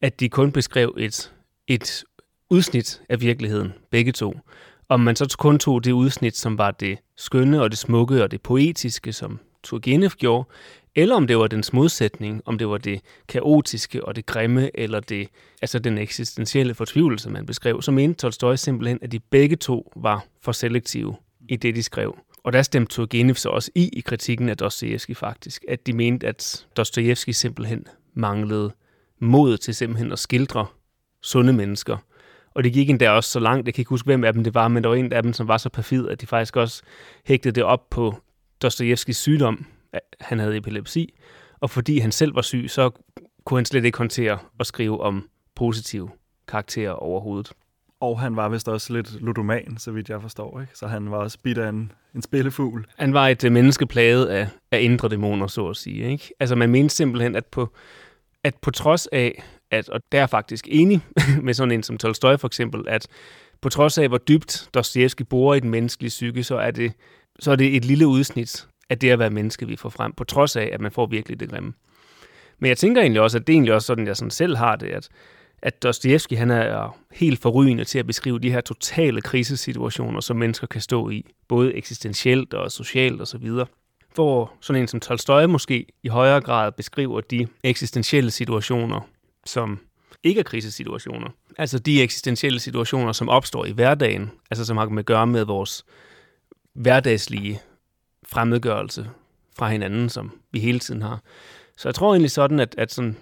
at 0.00 0.20
de 0.20 0.28
kun 0.28 0.52
beskrev 0.52 0.94
et, 0.98 1.32
et 1.68 2.04
udsnit 2.50 3.02
af 3.08 3.20
virkeligheden, 3.20 3.72
begge 3.90 4.12
to. 4.12 4.34
Om 4.88 5.00
man 5.00 5.16
så 5.16 5.36
kun 5.38 5.58
tog 5.58 5.84
det 5.84 5.92
udsnit, 5.92 6.36
som 6.36 6.58
var 6.58 6.70
det 6.70 6.98
skønne 7.16 7.62
og 7.62 7.70
det 7.70 7.78
smukke 7.78 8.22
og 8.22 8.30
det 8.30 8.42
poetiske, 8.42 9.12
som 9.12 9.38
Turgenev 9.62 10.10
gjorde, 10.10 10.48
eller 10.94 11.14
om 11.16 11.26
det 11.26 11.38
var 11.38 11.46
dens 11.46 11.72
modsætning, 11.72 12.42
om 12.44 12.58
det 12.58 12.68
var 12.68 12.78
det 12.78 13.00
kaotiske 13.28 14.04
og 14.04 14.16
det 14.16 14.26
grimme, 14.26 14.70
eller 14.74 15.00
det, 15.00 15.28
altså 15.62 15.78
den 15.78 15.98
eksistentielle 15.98 16.74
fortvivlelse, 16.74 17.30
man 17.30 17.46
beskrev, 17.46 17.82
så 17.82 17.90
mente 17.90 18.20
Tolstoy 18.20 18.54
simpelthen, 18.54 18.98
at 19.02 19.12
de 19.12 19.18
begge 19.18 19.56
to 19.56 19.92
var 19.96 20.24
for 20.42 20.52
selektive 20.52 21.16
i 21.48 21.56
det, 21.56 21.74
de 21.74 21.82
skrev. 21.82 22.18
Og 22.44 22.52
der 22.52 22.62
stemte 22.62 22.94
Turgenev 22.94 23.34
så 23.34 23.48
også 23.48 23.70
i 23.74 23.88
i 23.92 24.00
kritikken 24.00 24.48
af 24.48 24.56
Dostojevski 24.56 25.14
faktisk, 25.14 25.64
at 25.68 25.86
de 25.86 25.92
mente, 25.92 26.26
at 26.26 26.66
Dostojevski 26.76 27.32
simpelthen 27.32 27.86
manglede 28.14 28.72
mod 29.18 29.56
til 29.58 29.74
simpelthen 29.74 30.12
at 30.12 30.18
skildre 30.18 30.66
sunde 31.22 31.52
mennesker. 31.52 31.96
Og 32.54 32.64
det 32.64 32.72
gik 32.72 32.90
endda 32.90 33.10
også 33.10 33.30
så 33.30 33.40
langt, 33.40 33.66
jeg 33.66 33.74
kan 33.74 33.82
ikke 33.82 33.88
huske, 33.88 34.06
hvem 34.06 34.24
af 34.24 34.32
dem 34.32 34.44
det 34.44 34.54
var, 34.54 34.68
men 34.68 34.82
der 34.82 34.88
var 34.88 34.96
en 34.96 35.12
af 35.12 35.22
dem, 35.22 35.32
som 35.32 35.48
var 35.48 35.56
så 35.56 35.68
perfid, 35.68 36.08
at 36.08 36.20
de 36.20 36.26
faktisk 36.26 36.56
også 36.56 36.82
hægtede 37.24 37.54
det 37.54 37.64
op 37.64 37.90
på 37.90 38.14
Dostojevskis 38.62 39.16
sygdom, 39.16 39.66
han 40.20 40.38
havde 40.38 40.56
epilepsi, 40.56 41.14
og 41.60 41.70
fordi 41.70 41.98
han 41.98 42.12
selv 42.12 42.34
var 42.34 42.42
syg, 42.42 42.66
så 42.68 42.90
kunne 43.44 43.58
han 43.58 43.64
slet 43.64 43.84
ikke 43.84 43.98
håndtere 43.98 44.38
at 44.60 44.66
skrive 44.66 45.00
om 45.00 45.28
positive 45.54 46.10
karakterer 46.48 46.92
overhovedet. 46.92 47.52
Og 48.00 48.20
han 48.20 48.36
var 48.36 48.48
vist 48.48 48.68
også 48.68 48.92
lidt 48.92 49.22
ludoman, 49.22 49.78
så 49.78 49.90
vidt 49.90 50.08
jeg 50.08 50.22
forstår. 50.22 50.60
Ikke? 50.60 50.72
Så 50.78 50.86
han 50.86 51.10
var 51.10 51.16
også 51.16 51.38
bidt 51.42 51.58
af 51.58 51.68
en, 51.68 51.92
en 52.14 52.22
spillefugl. 52.22 52.86
Han 52.96 53.14
var 53.14 53.28
et 53.28 53.44
uh, 53.44 53.52
menneske 53.52 53.86
plaget 53.86 54.26
af, 54.26 54.48
af 54.70 54.80
indre 54.80 55.08
dæmoner, 55.08 55.46
så 55.46 55.68
at 55.68 55.76
sige. 55.76 56.10
Ikke? 56.10 56.30
Altså 56.40 56.56
man 56.56 56.70
mente 56.70 56.94
simpelthen, 56.94 57.36
at 57.36 57.46
på, 57.46 57.68
at 58.44 58.54
på 58.62 58.70
trods 58.70 59.06
af, 59.06 59.42
at, 59.70 59.88
og 59.88 60.00
der 60.12 60.22
er 60.22 60.26
faktisk 60.26 60.68
enig 60.70 61.00
med 61.42 61.54
sådan 61.54 61.72
en 61.72 61.82
som 61.82 61.98
Tolstoy 61.98 62.36
for 62.36 62.46
eksempel, 62.46 62.84
at 62.88 63.06
på 63.60 63.68
trods 63.68 63.98
af, 63.98 64.08
hvor 64.08 64.18
dybt 64.18 64.68
Dostoyevsky 64.74 65.22
borer 65.22 65.54
i 65.54 65.60
den 65.60 65.70
menneskelige 65.70 66.08
psyke, 66.08 66.44
så 66.44 66.56
er 66.56 66.70
det, 66.70 66.92
så 67.40 67.50
er 67.50 67.56
det 67.56 67.76
et 67.76 67.84
lille 67.84 68.06
udsnit 68.06 68.66
af 68.90 68.98
det 68.98 69.10
at 69.10 69.18
være 69.18 69.30
menneske, 69.30 69.66
vi 69.66 69.76
får 69.76 69.88
frem, 69.88 70.12
på 70.12 70.24
trods 70.24 70.56
af, 70.56 70.70
at 70.72 70.80
man 70.80 70.92
får 70.92 71.06
virkelig 71.06 71.40
det 71.40 71.50
grimme. 71.50 71.72
Men 72.58 72.68
jeg 72.68 72.78
tænker 72.78 73.00
egentlig 73.00 73.22
også, 73.22 73.38
at 73.38 73.46
det 73.46 73.52
er 73.52 73.56
egentlig 73.56 73.74
også 73.74 73.86
sådan, 73.86 74.06
jeg 74.06 74.16
sådan 74.16 74.30
selv 74.30 74.56
har 74.56 74.76
det, 74.76 74.86
at, 74.86 75.08
at 75.62 75.82
Dostoyevsky 75.82 76.36
han 76.36 76.50
er 76.50 76.98
helt 77.12 77.42
forrygende 77.42 77.84
til 77.84 77.98
at 77.98 78.06
beskrive 78.06 78.38
de 78.38 78.50
her 78.50 78.60
totale 78.60 79.20
krisesituationer, 79.20 80.20
som 80.20 80.36
mennesker 80.36 80.66
kan 80.66 80.80
stå 80.80 81.10
i, 81.10 81.26
både 81.48 81.74
eksistentielt 81.74 82.54
og 82.54 82.72
socialt 82.72 83.20
osv. 83.20 83.50
Hvor 84.14 84.52
sådan 84.60 84.82
en 84.82 84.88
som 84.88 85.00
Tolstoy 85.00 85.44
måske 85.44 85.86
i 86.02 86.08
højere 86.08 86.40
grad 86.40 86.72
beskriver 86.72 87.20
de 87.20 87.46
eksistentielle 87.64 88.30
situationer, 88.30 89.08
som 89.46 89.78
ikke 90.22 90.38
er 90.38 90.44
krisesituationer. 90.44 91.28
Altså 91.58 91.78
de 91.78 92.02
eksistentielle 92.02 92.60
situationer, 92.60 93.12
som 93.12 93.28
opstår 93.28 93.64
i 93.64 93.72
hverdagen, 93.72 94.30
altså 94.50 94.64
som 94.64 94.76
har 94.76 94.88
med 94.88 94.98
at 94.98 95.06
gøre 95.06 95.26
med 95.26 95.44
vores 95.44 95.84
hverdagslige 96.74 97.60
fremmedgørelse 98.32 99.10
fra 99.58 99.68
hinanden, 99.68 100.08
som 100.08 100.32
vi 100.52 100.60
hele 100.60 100.78
tiden 100.78 101.02
har. 101.02 101.22
Så 101.76 101.88
jeg 101.88 101.94
tror 101.94 102.12
egentlig 102.12 102.30
sådan, 102.30 102.60
at, 102.60 102.74
at, 102.78 102.92
sådan, 102.92 103.16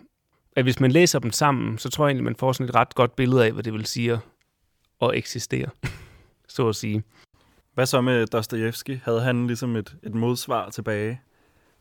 at 0.56 0.64
hvis 0.64 0.80
man 0.80 0.92
læser 0.92 1.18
dem 1.18 1.32
sammen, 1.32 1.78
så 1.78 1.90
tror 1.90 2.04
jeg 2.04 2.10
egentlig, 2.10 2.24
man 2.24 2.36
får 2.36 2.52
sådan 2.52 2.68
et 2.68 2.74
ret 2.74 2.94
godt 2.94 3.16
billede 3.16 3.44
af, 3.44 3.52
hvad 3.52 3.62
det 3.62 3.72
vil 3.72 3.86
sige 3.86 4.20
at 5.02 5.10
eksistere, 5.14 5.68
så 6.48 6.68
at 6.68 6.76
sige. 6.76 7.02
Hvad 7.74 7.86
så 7.86 8.00
med 8.00 8.26
Dostojevski? 8.26 9.00
Havde 9.04 9.20
han 9.20 9.46
ligesom 9.46 9.76
et, 9.76 9.96
et 10.02 10.14
modsvar 10.14 10.70
tilbage 10.70 11.20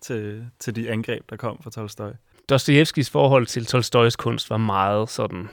til, 0.01 0.45
til 0.59 0.75
de 0.75 0.89
angreb, 0.89 1.29
der 1.29 1.35
kom 1.35 1.59
fra 1.63 1.69
Tolstoy? 1.69 2.11
Dostojevskis 2.49 3.09
forhold 3.09 3.45
til 3.45 3.65
Tolstoys 3.65 4.15
kunst 4.15 4.49
var 4.49 4.57
meget 4.57 5.09
sådan, 5.09 5.49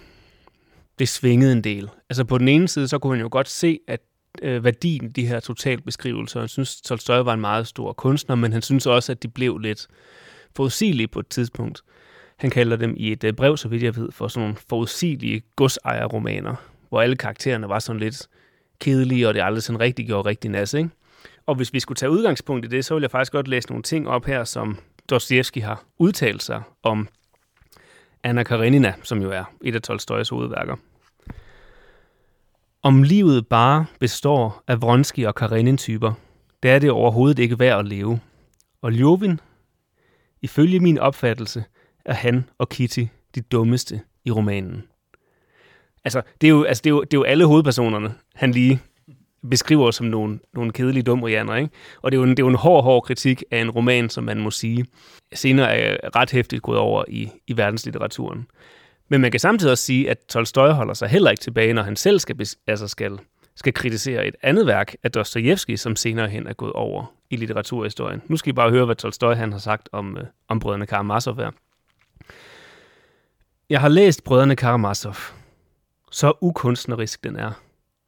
det 0.99 1.09
svingede 1.09 1.53
en 1.53 1.65
del. 1.65 1.91
Altså 2.11 2.25
på 2.25 2.39
den 2.39 2.49
ene 2.49 2.69
side, 2.69 2.89
så 2.89 2.99
kunne 2.99 3.11
man 3.11 3.21
jo 3.21 3.29
godt 3.31 3.49
se, 3.49 3.79
at 3.89 4.01
øh, 4.43 4.65
værdien 4.65 5.11
de 5.11 5.27
her 5.27 5.41
totalbeskrivelser. 5.41 6.41
Han 6.41 6.49
synes, 6.49 6.81
Tolstoy 6.81 7.25
var 7.25 7.35
en 7.35 7.41
meget 7.41 7.67
stor 7.67 7.93
kunstner, 7.93 8.37
men 8.37 8.53
han 8.53 8.63
synes 8.63 8.87
også, 8.87 9.13
at 9.13 9.23
de 9.23 9.29
blev 9.29 9.59
lidt 9.59 9.87
forudsigelige 10.57 11.09
på 11.09 11.21
et 11.21 11.29
tidspunkt. 11.29 11.83
Han 12.37 12.51
kalder 12.51 12.77
dem 12.77 12.95
i 12.97 13.13
et 13.13 13.25
øh, 13.25 13.33
brev, 13.33 13.57
så 13.57 13.69
vidt 13.69 13.83
jeg 13.83 13.97
ved, 13.97 14.13
for 14.13 14.29
sådan 14.29 14.41
nogle 14.41 14.57
forudsigelige 14.69 15.43
godsejerromaner, 15.57 16.55
hvor 16.89 17.01
alle 17.01 17.17
karaktererne 17.17 17.69
var 17.69 17.79
sådan 17.79 18.01
lidt 18.01 18.29
kedelige, 18.81 19.29
og 19.29 19.35
det 19.35 19.43
aldrig 19.43 19.63
sådan 19.63 19.81
rigtig 19.81 20.07
gjorde 20.07 20.29
rigtig 20.29 20.51
nas, 20.51 20.75
ikke? 20.75 20.91
Og 21.47 21.55
hvis 21.55 21.73
vi 21.73 21.81
skulle 21.81 21.97
tage 21.97 22.11
udgangspunkt 22.11 22.67
i 22.67 22.69
det, 22.69 22.85
så 22.85 22.95
vil 22.95 23.01
jeg 23.01 23.11
faktisk 23.11 23.33
godt 23.33 23.49
læse 23.49 23.69
nogle 23.69 23.83
ting 23.83 24.09
op 24.09 24.25
her, 24.25 24.45
som 24.45 24.79
Dostoevsky 25.11 25.63
har 25.63 25.85
udtalt 25.99 26.43
sig 26.43 26.63
om 26.83 27.09
Anna 28.23 28.43
Karenina, 28.43 28.95
som 29.03 29.23
jo 29.23 29.31
er 29.31 29.45
et 29.65 29.75
af 29.75 29.83
Tolstoys 29.83 30.29
hovedværker. 30.29 30.77
Om 32.85 33.03
livet 33.03 33.47
bare 33.47 33.87
består 34.01 34.63
af 34.69 34.83
Vronsky 34.83 35.27
og 35.27 35.35
Karenin-typer, 35.35 36.13
der 36.63 36.73
er 36.73 36.79
det 36.79 36.91
overhovedet 36.91 37.39
ikke 37.39 37.59
værd 37.59 37.79
at 37.79 37.87
leve. 37.87 38.21
Og 38.83 38.93
Ljovin, 38.93 39.41
ifølge 40.43 40.81
min 40.81 40.99
opfattelse, 40.99 41.65
er 42.05 42.15
han 42.15 42.45
og 42.59 42.69
Kitty 42.69 43.05
de 43.35 43.41
dummeste 43.41 44.01
i 44.25 44.31
romanen. 44.31 44.83
Altså, 46.05 46.23
det 46.41 46.47
er 46.47 46.51
jo, 46.51 46.65
altså, 46.65 46.81
det 46.85 46.91
er 46.91 46.95
jo, 46.95 47.01
det 47.01 47.15
er 47.15 47.19
jo 47.19 47.23
alle 47.23 47.47
hovedpersonerne, 47.47 48.15
han 48.35 48.51
lige 48.53 48.81
beskriver 49.51 49.91
som 49.91 50.07
nogle, 50.07 50.39
nogle 50.55 50.73
kedelige 50.73 51.03
dumrianer, 51.03 51.55
ikke? 51.55 51.71
Og 52.03 52.13
det 52.13 52.19
er, 52.19 52.21
jo 52.21 52.25
en, 52.25 52.31
det 52.31 52.39
er 52.39 52.45
jo 52.45 52.49
en 52.49 52.55
hård, 52.55 52.85
hård 52.85 53.03
kritik 53.03 53.43
af 53.51 53.59
en 53.59 53.71
roman, 53.71 54.11
som 54.11 54.25
man 54.25 54.41
må 54.41 54.51
sige, 54.51 54.87
senere 55.35 55.77
er 55.77 56.17
ret 56.17 56.31
hæftigt 56.31 56.63
gået 56.63 56.79
over 56.79 57.05
i, 57.09 57.31
i 57.47 57.57
verdenslitteraturen. 57.57 58.47
Men 59.09 59.21
man 59.21 59.31
kan 59.31 59.41
samtidig 59.41 59.73
også 59.73 59.85
sige, 59.85 60.11
at 60.11 60.19
Tolstoy 60.29 60.69
holder 60.69 60.95
sig 60.95 61.09
heller 61.09 61.31
ikke 61.31 61.41
tilbage, 61.41 61.73
når 61.73 61.83
han 61.83 61.97
selv 61.97 62.19
skal, 62.19 62.47
altså 62.67 62.89
skal, 62.89 63.19
skal 63.55 63.73
kritisere 63.73 64.27
et 64.27 64.37
andet 64.43 64.67
værk 64.67 64.95
af 65.03 65.13
Dostojevski, 65.13 65.77
som 65.77 65.97
senere 65.97 66.29
hen 66.29 66.47
er 66.47 66.53
gået 66.53 66.73
over 66.73 67.13
i 67.31 67.37
litteraturhistorien. 67.37 68.23
Nu 68.27 68.37
skal 68.37 68.51
I 68.51 68.53
bare 68.53 68.71
høre, 68.71 68.85
hvad 68.85 68.97
Tolstoy 68.97 69.35
han 69.35 69.53
har 69.53 69.59
sagt 69.59 69.89
om, 69.93 70.17
øh, 70.17 70.25
om 70.49 70.59
brødrene 70.61 70.87
Karamazov 70.87 71.37
her. 71.37 71.51
Jeg 73.71 73.81
har 73.81 73.89
læst 73.89 74.25
brødrene 74.25 74.57
Karamazov. 74.57 75.17
Så 76.11 76.33
ukunstnerisk 76.41 77.25
den 77.25 77.37
er. 77.37 77.53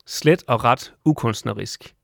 Slet 0.06 0.44
og 0.46 0.64
ret 0.64 0.92
ukunstnerisk. 1.04 1.94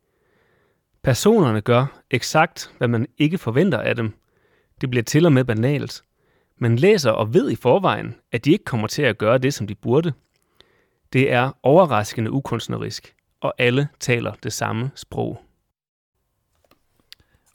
Personerne 1.02 1.60
gør 1.60 1.86
eksakt, 2.10 2.72
hvad 2.78 2.88
man 2.88 3.06
ikke 3.18 3.38
forventer 3.38 3.78
af 3.78 3.96
dem. 3.96 4.12
Det 4.80 4.90
bliver 4.90 5.02
til 5.02 5.26
og 5.26 5.32
med 5.32 5.44
banalt. 5.44 6.02
Man 6.62 6.76
læser 6.76 7.10
og 7.10 7.34
ved 7.34 7.50
i 7.50 7.54
forvejen, 7.56 8.14
at 8.32 8.44
de 8.44 8.52
ikke 8.52 8.64
kommer 8.64 8.86
til 8.86 9.02
at 9.02 9.18
gøre 9.18 9.38
det, 9.38 9.54
som 9.54 9.66
de 9.66 9.74
burde. 9.74 10.12
Det 11.12 11.32
er 11.32 11.52
overraskende 11.62 12.30
ukunstnerisk, 12.30 13.14
og 13.40 13.54
alle 13.58 13.88
taler 14.00 14.32
det 14.42 14.52
samme 14.52 14.90
sprog. 14.94 15.42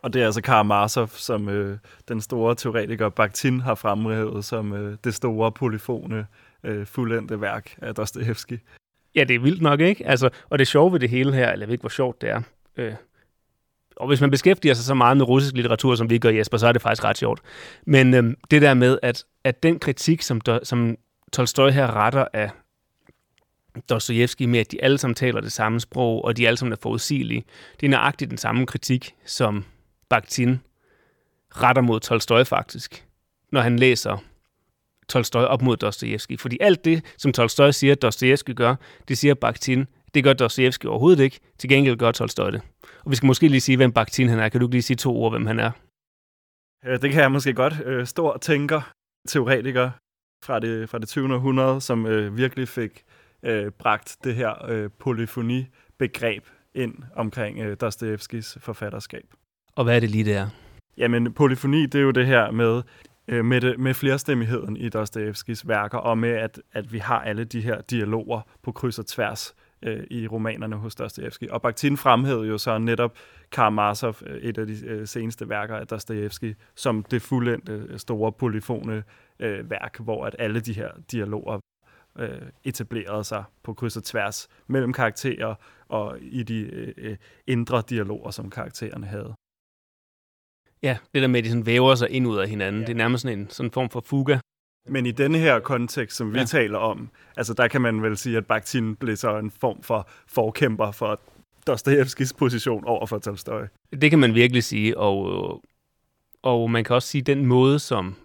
Og 0.02 0.14
det 0.14 0.22
er 0.22 0.26
altså 0.26 0.42
Karamazov, 0.42 1.08
som 1.08 1.50
øh, 1.50 1.78
den 2.08 2.22
store 2.22 2.56
teoretiker 2.56 3.10
Bakhtin 3.10 3.60
har 3.60 3.76
fremhævet 3.76 4.46
som 4.46 4.74
øh, 4.74 4.98
det 5.04 5.16
store 5.16 5.52
polyfone, 5.52 6.28
øh, 6.64 6.86
fuldendte 6.86 7.42
værk 7.42 7.76
af 7.82 7.96
Dostoevsky. 7.96 8.60
Ja, 9.16 9.24
det 9.24 9.36
er 9.36 9.40
vildt 9.40 9.62
nok, 9.62 9.80
ikke? 9.80 10.08
Altså, 10.08 10.30
og 10.50 10.60
det 10.60 10.68
sjove 10.68 10.94
ved 10.94 11.00
det 11.00 11.10
hele 11.10 11.34
her, 11.34 11.52
eller 11.52 11.64
jeg 11.64 11.68
ved 11.68 11.74
ikke, 11.74 11.82
hvor 11.82 11.90
sjovt 11.90 12.22
det 12.22 12.30
er, 12.30 12.42
øh, 12.78 12.94
og 14.00 14.08
hvis 14.08 14.22
man 14.22 14.32
beskæftiger 14.32 14.74
sig 14.74 14.86
så 14.86 14.94
meget 14.94 15.18
med 15.18 15.28
russisk 15.28 15.54
litteratur, 15.54 15.96
som 15.96 16.10
vi 16.10 16.18
gør, 16.18 16.30
Jesper, 16.30 16.58
så 16.58 16.68
er 16.68 16.72
det 16.72 16.82
faktisk 16.82 17.04
ret 17.04 17.18
sjovt. 17.18 17.42
Men 17.86 18.14
øhm, 18.14 18.36
det 18.52 18.62
der 18.62 18.74
med, 18.74 19.00
at, 19.02 19.24
at 19.44 19.64
den 19.64 19.80
kritik, 19.80 20.22
som, 20.22 20.42
som 20.64 20.96
Tolstoy 21.34 21.70
her 21.70 21.96
retter 21.96 22.26
af 22.34 22.50
Dostojevski 23.90 24.46
med, 24.46 24.60
at 24.60 24.72
de 24.72 24.84
alle 24.84 24.98
sammen 24.98 25.16
taler 25.16 25.42
det 25.42 25.52
samme 25.52 25.80
sprog, 25.80 26.26
og 26.26 26.38
de 26.38 26.48
alle 26.48 26.58
sammen 26.58 26.74
er 26.74 26.78
forudsigelige, 26.82 27.44
det 27.80 27.86
er 27.86 27.90
nøjagtigt 27.90 28.30
den 28.30 28.38
samme 28.38 28.66
kritik, 28.66 29.16
som 29.26 29.66
Bakhtin 30.10 30.60
retter 31.52 31.82
mod 31.82 32.00
Tolstoy 32.00 32.44
faktisk, 32.44 33.06
når 33.52 33.62
han 33.62 33.80
læser 33.80 34.18
Tolstoy 35.10 35.42
op 35.42 35.62
mod 35.62 35.78
Dostojevski. 35.78 36.38
Fordi 36.38 36.58
alt 36.62 36.86
det, 36.86 37.04
som 37.18 37.34
Tolstoy 37.34 37.72
siger, 37.72 37.94
at 37.94 38.02
Dostojevski 38.02 38.54
gør, 38.54 38.76
det 39.08 39.18
siger 39.18 39.34
Bakhtin, 39.34 39.86
det 40.14 40.24
gør 40.24 40.34
Dostojevski 40.34 40.88
overhovedet 40.88 41.24
ikke. 41.24 41.40
Til 41.58 41.70
gengæld 41.70 41.98
gør 41.98 42.12
Tolstoy 42.12 42.52
det. 42.52 42.62
Og 43.06 43.12
vi 43.12 43.16
skal 43.16 43.28
måske 43.28 43.48
lige 43.48 43.62
sige, 43.62 43.78
hvem 43.78 43.92
Bakhtin 43.92 44.30
han 44.30 44.40
er. 44.40 44.50
Kan 44.50 44.62
du 44.62 44.68
lige 44.68 44.82
sige 44.82 44.98
to 44.98 45.18
ord, 45.18 45.32
hvem 45.32 45.46
han 45.46 45.60
er? 45.60 45.72
Det 46.84 47.12
kan 47.12 47.22
jeg 47.22 47.32
måske 47.32 47.54
godt. 47.54 47.74
Øh, 47.86 48.06
stor 48.06 48.38
tænker, 48.38 48.82
teoretiker 49.28 49.92
fra 50.44 50.60
det, 50.60 50.90
fra 50.90 51.00
det 51.00 51.08
20. 51.08 51.34
århundrede, 51.34 51.82
som 51.82 52.06
øh, 52.06 52.38
virkelig 52.38 52.68
fik 52.68 53.04
øh, 53.44 53.72
bragt 53.72 54.18
det 54.24 54.36
her 54.36 54.66
øh, 54.70 54.90
polyfoni-begreb 55.00 56.44
ind 56.76 56.96
omkring 57.16 57.60
øh, 57.60 57.78
Dostojevskis 57.82 58.58
forfatterskab. 58.62 59.26
Og 59.76 59.84
hvad 59.84 59.96
er 59.96 60.00
det 60.00 60.10
lige, 60.10 60.24
det 60.24 60.36
er? 60.36 60.50
Jamen, 60.98 61.34
polyfoni, 61.34 61.86
det 61.86 61.96
er 61.96 62.04
jo 62.04 62.12
det 62.12 62.26
her 62.26 62.52
med, 62.52 62.82
øh, 63.28 63.46
med, 63.46 63.62
det, 63.62 63.80
med 63.80 63.94
flerstemmigheden 63.94 64.78
i 64.78 64.90
Dostojevskis 64.90 65.68
værker, 65.68 65.98
og 65.98 66.18
med, 66.18 66.30
at, 66.30 66.62
at 66.72 66.94
vi 66.94 66.98
har 66.98 67.20
alle 67.22 67.44
de 67.44 67.62
her 67.62 67.82
dialoger 67.82 68.42
på 68.64 68.72
kryds 68.72 69.00
og 69.00 69.06
tværs 69.06 69.56
øh, 69.82 70.04
i 70.12 70.28
romanerne 70.28 70.76
hos 70.76 70.96
Dostojevski. 70.96 71.48
Og 71.50 71.62
Bakhtin 71.62 71.98
fremhævede 71.98 72.48
jo 72.48 72.58
så 72.58 72.78
netop 72.78 73.18
Karamazov, 73.52 74.16
øh, 74.26 74.42
et 74.42 74.58
af 74.58 74.68
de 74.68 74.86
øh, 74.86 75.08
seneste 75.08 75.50
værker 75.50 75.76
af 75.76 75.88
Dostojevski, 75.88 76.54
som 76.76 77.04
det 77.04 77.22
fuldendte 77.22 77.72
øh, 77.72 78.00
store 78.00 78.32
polyfone 78.32 79.04
øh, 79.40 79.70
værk, 79.70 80.00
hvor 80.00 80.26
at 80.26 80.36
alle 80.40 80.60
de 80.60 80.74
her 80.74 80.90
dialoger 81.12 81.60
øh, 82.20 82.42
etablerede 82.64 83.24
sig 83.24 83.44
på 83.64 83.74
kryds 83.74 83.98
og 83.98 84.04
tværs 84.04 84.48
mellem 84.68 84.94
karakterer 84.94 85.56
og 85.88 86.18
i 86.22 86.44
de 86.44 86.60
øh, 86.60 86.94
øh 86.98 87.18
indre 87.48 87.84
dialoger, 87.90 88.32
som 88.32 88.50
karaktererne 88.50 89.06
havde. 89.06 89.36
Ja, 90.84 90.98
det 91.14 91.22
der 91.22 91.28
med, 91.28 91.40
at 91.40 91.44
de 91.44 91.50
sådan 91.50 91.66
væver 91.66 91.96
sig 91.96 92.10
ind 92.10 92.28
ud 92.28 92.38
af 92.38 92.50
hinanden, 92.50 92.82
ja. 92.82 92.86
det 92.86 92.94
er 92.94 92.98
nærmest 92.98 93.22
sådan 93.22 93.40
en 93.40 93.50
sådan 93.50 93.72
form 93.72 93.90
for 93.90 94.02
fuga. 94.02 94.40
Men 94.90 95.06
i 95.06 95.12
denne 95.12 95.38
her 95.38 95.60
kontekst, 95.60 96.18
som 96.18 96.34
vi 96.34 96.40
ja. 96.40 96.46
taler 96.46 96.78
om, 96.78 97.10
altså 97.38 97.54
der 97.54 97.68
kan 97.68 97.82
man 97.82 98.04
vel 98.04 98.18
sige, 98.18 98.38
at 98.38 98.46
Bakhtin 98.46 98.96
blev 98.96 99.16
så 99.16 99.38
en 99.38 99.52
form 99.52 99.84
for 99.84 100.10
forkæmper 100.28 100.92
for 100.92 101.20
Dostojevskis 101.68 102.34
position 102.34 102.86
over 102.86 103.06
for 103.06 103.18
Tolstoy. 103.18 103.62
Det 104.02 104.10
kan 104.10 104.20
man 104.20 104.36
virkelig 104.36 104.64
sige, 104.64 104.98
og, 104.98 105.64
og 106.44 106.72
man 106.72 106.84
kan 106.84 106.96
også 106.96 107.08
sige, 107.08 107.22
den 107.22 107.46
måde, 107.46 107.80
som... 107.80 108.16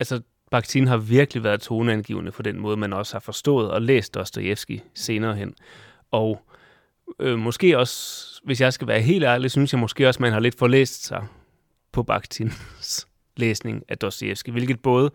Altså, 0.00 0.20
Bakhtin 0.50 0.86
har 0.86 0.96
virkelig 0.96 1.44
været 1.44 1.60
toneangivende 1.60 2.32
for 2.32 2.42
den 2.42 2.60
måde, 2.60 2.76
man 2.76 2.92
også 2.92 3.14
har 3.14 3.20
forstået 3.20 3.70
og 3.70 3.82
læst 3.82 4.14
Dostojevski 4.14 4.82
senere 4.94 5.34
hen. 5.34 5.54
Og 6.10 6.40
øh, 7.20 7.38
måske 7.38 7.78
også, 7.78 8.26
hvis 8.44 8.60
jeg 8.60 8.72
skal 8.72 8.88
være 8.88 9.00
helt 9.00 9.24
ærlig, 9.24 9.50
synes 9.50 9.72
jeg 9.72 9.80
måske 9.80 10.08
også, 10.08 10.22
man 10.22 10.32
har 10.32 10.40
lidt 10.40 10.58
forlæst 10.58 11.06
sig 11.06 11.26
på 11.92 12.02
Bakhtins 12.02 13.08
læsning 13.36 13.82
af 13.88 13.98
Dostoevsky, 13.98 14.50
hvilket 14.50 14.80
både, 14.80 15.10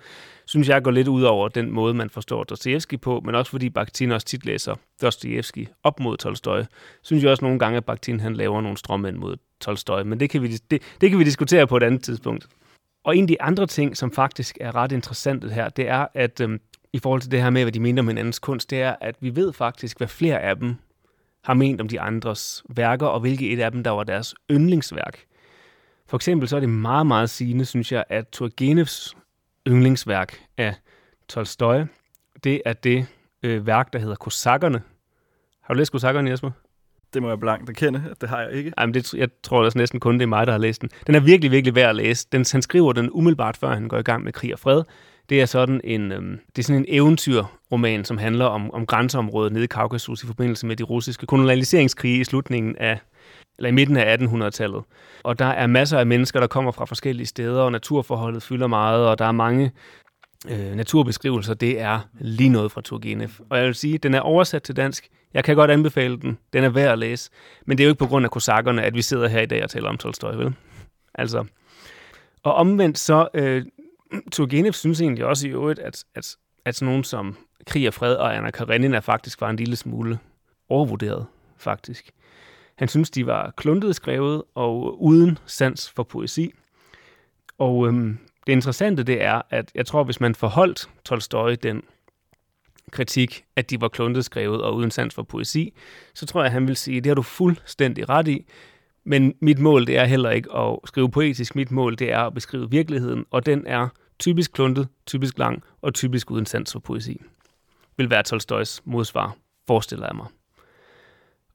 synes 0.46 0.70
jeg, 0.70 0.84
går 0.84 0.92
lidt 0.92 1.08
ud 1.08 1.24
over 1.24 1.48
den 1.48 1.72
måde, 1.72 1.94
man 1.94 2.10
forstår 2.10 2.44
Dostoevsky 2.44 3.00
på, 3.00 3.22
men 3.26 3.36
også 3.36 3.52
fordi 3.52 3.70
Bakhtin 3.70 4.12
også 4.12 4.28
tit 4.28 4.46
læser 4.46 4.76
Dostoevsky 5.02 5.68
op 5.84 6.00
mod 6.00 6.18
Tolstoy. 6.18 6.62
Synes 7.02 7.24
jeg 7.24 7.32
også 7.32 7.46
nogle 7.46 7.60
gange, 7.60 7.78
at 7.78 7.86
Bakhtin 7.86 8.20
han 8.20 8.34
laver 8.34 8.62
nogle 8.62 8.78
strømmænd 8.78 9.18
mod 9.18 9.38
Tolstoy, 9.60 10.02
men 10.02 10.20
det 10.20 10.30
kan, 10.30 10.42
vi, 10.42 10.48
det, 10.48 10.82
det 11.02 11.10
kan 11.10 11.20
vi 11.20 11.24
diskutere 11.24 11.68
på 11.68 11.78
et 11.78 11.84
andet 11.84 12.04
tidspunkt. 12.04 12.48
Og 13.04 13.18
en 13.18 13.24
af 13.24 13.28
de 13.28 13.42
andre 13.42 13.68
ting, 13.68 13.98
som 13.98 14.12
faktisk 14.12 14.58
er 14.62 14.76
ret 14.76 14.92
interessant 14.92 15.52
her, 15.52 15.70
det 15.70 15.88
er, 15.88 16.08
at 16.14 16.42
øhm, 16.42 16.60
i 16.94 17.00
forhold 17.00 17.22
til 17.22 17.32
det 17.32 17.42
her 17.42 17.50
med, 17.50 17.62
hvad 17.64 17.72
de 17.72 17.80
mener 17.80 18.02
om 18.02 18.08
hinandens 18.08 18.40
kunst, 18.40 18.70
det 18.70 18.82
er, 18.82 18.96
at 19.02 19.16
vi 19.20 19.36
ved 19.36 19.54
faktisk, 19.54 19.98
hvad 19.98 20.08
flere 20.08 20.40
af 20.40 20.58
dem 20.58 20.76
har 21.44 21.54
ment 21.54 21.82
om 21.82 21.88
de 21.88 22.02
andres 22.02 22.64
værker, 22.70 23.06
og 23.06 23.20
hvilket 23.20 23.54
et 23.54 23.60
af 23.60 23.72
dem, 23.72 23.84
der 23.84 23.92
var 23.92 24.04
deres 24.04 24.36
yndlingsværk. 24.52 25.26
For 26.12 26.16
eksempel 26.16 26.48
så 26.48 26.56
er 26.56 26.60
det 26.60 26.70
meget, 26.70 27.08
meget 27.08 27.30
sigende, 27.30 27.66
synes 27.66 27.92
jeg, 27.92 28.04
at 28.10 28.28
Turgenevs 28.32 29.18
yndlingsværk 29.68 30.40
af 30.58 30.76
Tolstoy, 31.30 31.82
det 32.44 32.62
er 32.66 32.74
det 32.74 33.06
øh, 33.44 33.68
værk, 33.68 33.94
der 33.94 34.00
hedder 34.00 34.16
Kosakkerne. 34.16 34.82
Har 35.62 35.74
du 35.74 35.78
læst 35.78 35.92
Kosakkerne, 35.92 36.30
Jesper? 36.30 36.52
Det 37.14 37.22
må 37.22 37.30
jeg 37.30 37.40
blankt 37.40 37.70
erkende, 37.70 38.04
at 38.12 38.22
det 38.22 38.30
har 38.30 38.42
jeg 38.42 38.52
ikke. 38.52 38.74
Ej, 38.78 38.86
men 38.86 38.94
det, 38.94 39.14
jeg 39.14 39.30
tror 39.44 39.64
også 39.64 39.78
næsten 39.78 40.00
kun, 40.00 40.14
det 40.14 40.22
er 40.22 40.28
mig, 40.28 40.48
der 40.48 40.54
har 40.54 40.60
læst 40.60 40.82
den. 40.82 40.90
Den 41.08 41.16
er 41.16 41.20
virkelig, 41.20 41.52
virkelig 41.52 41.76
værd 41.76 41.90
at 41.90 41.96
læse. 41.96 42.28
Den, 42.32 42.46
han 42.52 42.62
skriver 42.62 42.94
den 42.94 43.10
umiddelbart, 43.12 43.58
før 43.58 43.74
han 43.74 43.88
går 43.88 43.98
i 43.98 44.04
gang 44.04 44.24
med 44.24 44.34
krig 44.34 44.54
og 44.54 44.60
fred. 44.60 44.84
Det 45.30 45.42
er 45.42 45.46
sådan 45.46 45.82
en, 45.84 46.12
øhm, 46.12 46.40
det 46.56 46.62
er 46.62 46.64
sådan 46.64 46.82
en 46.82 46.86
eventyrroman, 46.88 48.06
som 48.06 48.18
handler 48.18 48.46
om, 48.46 48.74
om 48.74 48.86
grænseområdet 48.86 49.54
nede 49.54 49.64
i 49.64 49.68
Kaukasus 49.68 50.24
i 50.24 50.28
forbindelse 50.28 50.66
med 50.68 50.76
de 50.76 50.84
russiske 50.84 51.26
kolonialiseringskrige 51.26 52.20
i 52.20 52.24
slutningen 52.24 52.76
af 52.76 53.00
eller 53.62 53.70
i 53.70 53.74
midten 53.74 53.98
af 53.98 54.18
1800-tallet. 54.18 54.84
Og 55.24 55.40
der 55.40 55.46
er 55.46 55.68
masser 55.68 56.00
af 56.00 56.06
mennesker, 56.06 56.40
der 56.40 56.48
kommer 56.48 56.72
fra 56.72 56.86
forskellige 56.86 57.28
steder, 57.28 57.62
og 57.62 57.72
naturforholdet 57.72 58.44
fylder 58.44 58.68
meget, 58.68 59.08
og 59.08 59.20
der 59.20 59.26
er 59.26 59.32
mange 59.32 59.72
øh, 60.50 60.76
naturbeskrivelser. 60.76 61.54
Det 61.54 61.80
er 61.80 62.00
lige 62.20 62.50
noget 62.50 62.72
fra 62.72 62.82
Turgenev. 62.82 63.30
Og 63.50 63.58
jeg 63.58 63.66
vil 63.66 63.76
sige, 63.76 63.98
den 63.98 64.14
er 64.14 64.20
oversat 64.20 64.64
til 64.64 64.76
dansk. 64.76 65.08
Jeg 65.34 65.44
kan 65.44 65.56
godt 65.56 65.72
anbefale 65.72 66.18
den. 66.18 66.38
Den 66.54 66.64
er 66.64 66.70
værd 66.70 66.92
at 66.92 67.00
læse. 67.00 67.30
Men 67.66 67.78
det 67.78 67.84
er 67.84 67.86
jo 67.88 67.92
ikke 67.92 68.00
på 68.00 68.08
grund 68.08 68.26
af 68.26 68.32
kosakkerne, 68.32 68.84
at 68.84 68.94
vi 68.94 69.02
sidder 69.02 69.28
her 69.28 69.42
i 69.42 69.46
dag 69.46 69.64
og 69.64 69.70
taler 69.70 69.90
om 69.90 69.98
Tolstoy, 69.98 70.36
vel? 70.36 70.54
Altså. 71.16 71.46
Og 72.44 72.54
omvendt 72.54 72.98
så, 72.98 73.28
øh, 73.34 73.66
Turgenev 74.32 74.74
synes 74.74 75.02
egentlig 75.02 75.26
også 75.26 75.48
i 75.48 75.52
øvrigt, 75.52 75.80
at, 75.80 76.04
at, 76.16 76.36
at 76.66 76.76
sådan 76.76 76.86
nogen 76.86 77.04
som 77.04 77.38
Krig 77.68 77.88
og 77.88 77.94
Fred 77.94 78.16
og 78.16 78.38
Anna 78.38 78.52
Karenina 78.52 79.00
faktisk 79.00 79.42
var 79.42 79.50
en 79.50 79.56
lille 79.56 79.76
smule 79.76 80.20
overvurderet, 80.70 81.26
faktisk. 81.58 82.12
Han 82.82 82.88
synes, 82.88 83.10
de 83.10 83.26
var 83.26 83.54
kluntet 83.58 83.96
skrevet 83.96 84.44
og 84.56 85.04
uden 85.04 85.38
sans 85.46 85.92
for 85.96 86.04
poesi. 86.04 86.54
Og 87.58 87.88
øhm, 87.88 88.18
det 88.48 88.54
interessante 88.54 89.04
det 89.04 89.24
er, 89.24 89.42
at 89.50 89.72
jeg 89.76 89.86
tror, 89.86 90.04
hvis 90.04 90.20
man 90.20 90.36
forholdt 90.36 90.90
Tolstoy 91.06 91.56
den 91.64 91.82
kritik, 92.92 93.44
at 93.56 93.70
de 93.70 93.82
var 93.82 93.88
kluntet 93.88 94.26
skrevet 94.26 94.62
og 94.62 94.76
uden 94.76 94.92
sans 94.92 95.16
for 95.16 95.24
poesi, 95.24 95.74
så 96.14 96.26
tror 96.26 96.42
jeg, 96.42 96.46
at 96.46 96.52
han 96.52 96.68
vil 96.68 96.76
sige, 96.76 96.98
at 96.98 97.04
det 97.04 97.10
har 97.10 97.16
du 97.16 97.22
fuldstændig 97.22 98.10
ret 98.10 98.28
i. 98.28 98.46
Men 99.04 99.34
mit 99.42 99.60
mål, 99.60 99.88
det 99.88 99.98
er 99.98 100.06
heller 100.06 100.30
ikke 100.30 100.56
at 100.56 100.80
skrive 100.86 101.12
poetisk. 101.12 101.56
Mit 101.56 101.72
mål, 101.72 101.96
det 102.00 102.12
er 102.12 102.20
at 102.20 102.34
beskrive 102.34 102.72
virkeligheden, 102.72 103.26
og 103.32 103.46
den 103.46 103.68
er 103.68 103.88
typisk 104.20 104.52
kluntet, 104.52 104.88
typisk 105.06 105.38
lang 105.38 105.64
og 105.82 105.94
typisk 105.94 106.32
uden 106.32 106.46
sans 106.46 106.72
for 106.72 106.80
poesi. 106.80 107.22
Vil 107.98 108.10
være 108.10 108.24
Tolstoys 108.24 108.82
modsvar, 108.86 109.36
forestiller 109.68 110.06
jeg 110.06 110.16
mig. 110.16 110.28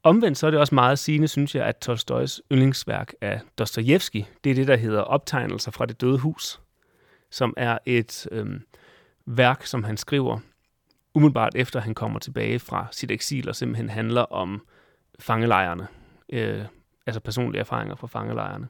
Omvendt 0.07 0.39
så 0.39 0.47
er 0.47 0.51
det 0.51 0.61
også 0.61 0.75
meget 0.75 0.99
sigende, 0.99 1.29
synes 1.29 1.55
jeg, 1.55 1.67
at 1.67 1.77
Tolstoys 1.77 2.41
yndlingsværk 2.53 3.13
af 3.21 3.41
Dostojevski, 3.59 4.27
det 4.45 4.51
er 4.51 4.55
det, 4.55 4.67
der 4.67 4.77
hedder 4.77 5.01
Optegnelser 5.01 5.71
fra 5.71 5.87
det 5.87 6.01
døde 6.01 6.19
hus, 6.19 6.61
som 7.31 7.55
er 7.57 7.79
et 7.87 8.29
øh, 8.33 8.47
værk, 9.27 9.67
som 9.67 9.85
han 9.85 9.97
skriver 9.97 10.39
umiddelbart 11.15 11.55
efter 11.55 11.81
han 11.81 11.95
kommer 11.95 12.19
tilbage 12.19 12.59
fra 12.59 12.87
sit 12.93 13.11
eksil, 13.11 13.49
og 13.49 13.57
simpelthen 13.57 13.91
handler 13.91 14.23
om 14.23 14.67
fangelejrene, 15.19 15.87
øh, 16.33 16.65
altså 17.07 17.21
personlige 17.21 17.61
erfaringer 17.61 17.95
fra 17.95 18.07
fangelejrene. 18.07 18.69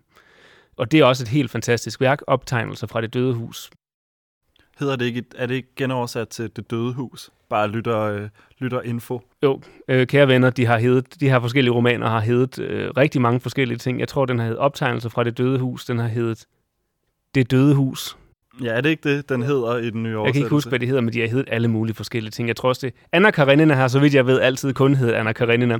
Og 0.76 0.92
det 0.92 1.00
er 1.00 1.04
også 1.04 1.24
et 1.24 1.28
helt 1.28 1.50
fantastisk 1.50 2.00
værk, 2.00 2.22
Optegnelser 2.26 2.86
fra 2.86 3.00
det 3.00 3.14
døde 3.14 3.34
hus. 3.34 3.70
Hedder 4.78 4.96
det 4.96 5.04
ikke, 5.04 5.24
er 5.36 5.46
det 5.46 5.54
ikke 5.54 5.68
genoversat 5.76 6.28
til 6.28 6.50
Det 6.56 6.70
Døde 6.70 6.92
Hus? 6.92 7.30
Bare 7.50 7.68
lytter, 7.68 8.00
øh, 8.00 8.28
lytter 8.58 8.82
info. 8.82 9.20
Jo, 9.42 9.60
øh, 9.88 10.06
kære 10.06 10.28
venner, 10.28 10.50
de 10.50 10.66
har 10.66 10.78
heddet, 10.78 11.20
de 11.20 11.28
her 11.28 11.40
forskellige 11.40 11.74
romaner 11.74 12.08
har 12.08 12.20
heddet 12.20 12.58
øh, 12.58 12.90
rigtig 12.96 13.20
mange 13.20 13.40
forskellige 13.40 13.78
ting. 13.78 14.00
Jeg 14.00 14.08
tror, 14.08 14.24
den 14.24 14.38
har 14.38 14.44
heddet 14.44 14.60
Optegnelser 14.60 15.08
fra 15.08 15.24
Det 15.24 15.38
Døde 15.38 15.58
Hus. 15.58 15.84
Den 15.84 15.98
har 15.98 16.08
heddet 16.08 16.46
Det 17.34 17.50
Døde 17.50 17.74
Hus. 17.74 18.16
Ja, 18.62 18.72
er 18.72 18.80
det 18.80 18.90
ikke 18.90 19.16
det, 19.16 19.28
den 19.28 19.42
hedder 19.42 19.76
i 19.76 19.90
den 19.90 20.02
nye 20.02 20.20
Jeg 20.20 20.32
kan 20.32 20.42
ikke 20.42 20.50
huske, 20.50 20.68
hvad 20.68 20.78
det 20.78 20.88
hedder, 20.88 21.02
men 21.02 21.12
de 21.12 21.20
har 21.20 21.28
heddet 21.28 21.48
alle 21.50 21.68
mulige 21.68 21.96
forskellige 21.96 22.30
ting. 22.30 22.48
Jeg 22.48 22.56
tror 22.56 22.68
også 22.68 22.86
det. 22.86 22.94
Anna 23.12 23.30
Karenina 23.30 23.74
har, 23.74 23.88
så 23.88 23.98
vidt 23.98 24.14
jeg 24.14 24.26
ved, 24.26 24.40
altid 24.40 24.72
kun 24.72 24.94
heddet 24.94 25.12
Anna 25.12 25.32
Karenina. 25.32 25.78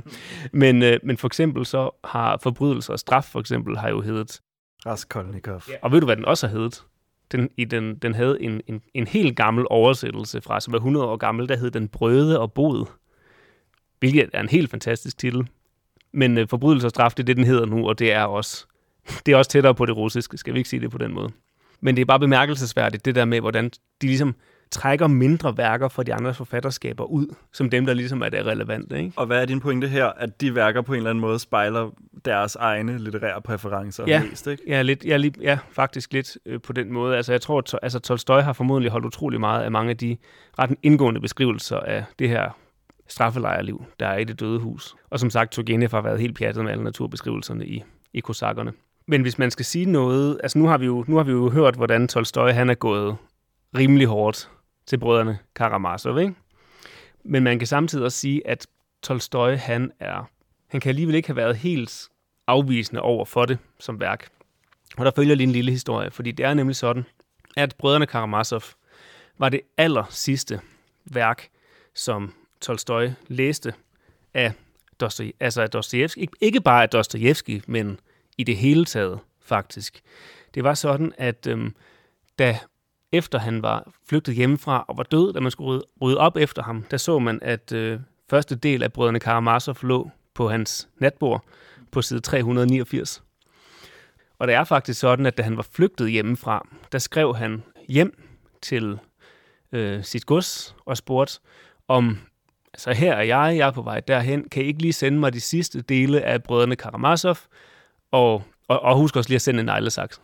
Men, 0.51 0.83
øh, 0.83 0.99
men 1.03 1.17
for 1.17 1.27
eksempel 1.27 1.65
så 1.65 1.89
har 2.03 2.39
Forbrydelse 2.43 2.93
og 2.93 2.99
Straf 2.99 3.23
for 3.23 3.39
eksempel 3.39 3.77
har 3.77 3.89
jo 3.89 4.01
heddet 4.01 4.41
Raskolnikov. 4.85 5.61
Ja. 5.69 5.73
Og 5.81 5.91
ved 5.91 5.99
du, 5.99 6.05
hvad 6.05 6.15
den 6.15 6.25
også 6.25 6.47
har 6.47 6.57
heddet? 6.57 6.83
Den, 7.31 7.49
i 7.57 7.65
den, 7.65 7.95
den 7.95 8.15
havde 8.15 8.41
en, 8.41 8.61
en, 8.67 8.81
en 8.93 9.07
helt 9.07 9.37
gammel 9.37 9.65
oversættelse 9.69 10.41
fra, 10.41 10.59
som 10.59 10.73
var 10.73 10.79
100 10.79 11.05
år 11.05 11.17
gammel, 11.17 11.49
der 11.49 11.57
hed 11.57 11.71
Den 11.71 11.87
Brøde 11.87 12.39
og 12.39 12.53
Bod. 12.53 12.85
Hvilket 13.99 14.29
er 14.33 14.41
en 14.41 14.49
helt 14.49 14.71
fantastisk 14.71 15.17
titel. 15.17 15.47
Men 16.11 16.37
øh, 16.37 16.47
Forbrydelse 16.47 16.87
og 16.87 16.91
Straf, 16.91 17.11
det 17.11 17.23
er 17.23 17.25
det, 17.25 17.37
den 17.37 17.45
hedder 17.45 17.65
nu, 17.65 17.87
og 17.87 17.99
det 17.99 18.13
er 18.13 18.23
også, 18.23 18.65
det 19.25 19.31
er 19.31 19.37
også 19.37 19.51
tættere 19.51 19.75
på 19.75 19.85
det 19.85 19.97
russiske, 19.97 20.37
skal 20.37 20.53
vi 20.53 20.59
ikke 20.59 20.69
sige 20.69 20.79
det 20.79 20.91
på 20.91 20.97
den 20.97 21.13
måde. 21.13 21.29
Men 21.81 21.95
det 21.95 22.01
er 22.01 22.05
bare 22.05 22.19
bemærkelsesværdigt, 22.19 23.05
det 23.05 23.15
der 23.15 23.25
med, 23.25 23.41
hvordan 23.41 23.69
de 24.01 24.07
ligesom 24.07 24.35
trækker 24.71 25.07
mindre 25.07 25.57
værker 25.57 25.87
fra 25.87 26.03
de 26.03 26.13
andre 26.13 26.33
forfatterskaber 26.33 27.03
ud, 27.03 27.35
som 27.53 27.69
dem, 27.69 27.85
der 27.85 27.93
ligesom 27.93 28.21
er 28.21 28.29
det 28.29 28.45
relevante. 28.45 28.97
Ikke? 28.99 29.11
Og 29.15 29.25
hvad 29.25 29.41
er 29.41 29.45
din 29.45 29.59
pointe 29.59 29.87
her? 29.87 30.05
At 30.05 30.41
de 30.41 30.55
værker 30.55 30.81
på 30.81 30.93
en 30.93 30.97
eller 30.97 31.09
anden 31.09 31.21
måde 31.21 31.39
spejler 31.39 31.89
deres 32.25 32.55
egne 32.55 32.97
litterære 32.97 33.41
præferencer 33.41 34.03
ja, 34.07 34.23
mest, 34.23 34.47
ikke? 34.47 34.63
Ja, 34.67 34.81
lidt, 34.81 35.05
ja, 35.05 35.17
lige, 35.17 35.33
ja, 35.41 35.57
faktisk 35.71 36.13
lidt 36.13 36.37
øh, 36.45 36.61
på 36.61 36.73
den 36.73 36.93
måde. 36.93 37.17
Altså, 37.17 37.31
jeg 37.33 37.41
tror, 37.41 37.59
at 37.59 37.79
altså, 37.81 37.99
Tolstoy 37.99 38.41
har 38.41 38.53
formodentlig 38.53 38.91
holdt 38.91 39.05
utrolig 39.05 39.39
meget 39.39 39.63
af 39.63 39.71
mange 39.71 39.89
af 39.89 39.97
de 39.97 40.17
ret 40.59 40.75
indgående 40.83 41.21
beskrivelser 41.21 41.79
af 41.79 42.03
det 42.19 42.29
her 42.29 42.49
straffelejrliv, 43.07 43.85
der 43.99 44.07
er 44.07 44.17
i 44.17 44.23
det 44.23 44.39
døde 44.39 44.59
hus. 44.59 44.95
Og 45.09 45.19
som 45.19 45.29
sagt, 45.29 45.51
Turgenev 45.51 45.89
har 45.91 46.01
været 46.01 46.19
helt 46.19 46.37
pjattet 46.37 46.63
med 46.63 46.71
alle 46.71 46.83
naturbeskrivelserne 46.83 47.65
i, 47.67 47.83
i 48.13 48.19
kosakkerne. 48.19 48.73
Men 49.07 49.21
hvis 49.21 49.39
man 49.39 49.51
skal 49.51 49.65
sige 49.65 49.85
noget, 49.85 50.39
altså 50.43 50.59
nu 50.59 50.67
har 50.67 50.77
vi 50.77 50.85
jo, 50.85 51.05
nu 51.07 51.15
har 51.15 51.23
vi 51.23 51.31
jo 51.31 51.49
hørt, 51.49 51.75
hvordan 51.75 52.07
Tolstoy 52.07 52.49
han 52.49 52.69
er 52.69 52.73
gået 52.73 53.15
rimelig 53.77 54.07
hårdt 54.07 54.49
til 54.87 54.97
brødrene 54.97 55.39
Karamazov, 55.55 56.19
ikke? 56.19 56.33
Men 57.23 57.43
man 57.43 57.59
kan 57.59 57.67
samtidig 57.67 58.05
også 58.05 58.17
sige, 58.17 58.47
at 58.47 58.67
Tolstoy, 59.03 59.55
han 59.55 59.91
er, 59.99 60.29
han 60.67 60.81
kan 60.81 60.89
alligevel 60.89 61.15
ikke 61.15 61.27
have 61.27 61.35
været 61.35 61.57
helt 61.57 62.09
afvisende 62.47 63.01
over 63.01 63.25
for 63.25 63.45
det 63.45 63.57
som 63.79 63.99
værk. 63.99 64.29
Og 64.97 65.05
der 65.05 65.11
følger 65.15 65.35
lige 65.35 65.47
en 65.47 65.53
lille 65.53 65.71
historie, 65.71 66.11
fordi 66.11 66.31
det 66.31 66.45
er 66.45 66.53
nemlig 66.53 66.75
sådan, 66.75 67.05
at 67.57 67.75
brødrene 67.77 68.05
Karamazov 68.05 68.61
var 69.37 69.49
det 69.49 69.61
aller 69.77 70.03
sidste 70.09 70.59
værk, 71.05 71.49
som 71.93 72.33
Tolstoy 72.61 73.07
læste 73.27 73.73
af 74.33 74.53
Dostoy, 74.99 75.31
altså 75.39 75.61
af 75.61 75.69
Dostojevski. 75.69 76.21
Ikke, 76.21 76.33
ikke 76.41 76.61
bare 76.61 76.83
af 76.83 76.89
Dostojevski, 76.89 77.61
men 77.67 77.99
i 78.37 78.43
det 78.43 78.57
hele 78.57 78.85
taget, 78.85 79.19
faktisk. 79.41 80.01
Det 80.53 80.63
var 80.63 80.73
sådan, 80.73 81.13
at 81.17 81.47
øhm, 81.47 81.75
da 82.39 82.59
efter 83.11 83.39
han 83.39 83.61
var 83.61 83.91
flygtet 84.09 84.35
hjemmefra 84.35 84.85
og 84.87 84.97
var 84.97 85.03
død, 85.03 85.33
da 85.33 85.39
man 85.39 85.51
skulle 85.51 85.81
rydde, 86.01 86.17
op 86.17 86.37
efter 86.37 86.63
ham, 86.63 86.83
der 86.91 86.97
så 86.97 87.19
man, 87.19 87.39
at 87.41 87.71
øh, 87.71 87.99
første 88.29 88.55
del 88.55 88.83
af 88.83 88.93
Brødrene 88.93 89.19
Karamazov 89.19 89.77
lå 89.81 90.11
på 90.33 90.49
hans 90.49 90.89
natbord 90.99 91.45
på 91.91 92.01
side 92.01 92.19
389. 92.19 93.23
Og 94.39 94.47
det 94.47 94.55
er 94.55 94.63
faktisk 94.63 94.99
sådan, 94.99 95.25
at 95.25 95.37
da 95.37 95.43
han 95.43 95.57
var 95.57 95.67
flygtet 95.71 96.11
hjemmefra, 96.11 96.67
der 96.91 96.97
skrev 96.97 97.35
han 97.35 97.63
hjem 97.87 98.23
til 98.61 98.99
øh, 99.71 100.03
sit 100.03 100.25
gods 100.25 100.75
og 100.85 100.97
spurgte 100.97 101.39
om, 101.87 102.17
altså 102.73 102.93
her 102.93 103.13
er 103.13 103.23
jeg, 103.23 103.57
jeg 103.57 103.67
er 103.67 103.71
på 103.71 103.81
vej 103.81 103.99
derhen, 103.99 104.49
kan 104.49 104.63
I 104.63 104.67
ikke 104.67 104.81
lige 104.81 104.93
sende 104.93 105.19
mig 105.19 105.33
de 105.33 105.41
sidste 105.41 105.81
dele 105.81 106.21
af 106.21 106.43
Brødrene 106.43 106.75
Karamazov, 106.75 107.37
og, 108.11 108.43
og, 108.67 108.81
og 108.81 108.97
husk 108.97 109.15
også 109.15 109.29
lige 109.29 109.35
at 109.35 109.41
sende 109.41 109.59
en 109.59 109.65
neglesaks. 109.65 110.21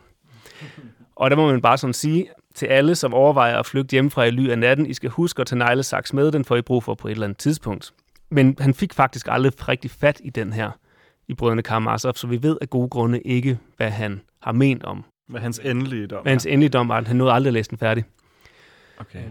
Og 1.16 1.30
der 1.30 1.36
må 1.36 1.50
man 1.50 1.62
bare 1.62 1.78
sådan 1.78 1.94
sige 1.94 2.28
til 2.54 2.66
alle, 2.66 2.94
som 2.94 3.14
overvejer 3.14 3.58
at 3.58 3.66
flygte 3.66 3.92
hjemmefra 3.92 4.24
i 4.24 4.30
ly 4.30 4.50
af 4.50 4.58
natten, 4.58 4.86
I 4.86 4.94
skal 4.94 5.10
huske 5.10 5.40
at 5.40 5.46
tage 5.46 5.58
neglesaks 5.58 6.12
med, 6.12 6.32
den 6.32 6.44
får 6.44 6.56
I 6.56 6.62
brug 6.62 6.82
for 6.82 6.94
på 6.94 7.08
et 7.08 7.12
eller 7.12 7.24
andet 7.24 7.38
tidspunkt. 7.38 7.92
Men 8.30 8.56
han 8.60 8.74
fik 8.74 8.94
faktisk 8.94 9.26
aldrig 9.30 9.68
rigtig 9.68 9.90
fat 9.90 10.20
i 10.24 10.30
den 10.30 10.52
her 10.52 10.70
i 11.28 11.34
Brødrene 11.34 11.62
Karamazov, 11.62 12.14
så 12.14 12.26
vi 12.26 12.42
ved 12.42 12.56
af 12.60 12.70
gode 12.70 12.88
grunde 12.88 13.20
ikke, 13.20 13.58
hvad 13.76 13.90
han 13.90 14.20
har 14.42 14.52
ment 14.52 14.84
om. 14.84 15.04
Hvad 15.28 15.40
hans 15.40 15.60
endelige 15.64 16.06
dom 16.06 16.22
Hvad 16.22 16.32
hans 16.32 16.46
endelige 16.46 16.68
dom 16.68 16.88
var, 16.88 17.02
han 17.02 17.16
nåede 17.16 17.32
aldrig 17.32 17.48
at 17.48 17.54
læse 17.54 17.70
den 17.70 17.78
færdig. 17.78 18.04
Okay. 18.98 19.22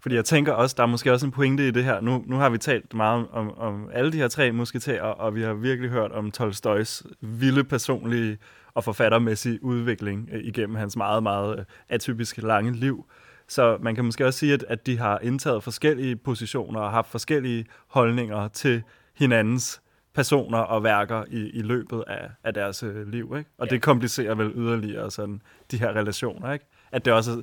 Fordi 0.00 0.14
jeg 0.14 0.24
tænker 0.24 0.52
også, 0.52 0.74
der 0.76 0.82
er 0.82 0.86
måske 0.86 1.12
også 1.12 1.26
en 1.26 1.32
pointe 1.32 1.68
i 1.68 1.70
det 1.70 1.84
her. 1.84 2.00
Nu, 2.00 2.24
nu 2.26 2.36
har 2.36 2.50
vi 2.50 2.58
talt 2.58 2.94
meget 2.94 3.26
om, 3.32 3.58
om 3.58 3.90
alle 3.92 4.12
de 4.12 4.16
her 4.16 4.28
tre 4.28 4.52
musketerer, 4.52 5.02
og 5.02 5.34
vi 5.34 5.42
har 5.42 5.52
virkelig 5.54 5.90
hørt 5.90 6.12
om 6.12 6.30
Tolstoys 6.30 7.02
vilde 7.20 7.64
personlige 7.64 8.38
og 8.78 8.84
forfattermæssig 8.84 9.64
udvikling 9.64 10.28
øh, 10.32 10.44
igennem 10.44 10.76
hans 10.76 10.96
meget, 10.96 11.22
meget 11.22 11.58
øh, 11.58 11.64
atypiske 11.88 12.40
lange 12.40 12.72
liv. 12.72 13.06
Så 13.48 13.78
man 13.80 13.94
kan 13.94 14.04
måske 14.04 14.26
også 14.26 14.38
sige, 14.38 14.54
at, 14.54 14.64
at 14.68 14.86
de 14.86 14.98
har 14.98 15.18
indtaget 15.22 15.62
forskellige 15.64 16.16
positioner 16.16 16.80
og 16.80 16.90
haft 16.90 17.10
forskellige 17.10 17.66
holdninger 17.86 18.48
til 18.48 18.82
hinandens 19.14 19.82
personer 20.14 20.58
og 20.58 20.84
værker 20.84 21.24
i, 21.30 21.50
i 21.50 21.62
løbet 21.62 22.04
af, 22.06 22.30
af 22.44 22.54
deres 22.54 22.82
øh, 22.82 23.08
liv. 23.08 23.34
Ikke? 23.38 23.50
Og 23.58 23.66
ja. 23.66 23.74
det 23.74 23.82
komplicerer 23.82 24.34
vel 24.34 24.52
yderligere 24.54 25.10
sådan, 25.10 25.42
de 25.70 25.78
her 25.78 25.92
relationer. 25.92 26.52
Ikke? 26.52 26.64
At 26.92 27.04
det 27.04 27.12
også, 27.12 27.42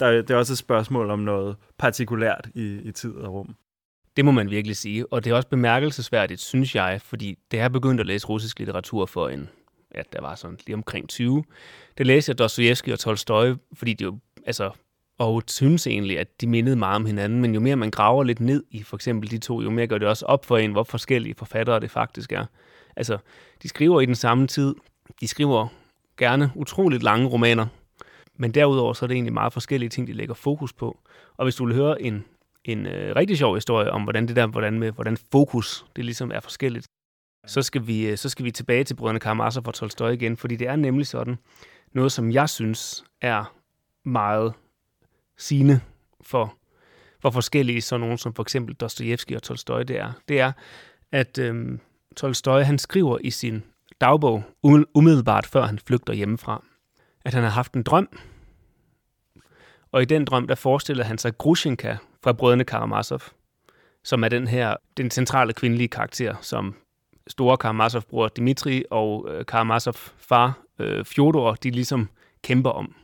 der, 0.00 0.10
det 0.10 0.30
er 0.30 0.36
også 0.36 0.52
et 0.52 0.58
spørgsmål 0.58 1.10
om 1.10 1.18
noget 1.18 1.56
partikulært 1.78 2.48
i, 2.54 2.80
i 2.82 2.92
tid 2.92 3.14
og 3.14 3.32
rum. 3.32 3.54
Det 4.16 4.24
må 4.24 4.30
man 4.30 4.50
virkelig 4.50 4.76
sige, 4.76 5.12
og 5.12 5.24
det 5.24 5.30
er 5.30 5.34
også 5.34 5.48
bemærkelsesværdigt, 5.48 6.40
synes 6.40 6.74
jeg, 6.74 7.00
fordi 7.04 7.38
det 7.50 7.60
er 7.60 7.68
begyndt 7.68 8.00
at 8.00 8.06
læse 8.06 8.26
russisk 8.26 8.58
litteratur 8.58 9.06
for 9.06 9.28
en, 9.28 9.48
ja, 9.96 10.02
der 10.12 10.20
var 10.20 10.34
sådan 10.34 10.58
lige 10.66 10.74
omkring 10.74 11.08
20. 11.08 11.44
Det 11.98 12.06
læste 12.06 12.30
jeg 12.30 12.38
Dostoyevsky 12.38 12.92
og 12.92 12.98
Tolstoy, 12.98 13.54
fordi 13.74 13.94
de 13.94 14.04
jo, 14.04 14.18
altså, 14.46 14.70
og 15.18 15.42
synes 15.46 15.86
egentlig, 15.86 16.18
at 16.18 16.40
de 16.40 16.46
mindede 16.46 16.76
meget 16.76 16.96
om 16.96 17.06
hinanden, 17.06 17.40
men 17.40 17.54
jo 17.54 17.60
mere 17.60 17.76
man 17.76 17.90
graver 17.90 18.24
lidt 18.24 18.40
ned 18.40 18.64
i 18.70 18.82
for 18.82 18.96
eksempel 18.96 19.30
de 19.30 19.38
to, 19.38 19.62
jo 19.62 19.70
mere 19.70 19.86
gør 19.86 19.98
det 19.98 20.08
også 20.08 20.26
op 20.26 20.44
for 20.44 20.58
en, 20.58 20.72
hvor 20.72 20.82
forskellige 20.82 21.34
forfattere 21.34 21.80
det 21.80 21.90
faktisk 21.90 22.32
er. 22.32 22.44
Altså, 22.96 23.18
de 23.62 23.68
skriver 23.68 24.00
i 24.00 24.06
den 24.06 24.14
samme 24.14 24.46
tid, 24.46 24.74
de 25.20 25.28
skriver 25.28 25.68
gerne 26.18 26.50
utroligt 26.54 27.02
lange 27.02 27.28
romaner, 27.28 27.66
men 28.36 28.50
derudover 28.54 28.92
så 28.92 29.04
er 29.04 29.06
det 29.06 29.14
egentlig 29.14 29.32
meget 29.32 29.52
forskellige 29.52 29.88
ting, 29.88 30.06
de 30.06 30.12
lægger 30.12 30.34
fokus 30.34 30.72
på. 30.72 30.98
Og 31.36 31.44
hvis 31.44 31.54
du 31.54 31.66
vil 31.66 31.74
høre 31.74 32.02
en, 32.02 32.24
en 32.64 32.86
øh, 32.86 33.16
rigtig 33.16 33.38
sjov 33.38 33.54
historie 33.54 33.90
om, 33.90 34.02
hvordan 34.02 34.28
det 34.28 34.36
der, 34.36 34.46
hvordan, 34.46 34.78
med, 34.78 34.92
hvordan 34.92 35.16
fokus, 35.32 35.84
det 35.96 36.04
ligesom 36.04 36.30
er 36.34 36.40
forskelligt, 36.40 36.86
så 37.46 37.62
skal 37.62 37.86
vi, 37.86 38.06
øh, 38.06 38.18
så 38.18 38.28
skal 38.28 38.44
vi 38.44 38.50
tilbage 38.50 38.84
til 38.84 38.94
brødrene 38.94 39.20
Karamazov 39.20 39.62
og 39.66 39.74
Tolstoy 39.74 40.12
igen, 40.12 40.36
fordi 40.36 40.56
det 40.56 40.68
er 40.68 40.76
nemlig 40.76 41.06
sådan, 41.06 41.38
noget 41.92 42.12
som 42.12 42.30
jeg 42.30 42.48
synes 42.48 43.04
er 43.20 43.54
meget 44.04 44.52
sigende 45.38 45.80
for, 46.20 46.56
hvor 47.20 47.30
forskellige 47.30 47.80
sådan 47.80 48.00
nogen 48.00 48.18
som 48.18 48.34
for 48.34 48.42
eksempel 48.42 48.74
Dostojevski 48.74 49.34
og 49.34 49.42
Tolstoy 49.42 49.80
det 49.80 49.98
er. 49.98 50.12
Det 50.28 50.40
er, 50.40 50.52
at 51.12 51.38
øhm, 51.38 51.80
Tolstoy 52.16 52.62
han 52.62 52.78
skriver 52.78 53.18
i 53.20 53.30
sin 53.30 53.62
dagbog 54.00 54.44
um-, 54.66 54.84
umiddelbart 54.94 55.46
før 55.46 55.62
han 55.62 55.78
flygter 55.78 56.12
hjemmefra, 56.12 56.64
at 57.24 57.34
han 57.34 57.42
har 57.42 57.50
haft 57.50 57.74
en 57.74 57.82
drøm, 57.82 58.08
og 59.92 60.02
i 60.02 60.04
den 60.04 60.24
drøm, 60.24 60.46
der 60.46 60.54
forestiller 60.54 61.04
han 61.04 61.18
sig 61.18 61.38
Grushenka 61.38 61.96
fra 62.22 62.32
brødrene 62.32 62.64
Karamazov, 62.64 63.20
som 64.04 64.24
er 64.24 64.28
den 64.28 64.46
her, 64.46 64.76
den 64.96 65.10
centrale 65.10 65.52
kvindelige 65.52 65.88
karakter, 65.88 66.34
som 66.40 66.74
store 67.28 67.56
Karamazov-bror 67.56 68.28
Dimitri 68.28 68.84
og 68.90 69.26
øh, 69.30 69.44
Karamazov-far 69.46 70.58
øh, 70.78 71.04
Fjodor, 71.04 71.54
de 71.54 71.70
ligesom 71.70 72.08
kæmper 72.42 72.70
om. 72.70 72.94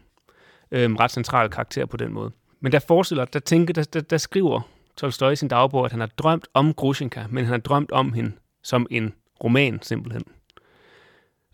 Øh, 0.71 0.93
ret 0.93 1.11
central 1.11 1.51
karakter 1.51 1.87
på 1.87 1.97
den 1.97 2.13
måde. 2.13 2.31
Men 2.61 2.73
der 2.73 2.79
forestiller, 2.79 3.25
der, 3.25 3.39
tænker, 3.39 3.75
der, 3.75 3.83
der, 3.83 4.01
der 4.01 4.19
skriver 4.19 4.61
Tolstoy 4.97 5.33
i 5.33 5.37
sin 5.37 5.49
dagbog, 5.49 5.85
at 5.85 5.91
han 5.91 6.01
har 6.01 6.07
drømt 6.07 6.49
om 6.55 6.75
Grushenka, 6.75 7.25
men 7.31 7.45
han 7.45 7.53
har 7.53 7.61
drømt 7.61 7.93
om 7.93 8.13
hende 8.13 8.33
som 8.63 8.87
en 8.91 9.15
roman 9.45 9.83
simpelthen. 9.83 10.25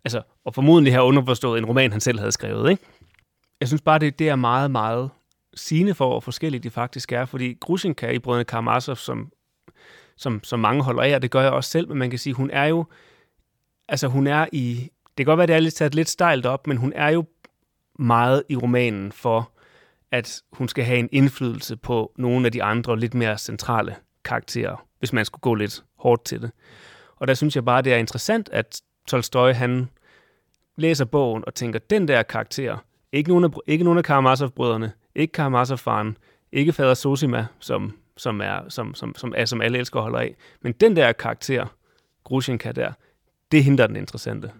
Altså, 0.04 0.22
og 0.44 0.54
formodentlig 0.54 0.94
har 0.94 1.02
underforstået 1.02 1.58
en 1.58 1.66
roman, 1.66 1.92
han 1.92 2.00
selv 2.00 2.18
havde 2.18 2.32
skrevet, 2.32 2.70
ikke? 2.70 2.82
Jeg 3.60 3.68
synes 3.68 3.82
bare, 3.82 3.98
det, 3.98 4.18
det 4.18 4.28
er 4.28 4.36
meget, 4.36 4.70
meget 4.70 5.10
sigende 5.54 5.94
for, 5.94 6.08
hvor 6.08 6.20
forskellige 6.20 6.60
de 6.60 6.70
faktisk 6.70 7.12
er, 7.12 7.24
fordi 7.24 7.56
Grushenka 7.60 8.10
i 8.10 8.18
Brødrene 8.18 8.44
Karamazov, 8.44 8.96
som, 8.96 9.32
som, 10.18 10.44
som 10.44 10.60
mange 10.60 10.82
holder 10.82 11.02
af, 11.02 11.14
og 11.14 11.22
det 11.22 11.30
gør 11.30 11.42
jeg 11.42 11.52
også 11.52 11.70
selv, 11.70 11.88
men 11.88 11.98
man 11.98 12.10
kan 12.10 12.18
sige, 12.18 12.34
hun 12.34 12.50
er 12.50 12.64
jo, 12.64 12.84
altså 13.88 14.08
hun 14.08 14.26
er 14.26 14.46
i, 14.52 14.90
det 15.08 15.16
kan 15.16 15.24
godt 15.26 15.38
være, 15.38 15.46
det 15.46 15.54
er 15.54 15.60
lidt 15.60 15.76
sat 15.76 15.94
lidt 15.94 16.08
stejlt 16.08 16.46
op, 16.46 16.66
men 16.66 16.76
hun 16.76 16.92
er 16.96 17.08
jo 17.08 17.24
meget 17.98 18.42
i 18.48 18.56
romanen 18.56 19.12
for, 19.12 19.50
at 20.12 20.42
hun 20.52 20.68
skal 20.68 20.84
have 20.84 20.98
en 20.98 21.08
indflydelse 21.12 21.76
på 21.76 22.12
nogle 22.16 22.46
af 22.46 22.52
de 22.52 22.62
andre 22.62 22.98
lidt 22.98 23.14
mere 23.14 23.38
centrale 23.38 23.96
karakterer, 24.24 24.86
hvis 24.98 25.12
man 25.12 25.24
skulle 25.24 25.40
gå 25.40 25.54
lidt 25.54 25.84
hårdt 25.98 26.24
til 26.24 26.42
det. 26.42 26.50
Og 27.16 27.28
der 27.28 27.34
synes 27.34 27.56
jeg 27.56 27.64
bare, 27.64 27.82
det 27.82 27.92
er 27.92 27.96
interessant, 27.96 28.48
at 28.52 28.82
Tolstoy, 29.08 29.52
han 29.52 29.88
læser 30.76 31.04
bogen 31.04 31.44
og 31.46 31.54
tænker, 31.54 31.78
den 31.78 32.08
der 32.08 32.22
karakter, 32.22 32.78
ikke 33.12 33.28
nogen 33.28 33.44
af, 33.44 33.50
ikke 33.66 33.84
nogen 33.84 33.98
af 33.98 34.04
Karamazov-brødrene, 34.04 34.92
ikke 35.14 35.32
Karamazov-faren, 35.32 36.16
ikke 36.52 36.72
fader 36.72 36.94
Sosima, 36.94 37.46
som, 37.60 37.96
som, 38.18 38.40
er, 38.40 38.68
som, 38.68 38.94
som, 38.94 39.14
som, 39.16 39.34
er, 39.36 39.44
som 39.44 39.60
alle 39.60 39.78
elsker 39.78 40.00
holder 40.00 40.18
af, 40.18 40.36
men 40.62 40.72
den 40.72 40.96
der 40.96 41.12
karakter, 41.12 41.66
Grushenka 42.24 42.72
der, 42.72 42.92
det 43.52 43.64
hindrer 43.64 43.86
den 43.86 43.96
interessante. 43.96 44.50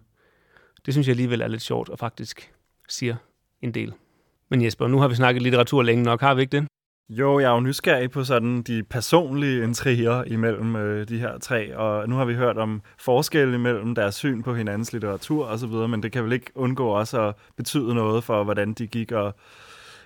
Det 0.87 0.95
synes 0.95 1.07
jeg 1.07 1.13
alligevel 1.13 1.41
er 1.41 1.49
lidt 1.49 1.63
sjovt 1.63 1.89
og 1.89 1.99
faktisk 1.99 2.53
siger 2.89 3.17
en 3.63 3.75
del. 3.75 3.93
Men 4.49 4.65
Jesper, 4.65 4.87
nu 4.87 4.99
har 4.99 5.09
vi 5.09 5.15
snakket 5.15 5.43
litteratur 5.43 5.83
længe 5.83 6.05
nok, 6.05 6.21
har 6.21 6.35
vi 6.35 6.41
ikke 6.41 6.57
det? 6.57 6.69
Jo, 7.11 7.39
jeg 7.39 7.51
er 7.51 7.55
jo 7.55 7.61
nysgerrig 7.61 8.11
på 8.11 8.25
sådan 8.25 8.63
de 8.63 8.83
personlige 8.83 9.63
intriger 9.63 10.25
imellem 10.25 10.77
øh, 10.77 11.09
de 11.09 11.19
her 11.19 11.39
tre, 11.39 11.77
og 11.77 12.09
nu 12.09 12.17
har 12.17 12.25
vi 12.25 12.35
hørt 12.35 12.59
om 12.59 12.83
forskelle 12.99 13.55
imellem 13.55 13.95
deres 13.95 14.15
syn 14.15 14.43
på 14.43 14.55
hinandens 14.55 14.93
litteratur 14.93 15.47
og 15.47 15.59
så 15.59 15.67
videre, 15.67 15.89
men 15.89 16.03
det 16.03 16.13
kan 16.13 16.25
vel 16.25 16.33
ikke 16.33 16.51
undgå 16.55 16.89
også 16.89 17.21
at 17.23 17.35
betyde 17.57 17.95
noget 17.95 18.25
for, 18.25 18.45
hvordan 18.45 18.73
de 18.73 18.87
gik 18.87 19.13
og 19.13 19.35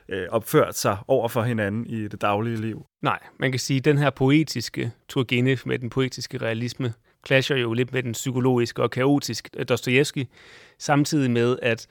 øh, 0.09 0.27
opført 0.31 0.77
sig 0.77 0.97
over 1.09 1.29
for 1.29 1.43
hinanden 1.43 1.87
i 1.87 2.09
det 2.09 2.21
daglige 2.21 2.57
liv. 2.57 2.87
Nej, 3.03 3.19
man 3.39 3.51
kan 3.53 3.59
sige, 3.59 3.79
at 3.79 3.85
den 3.85 3.99
her 3.99 4.11
poetiske 4.11 4.93
Turgenev 5.09 5.59
med 5.67 5.79
den 5.79 5.91
poetiske 5.91 6.39
realisme 6.39 6.95
clasher 7.27 7.57
jo 7.57 7.73
lidt 7.73 7.93
med 7.93 8.03
den 8.03 8.13
psykologiske 8.13 8.83
og 8.83 8.91
kaotiske 8.91 9.51
øh, 9.57 9.67
Dostojevski, 9.69 10.29
samtidig 10.79 11.31
med, 11.31 11.59
at 11.63 11.87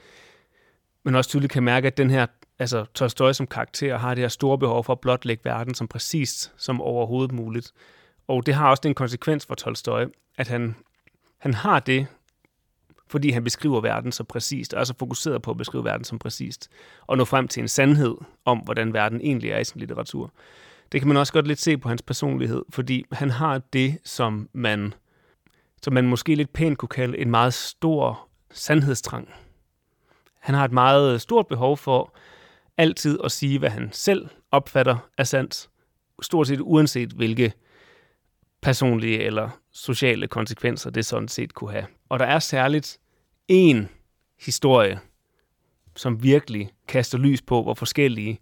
man 1.03 1.15
også 1.15 1.29
tydeligt 1.29 1.53
kan 1.53 1.63
mærke, 1.63 1.87
at 1.87 1.97
den 1.97 2.09
her 2.09 2.25
altså 2.59 2.85
Tolstoy 2.93 3.31
som 3.31 3.47
karakter 3.47 3.97
har 3.97 4.15
det 4.15 4.21
her 4.21 4.29
store 4.29 4.57
behov 4.57 4.83
for 4.83 4.93
at 4.93 4.99
blotlægge 4.99 5.45
verden 5.45 5.73
som 5.73 5.87
præcist 5.87 6.53
som 6.57 6.81
overhovedet 6.81 7.31
muligt. 7.31 7.71
Og 8.27 8.45
det 8.45 8.53
har 8.53 8.69
også 8.69 8.81
den 8.81 8.93
konsekvens 8.93 9.45
for 9.45 9.55
Tolstoy, 9.55 10.05
at 10.37 10.47
han, 10.47 10.75
han 11.37 11.53
har 11.53 11.79
det, 11.79 12.07
fordi 13.11 13.29
han 13.31 13.43
beskriver 13.43 13.81
verden 13.81 14.11
så 14.11 14.23
præcist, 14.23 14.73
og 14.73 14.79
er 14.79 14.83
så 14.83 14.93
fokuseret 14.99 15.41
på 15.41 15.51
at 15.51 15.57
beskrive 15.57 15.83
verden 15.83 16.03
som 16.03 16.19
præcist, 16.19 16.69
og 17.07 17.17
nå 17.17 17.25
frem 17.25 17.47
til 17.47 17.61
en 17.61 17.67
sandhed 17.67 18.15
om, 18.45 18.57
hvordan 18.57 18.93
verden 18.93 19.21
egentlig 19.21 19.51
er 19.51 19.59
i 19.59 19.63
sin 19.63 19.79
litteratur. 19.79 20.33
Det 20.91 21.01
kan 21.01 21.07
man 21.07 21.17
også 21.17 21.33
godt 21.33 21.47
lidt 21.47 21.59
se 21.59 21.77
på 21.77 21.89
hans 21.89 22.01
personlighed, 22.01 22.61
fordi 22.69 23.05
han 23.11 23.29
har 23.29 23.57
det, 23.57 23.97
som 24.03 24.49
man, 24.53 24.93
som 25.83 25.93
man 25.93 26.07
måske 26.07 26.35
lidt 26.35 26.53
pænt 26.53 26.77
kunne 26.77 26.89
kalde 26.89 27.17
en 27.17 27.31
meget 27.31 27.53
stor 27.53 28.27
sandhedstrang. 28.51 29.29
Han 30.39 30.55
har 30.55 30.65
et 30.65 30.71
meget 30.71 31.21
stort 31.21 31.47
behov 31.47 31.77
for 31.77 32.15
altid 32.77 33.19
at 33.23 33.31
sige, 33.31 33.59
hvad 33.59 33.69
han 33.69 33.89
selv 33.91 34.29
opfatter 34.51 34.97
er 35.17 35.23
sandt, 35.23 35.69
stort 36.21 36.47
set 36.47 36.59
uanset 36.61 37.09
hvilke 37.09 37.53
personlige 38.61 39.19
eller 39.19 39.49
sociale 39.71 40.27
konsekvenser 40.27 40.89
det 40.89 41.05
sådan 41.05 41.27
set 41.27 41.53
kunne 41.53 41.71
have. 41.71 41.85
Og 42.09 42.19
der 42.19 42.25
er 42.25 42.39
særligt 42.39 43.00
en 43.51 43.89
historie, 44.39 44.99
som 45.95 46.23
virkelig 46.23 46.71
kaster 46.87 47.17
lys 47.17 47.41
på, 47.41 47.63
hvor 47.63 47.73
forskellige, 47.73 48.39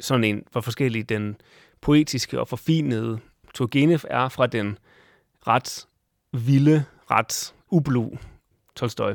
sådan 0.00 0.24
en, 0.24 0.42
hvor 0.52 0.60
forskellige 0.60 1.02
den 1.02 1.36
poetiske 1.80 2.40
og 2.40 2.48
forfinede 2.48 3.18
Turgenev 3.54 4.00
er 4.04 4.28
fra 4.28 4.46
den 4.46 4.78
ret 5.46 5.86
vilde, 6.32 6.84
ret 7.10 7.54
ublu 7.70 8.10
Tolstoy. 8.76 9.12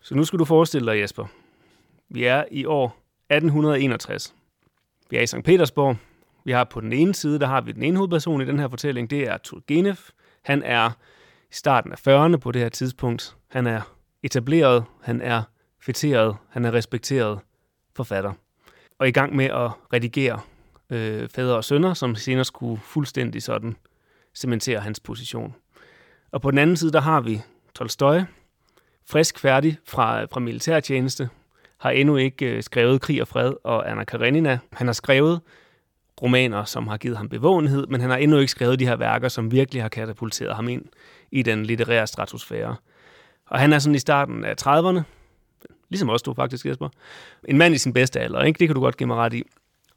Så 0.00 0.14
nu 0.14 0.24
skal 0.24 0.38
du 0.38 0.44
forestille 0.44 0.92
dig, 0.92 1.00
Jesper. 1.00 1.26
Vi 2.08 2.24
er 2.24 2.44
i 2.50 2.64
år 2.64 2.86
1861. 3.30 4.34
Vi 5.10 5.16
er 5.16 5.20
i 5.20 5.26
St. 5.26 5.44
Petersborg. 5.44 5.96
Vi 6.44 6.52
har 6.52 6.64
på 6.64 6.80
den 6.80 6.92
ene 6.92 7.14
side, 7.14 7.38
der 7.38 7.46
har 7.46 7.60
vi 7.60 7.72
den 7.72 7.82
ene 7.82 7.96
hovedperson 7.96 8.42
i 8.42 8.44
den 8.44 8.58
her 8.58 8.68
fortælling, 8.68 9.10
det 9.10 9.28
er 9.28 9.38
Turgenev. 9.38 9.96
Han 10.42 10.62
er 10.62 10.90
i 11.50 11.54
starten 11.54 11.92
af 11.92 12.06
40'erne 12.08 12.36
på 12.36 12.52
det 12.52 12.62
her 12.62 12.68
tidspunkt. 12.68 13.36
Han 13.52 13.66
er 13.66 13.80
etableret, 14.22 14.84
han 15.02 15.20
er 15.20 15.42
fætteret, 15.80 16.36
han 16.48 16.64
er 16.64 16.72
respekteret 16.72 17.38
forfatter. 17.96 18.32
Og 18.98 19.08
i 19.08 19.10
gang 19.10 19.36
med 19.36 19.44
at 19.44 19.70
redigere 19.92 20.40
øh, 20.90 21.28
fædre 21.28 21.56
og 21.56 21.64
sønner, 21.64 21.94
som 21.94 22.14
senere 22.14 22.44
skulle 22.44 22.80
fuldstændig 22.80 23.42
sådan 23.42 23.76
cementere 24.34 24.80
hans 24.80 25.00
position. 25.00 25.54
Og 26.30 26.42
på 26.42 26.50
den 26.50 26.58
anden 26.58 26.76
side, 26.76 26.92
der 26.92 27.00
har 27.00 27.20
vi 27.20 27.42
Tolstoy, 27.74 28.20
frisk 29.10 29.38
færdig 29.38 29.78
fra, 29.86 30.24
fra 30.24 30.40
militærtjeneste, 30.40 31.28
har 31.78 31.90
endnu 31.90 32.16
ikke 32.16 32.56
øh, 32.56 32.62
skrevet 32.62 33.00
Krig 33.00 33.20
og 33.20 33.28
Fred 33.28 33.52
og 33.64 33.90
Anna 33.90 34.04
Karenina. 34.04 34.58
Han 34.72 34.86
har 34.86 34.94
skrevet 34.94 35.40
romaner, 36.22 36.64
som 36.64 36.88
har 36.88 36.96
givet 36.96 37.16
ham 37.16 37.28
bevågenhed, 37.28 37.86
men 37.86 38.00
han 38.00 38.10
har 38.10 38.16
endnu 38.16 38.38
ikke 38.38 38.50
skrevet 38.50 38.78
de 38.78 38.86
her 38.86 38.96
værker, 38.96 39.28
som 39.28 39.52
virkelig 39.52 39.82
har 39.82 39.88
katapulteret 39.88 40.56
ham 40.56 40.68
ind 40.68 40.84
i 41.30 41.42
den 41.42 41.66
litterære 41.66 42.06
stratosfære. 42.06 42.76
Og 43.46 43.60
han 43.60 43.72
er 43.72 43.78
sådan 43.78 43.94
i 43.94 43.98
starten 43.98 44.44
af 44.44 44.54
30'erne, 44.62 45.00
ligesom 45.88 46.08
også 46.08 46.22
du 46.22 46.34
faktisk, 46.34 46.66
Jesper. 46.66 46.88
En 47.48 47.58
mand 47.58 47.74
i 47.74 47.78
sin 47.78 47.92
bedste 47.92 48.20
alder, 48.20 48.42
ikke? 48.42 48.58
det 48.58 48.68
kan 48.68 48.74
du 48.74 48.80
godt 48.80 48.96
give 48.96 49.06
mig 49.06 49.16
ret 49.16 49.34
i. 49.34 49.42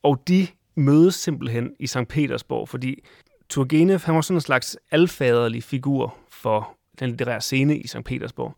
Og 0.04 0.24
de 0.28 0.48
mødes 0.76 1.16
simpelthen 1.16 1.72
i 1.80 1.88
St. 1.88 2.08
Petersborg, 2.10 2.70
fordi 2.70 3.04
Turgenev, 3.50 4.00
han 4.00 4.16
var 4.16 4.22
sådan 4.22 4.38
en 4.38 4.42
slags 4.42 4.78
alfaderlig 4.92 5.64
figur 5.64 6.16
for 6.30 6.78
den 7.00 7.10
litterære 7.10 7.42
scene 7.42 7.78
i 7.78 7.88
St. 7.88 8.04
Petersborg. 8.06 8.56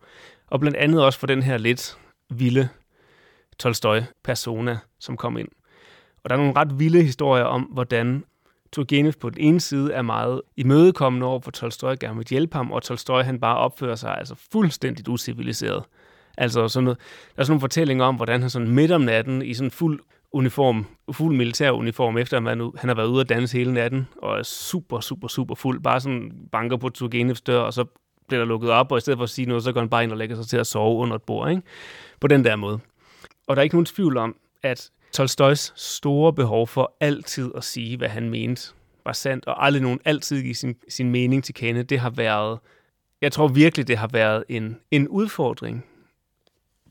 Og 0.47 0.59
blandt 0.59 0.77
andet 0.77 1.03
også 1.03 1.19
for 1.19 1.27
den 1.27 1.43
her 1.43 1.57
lidt 1.57 1.97
vilde 2.29 2.69
Tolstoy-persona, 3.59 4.77
som 4.99 5.17
kom 5.17 5.37
ind. 5.37 5.47
Og 6.23 6.29
der 6.29 6.35
er 6.35 6.39
nogle 6.39 6.55
ret 6.55 6.79
vilde 6.79 7.03
historier 7.03 7.43
om, 7.43 7.61
hvordan 7.61 8.23
Turgenev 8.77 9.13
på 9.13 9.29
den 9.29 9.39
ene 9.39 9.59
side 9.59 9.93
er 9.93 10.01
meget 10.01 10.41
imødekommende 10.57 11.27
over 11.27 11.39
for 11.39 11.51
Tolstoy, 11.51 11.95
gerne 11.99 12.17
vil 12.17 12.27
hjælpe 12.29 12.57
ham, 12.57 12.71
og 12.71 12.83
Tolstoy 12.83 13.21
han 13.21 13.39
bare 13.39 13.57
opfører 13.57 13.95
sig 13.95 14.17
altså 14.17 14.35
fuldstændigt 14.51 15.07
usiviliseret. 15.07 15.83
Altså 16.37 16.67
sådan 16.67 16.83
noget, 16.83 16.97
der 17.35 17.41
er 17.41 17.43
sådan 17.43 17.51
nogle 17.51 17.61
fortællinger 17.61 18.05
om, 18.05 18.15
hvordan 18.15 18.41
han 18.41 18.49
sådan 18.49 18.67
midt 18.67 18.91
om 18.91 19.01
natten 19.01 19.41
i 19.41 19.53
sådan 19.53 19.71
fuld 19.71 19.99
uniform, 20.31 20.85
fuld 21.11 21.35
militær 21.35 21.71
uniform, 21.71 22.17
efter 22.17 22.41
han, 22.41 22.71
han 22.77 22.89
har 22.89 22.95
været 22.95 23.07
ude 23.07 23.21
at 23.21 23.29
danse 23.29 23.57
hele 23.57 23.73
natten, 23.73 24.07
og 24.21 24.39
er 24.39 24.43
super, 24.43 24.99
super, 24.99 25.27
super 25.27 25.55
fuld, 25.55 25.81
bare 25.81 25.99
sådan 25.99 26.31
banker 26.51 26.77
på 26.77 26.89
Turgenevs 26.89 27.41
dør, 27.41 27.59
og 27.59 27.73
så 27.73 27.85
bliver 28.27 28.39
der 28.39 28.47
lukket 28.47 28.69
op, 28.69 28.91
og 28.91 28.97
i 28.97 29.01
stedet 29.01 29.17
for 29.17 29.23
at 29.23 29.29
sige 29.29 29.47
noget, 29.47 29.63
så 29.63 29.71
går 29.71 29.79
han 29.79 29.89
bare 29.89 30.03
ind 30.03 30.11
og 30.11 30.17
lægger 30.17 30.35
sig 30.35 30.45
til 30.45 30.57
at 30.57 30.67
sove 30.67 30.97
under 30.97 31.15
et 31.15 31.21
bord, 31.21 31.49
ikke? 31.49 31.61
På 32.19 32.27
den 32.27 32.43
der 32.43 32.55
måde. 32.55 32.79
Og 33.47 33.55
der 33.55 33.59
er 33.59 33.63
ikke 33.63 33.75
nogen 33.75 33.85
tvivl 33.85 34.17
om, 34.17 34.35
at 34.63 34.89
Tolstoys 35.17 35.73
store 35.75 36.33
behov 36.33 36.67
for 36.67 36.95
altid 36.99 37.51
at 37.55 37.63
sige, 37.63 37.97
hvad 37.97 38.09
han 38.09 38.29
mente, 38.29 38.73
var 39.05 39.13
sandt, 39.13 39.45
og 39.45 39.65
aldrig 39.65 39.83
nogen 39.83 39.99
altid 40.05 40.43
give 40.43 40.55
sin, 40.55 40.75
sin 40.89 41.11
mening 41.11 41.43
til 41.43 41.53
kende, 41.55 41.83
det 41.83 41.99
har 41.99 42.09
været, 42.09 42.59
jeg 43.21 43.31
tror 43.31 43.47
virkelig, 43.47 43.87
det 43.87 43.97
har 43.97 44.07
været 44.07 44.43
en, 44.49 44.79
en 44.91 45.07
udfordring 45.07 45.85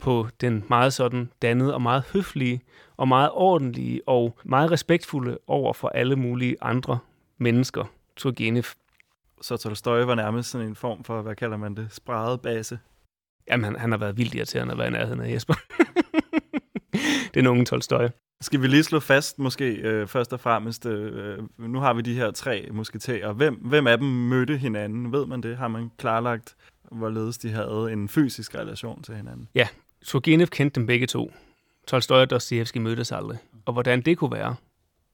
på 0.00 0.28
den 0.40 0.64
meget 0.68 0.92
sådan 0.92 1.30
dannede 1.42 1.74
og 1.74 1.82
meget 1.82 2.02
høflige 2.12 2.60
og 2.96 3.08
meget 3.08 3.30
ordentlige 3.32 4.08
og 4.08 4.38
meget 4.44 4.70
respektfulde 4.70 5.38
over 5.46 5.72
for 5.72 5.88
alle 5.88 6.16
mulige 6.16 6.56
andre 6.60 6.98
mennesker, 7.38 7.84
Turgenev. 8.16 8.64
Så 9.40 9.56
Tolstoy 9.56 10.00
var 10.00 10.14
nærmest 10.14 10.50
sådan 10.50 10.66
en 10.66 10.76
form 10.76 11.04
for, 11.04 11.22
hvad 11.22 11.34
kalder 11.34 11.56
man 11.56 11.74
det, 11.74 11.88
spredet 11.90 12.40
base? 12.40 12.78
Jamen, 13.50 13.64
han, 13.64 13.76
han 13.76 13.90
har 13.90 13.98
været 13.98 14.16
vildt 14.16 14.34
irriterende 14.34 14.72
at 14.72 14.78
være 14.78 14.88
i 14.88 14.90
nærheden 14.90 15.20
af 15.20 15.32
Jesper. 15.32 15.54
det 17.36 17.40
er 17.40 17.44
nogen 17.44 17.66
Tolstoy. 17.66 18.08
Skal 18.40 18.62
vi 18.62 18.66
lige 18.66 18.82
slå 18.82 19.00
fast, 19.00 19.38
måske 19.38 19.64
øh, 19.72 20.06
først 20.06 20.32
og 20.32 20.40
fremmest, 20.40 20.86
øh, 20.86 21.38
nu 21.58 21.80
har 21.80 21.94
vi 21.94 22.02
de 22.02 22.14
her 22.14 22.30
tre 22.30 22.68
musketerer. 22.72 23.32
Hvem, 23.32 23.54
hvem 23.54 23.86
af 23.86 23.98
dem 23.98 24.06
mødte 24.06 24.56
hinanden? 24.56 25.12
Ved 25.12 25.26
man 25.26 25.40
det? 25.40 25.56
Har 25.56 25.68
man 25.68 25.90
klarlagt, 25.98 26.56
hvorledes 26.90 27.38
de 27.38 27.50
havde 27.50 27.92
en 27.92 28.08
fysisk 28.08 28.54
relation 28.54 29.02
til 29.02 29.14
hinanden? 29.14 29.48
Ja, 29.54 29.68
Turgenev 30.04 30.46
kendte 30.46 30.80
dem 30.80 30.86
begge 30.86 31.06
to. 31.06 31.32
Tolstoy 31.86 32.16
og 32.16 32.30
Dostoyevsky 32.30 32.78
mødtes 32.78 33.12
aldrig. 33.12 33.38
Og 33.64 33.72
hvordan 33.72 34.00
det 34.00 34.18
kunne 34.18 34.32
være, 34.32 34.56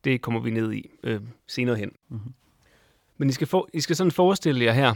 det 0.04 0.22
kommer 0.22 0.40
vi 0.40 0.50
ned 0.50 0.72
i 0.72 0.90
øh, 1.02 1.20
senere 1.46 1.76
hen. 1.76 1.92
Mm-hmm. 2.08 2.32
Men 3.18 3.28
I 3.28 3.32
skal, 3.32 3.46
for, 3.46 3.68
I 3.72 3.80
skal 3.80 3.96
sådan 3.96 4.10
forestille 4.10 4.64
jer 4.64 4.72
her 4.72 4.94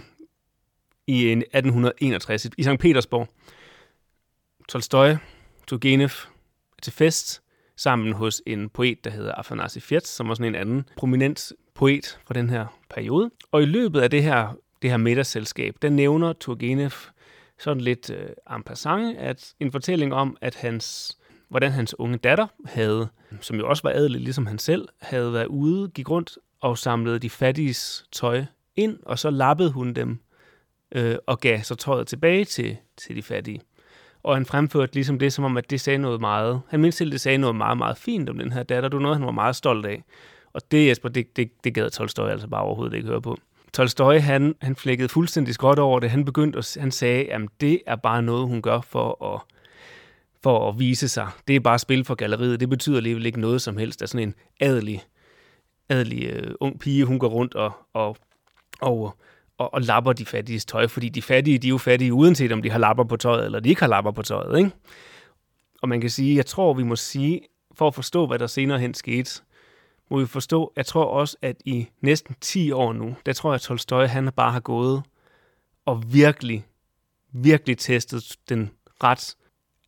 i 1.07 1.31
1861 1.31 2.45
i 2.59 2.63
St. 2.63 2.79
Petersborg. 2.81 3.29
Tolstoy, 4.69 5.15
Turgenev 5.67 6.11
til 6.83 6.93
fest 6.93 7.43
sammen 7.77 8.13
hos 8.13 8.43
en 8.47 8.69
poet, 8.69 9.05
der 9.05 9.11
hedder 9.11 9.33
Afanasi 9.33 9.81
Fiat, 9.81 10.07
som 10.07 10.29
var 10.29 10.35
sådan 10.35 10.55
en 10.55 10.61
anden 10.61 10.89
prominent 10.97 11.53
poet 11.75 12.19
fra 12.27 12.35
den 12.35 12.51
her 12.51 12.67
periode. 12.91 13.31
Og 13.53 13.63
i 13.63 13.67
løbet 13.67 14.01
af 14.01 14.11
det 14.11 14.23
her, 14.23 14.57
det 14.83 14.91
her 14.91 14.97
middagsselskab, 14.97 15.75
der 15.83 15.89
nævner 15.89 16.33
Turgenev 16.33 16.91
sådan 17.59 17.81
lidt 17.81 18.11
øh, 18.11 18.29
en 18.57 18.63
passant, 18.63 19.19
at 19.19 19.55
en 19.61 19.73
fortælling 19.73 20.15
om, 20.15 20.37
at 20.41 20.55
hans, 20.55 21.17
hvordan 21.49 21.73
hans 21.73 21.99
unge 21.99 22.19
datter 22.19 22.47
havde, 22.65 23.09
som 23.41 23.57
jo 23.57 23.69
også 23.69 23.83
var 23.83 23.91
adelig 23.91 24.21
ligesom 24.21 24.47
han 24.47 24.59
selv, 24.59 24.89
havde 25.01 25.33
været 25.33 25.47
ude, 25.47 25.89
gik 25.89 26.11
rundt 26.11 26.39
og 26.61 26.79
samlede 26.79 27.19
de 27.19 27.31
fattiges 27.31 28.05
tøj 28.13 28.45
ind, 28.77 28.99
og 29.03 29.19
så 29.19 29.31
lappede 29.31 29.71
hun 29.71 29.95
dem 29.95 30.19
øh, 30.93 31.17
og 31.27 31.41
gav 31.41 31.63
så 31.63 31.75
tøjet 31.75 32.07
tilbage 32.07 32.45
til, 32.45 32.77
til 32.97 33.17
de 33.17 33.23
fattige. 33.23 33.61
Og 34.27 34.37
han 34.37 34.47
fremførte 34.47 34.95
ligesom 34.95 35.19
det, 35.19 35.33
som 35.33 35.45
om, 35.45 35.57
at 35.57 35.71
det 35.71 35.81
sagde 35.81 35.99
noget 35.99 36.21
meget. 36.21 36.61
Han 36.69 36.81
mente 36.81 36.97
til, 36.97 37.13
det 37.13 37.21
sagde 37.21 37.39
noget 37.39 37.57
meget, 37.57 37.79
meget 37.79 37.97
fint 37.99 38.31
om 38.31 38.39
den 38.39 38.53
her 38.53 38.63
datter. 38.63 38.89
Du 38.89 38.99
noget, 38.99 39.17
han 39.17 39.27
var 39.27 39.33
meget 39.33 39.57
stolt 39.57 39.87
af. 39.87 40.05
Og 40.53 40.61
det, 40.71 40.89
Jesper, 40.89 41.09
det, 41.09 41.37
det, 41.37 41.65
det 41.65 41.75
gad 41.75 41.91
Tolstoy 41.91 42.29
altså 42.29 42.49
bare 42.49 42.63
overhovedet 42.63 42.97
ikke 42.97 43.09
høre 43.09 43.23
på. 43.23 43.37
Tolstoy, 43.73 44.19
han, 44.19 44.55
han 44.61 44.77
flækkede 44.77 45.09
fuldstændig 45.09 45.55
skråt 45.55 45.79
over 45.79 46.01
det. 46.01 46.11
Han 46.11 46.25
begyndte 46.25 46.59
at, 46.59 46.77
han 46.81 46.91
sagde, 46.91 47.33
at 47.33 47.41
det 47.61 47.81
er 47.87 47.97
bare 47.97 48.23
noget, 48.23 48.49
hun 48.49 48.63
gør 48.63 48.81
for 48.81 49.35
at, 49.35 49.41
for 50.43 50.69
at 50.69 50.79
vise 50.79 51.09
sig. 51.09 51.29
Det 51.49 51.57
er 51.57 51.61
bare 51.61 51.79
spil 51.79 52.05
for 52.05 52.15
galleriet. 52.15 52.61
Det 52.61 52.71
betyder 52.71 52.97
alligevel 52.97 53.27
ikke 53.27 53.41
noget 53.41 53.63
som 53.63 53.77
helst. 53.77 54.01
Der 54.01 54.05
er 54.05 54.09
sådan 54.09 54.29
en 54.29 54.35
adelig, 54.61 55.03
adelig 55.89 56.47
uh, 56.47 56.53
ung 56.61 56.81
pige, 56.81 57.05
hun 57.05 57.19
går 57.19 57.29
rundt 57.29 57.55
og, 57.55 57.73
og, 57.93 58.17
og, 58.81 59.17
og, 59.59 59.75
og 59.75 59.83
lapper 59.83 60.13
de 60.13 60.27
fattiges 60.27 60.65
tøj, 60.65 60.87
fordi 60.87 61.09
de 61.09 61.23
fattige, 61.23 61.59
de 61.59 61.67
er 61.67 61.71
jo 61.71 61.79
fattige, 61.79 62.13
uanset 62.13 62.53
om 62.53 62.63
de 62.63 62.71
har 62.71 62.79
lapper 62.79 63.05
på 63.05 63.17
tøjet, 63.17 63.45
eller 63.45 63.61
de 63.61 63.69
ikke 63.69 63.81
har 63.81 63.89
lapper 63.89 64.11
på 64.11 64.23
tøjet. 64.23 64.59
Ikke? 64.59 64.71
Og 65.83 65.89
man 65.89 66.01
kan 66.01 66.11
sige, 66.11 66.37
jeg 66.37 66.47
tror, 66.47 66.75
vi 66.75 66.83
må 66.83 66.97
sige, 66.97 67.41
for 67.75 67.89
at 67.89 67.95
forstå, 67.95 68.27
hvad 68.27 68.39
der 68.39 68.47
senere 68.47 68.79
hen 68.79 68.95
skete, 68.95 69.43
må 70.11 70.19
vi 70.19 70.27
forstå, 70.27 70.73
jeg 70.77 70.87
tror 70.87 71.05
også, 71.05 71.37
at 71.43 71.57
i 71.65 71.89
næsten 72.01 72.37
10 72.41 72.73
år 72.73 72.93
nu, 72.93 73.17
der 73.27 73.33
tror 73.33 73.51
jeg, 73.51 73.55
at 73.55 73.61
Tolstoy, 73.61 74.07
han 74.07 74.33
bare 74.37 74.53
har 74.53 74.61
gået 74.61 75.03
og 75.87 76.13
virkelig, 76.13 76.67
virkelig 77.33 77.79
testet 77.79 78.37
den 78.49 78.71
ret, 79.03 79.37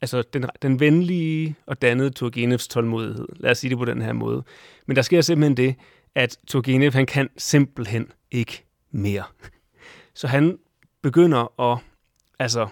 altså 0.01 0.23
den, 0.23 0.45
den 0.63 0.81
venlige 0.81 1.55
og 1.67 1.83
dannede 1.83 2.11
Turgenevs 2.11 2.69
tålmodighed. 2.69 3.27
Lad 3.37 3.51
os 3.51 3.59
sige 3.59 3.71
det 3.71 3.79
på 3.79 3.85
den 3.85 4.03
her 4.03 4.13
måde. 4.13 4.43
Men 4.87 4.97
der 4.97 5.03
sker 5.03 5.21
simpelthen 5.21 5.57
det, 5.57 5.75
at 6.15 6.39
Turgenev, 6.47 6.93
han 6.93 7.07
kan 7.07 7.29
simpelthen 7.37 8.13
ikke 8.31 8.65
mere. 8.91 9.25
Så 10.19 10.27
han 10.27 10.59
begynder 11.03 11.61
at 11.73 11.79
altså, 12.39 12.69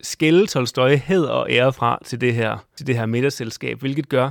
skælde 0.00 0.46
Tolstoy 0.46 0.96
hed 0.96 1.24
og 1.24 1.50
ære 1.50 1.72
fra 1.72 1.98
til 2.04 2.20
det 2.20 2.34
her, 2.34 2.58
til 2.76 2.86
det 2.86 2.96
her 2.96 3.06
middagsselskab, 3.06 3.80
hvilket 3.80 4.08
gør, 4.08 4.30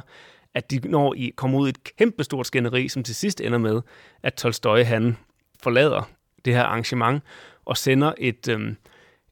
at 0.53 0.71
de 0.71 0.89
når 0.89 1.13
i 1.13 1.33
kommer 1.35 1.59
ud 1.59 1.67
i 1.67 1.69
et 1.69 1.83
kæmpestort 1.83 2.47
skænderi, 2.47 2.87
som 2.89 3.03
til 3.03 3.15
sidst 3.15 3.41
ender 3.41 3.57
med, 3.57 3.81
at 4.23 4.33
Tolstoy 4.33 4.83
han 4.83 5.17
forlader 5.63 6.09
det 6.45 6.53
her 6.53 6.63
arrangement 6.63 7.23
og 7.65 7.77
sender 7.77 8.13
et, 8.17 8.47
øhm, 8.47 8.77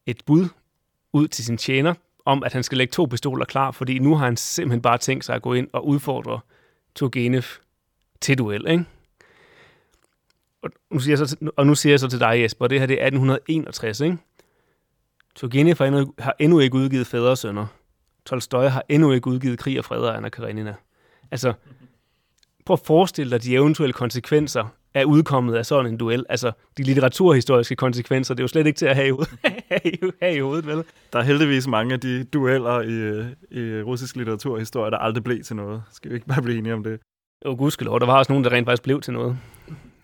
et 0.05 0.21
bud 0.25 0.47
ud 1.13 1.27
til 1.27 1.45
sin 1.45 1.57
tjener 1.57 1.93
om, 2.25 2.43
at 2.43 2.53
han 2.53 2.63
skal 2.63 2.77
lægge 2.77 2.91
to 2.91 3.05
pistoler 3.05 3.45
klar, 3.45 3.71
fordi 3.71 3.99
nu 3.99 4.15
har 4.15 4.25
han 4.25 4.37
simpelthen 4.37 4.81
bare 4.81 4.97
tænkt 4.97 5.25
sig 5.25 5.35
at 5.35 5.41
gå 5.41 5.53
ind 5.53 5.67
og 5.73 5.87
udfordre 5.87 6.39
Turgenev 6.95 7.43
til 8.21 8.37
duel, 8.37 8.67
ikke? 8.67 8.85
Og 10.63 10.69
nu 10.91 10.99
siger 10.99 11.17
jeg 11.17 11.27
så, 11.27 11.51
og 11.57 11.67
nu 11.67 11.75
siger 11.75 11.93
jeg 11.93 11.99
så 11.99 12.07
til 12.07 12.19
dig, 12.19 12.41
Jesper, 12.41 12.67
det 12.67 12.79
her 12.79 12.85
det 12.85 13.01
er 13.01 13.05
1861, 13.05 13.99
ikke? 13.99 14.17
Turgenev 15.35 15.75
har 15.77 15.85
endnu, 15.85 16.13
har 16.19 16.35
endnu 16.39 16.59
ikke 16.59 16.75
udgivet 16.75 17.07
Fædre 17.07 17.29
og 17.29 17.37
Sønner. 17.37 17.65
Tolstoy 18.25 18.63
har 18.63 18.83
endnu 18.89 19.11
ikke 19.11 19.27
udgivet 19.27 19.59
Krig 19.59 19.79
og 19.79 19.85
Fred 19.85 19.99
og 19.99 20.17
Anna 20.17 20.29
Karenina. 20.29 20.75
Altså, 21.31 21.53
prøv 22.65 22.73
at 22.73 22.79
forestille 22.85 23.31
dig 23.31 23.43
de 23.43 23.53
eventuelle 23.53 23.93
konsekvenser 23.93 24.75
af 24.93 25.03
udkommet 25.03 25.55
af 25.55 25.65
sådan 25.65 25.91
en 25.91 25.97
duel. 25.97 26.25
Altså, 26.29 26.51
de 26.77 26.83
litteraturhistoriske 26.83 27.75
konsekvenser, 27.75 28.33
det 28.33 28.39
er 28.39 28.43
jo 28.43 28.47
slet 28.47 28.67
ikke 28.67 28.77
til 28.77 28.85
at 28.85 28.95
have 28.95 29.07
i, 29.07 29.11
hovedet, 29.11 29.39
have 30.21 30.35
i 30.35 30.39
hovedet, 30.39 30.67
vel? 30.67 30.83
Der 31.13 31.19
er 31.19 31.23
heldigvis 31.23 31.67
mange 31.67 31.93
af 31.93 31.99
de 31.99 32.23
dueller 32.23 32.81
i, 32.81 33.25
i 33.51 33.81
russisk 33.81 34.15
litteraturhistorie, 34.15 34.91
der 34.91 34.97
aldrig 34.97 35.23
blev 35.23 35.43
til 35.43 35.55
noget. 35.55 35.83
Skal 35.91 36.11
vi 36.11 36.15
ikke 36.15 36.27
bare 36.27 36.41
blive 36.41 36.57
enige 36.57 36.73
om 36.73 36.83
det? 36.83 36.99
Jo, 37.45 37.55
gudskelov. 37.57 37.99
Der 37.99 38.05
var 38.05 38.17
også 38.17 38.31
nogen, 38.31 38.43
der 38.43 38.51
rent 38.51 38.67
faktisk 38.67 38.83
blev 38.83 39.01
til 39.01 39.13
noget. 39.13 39.37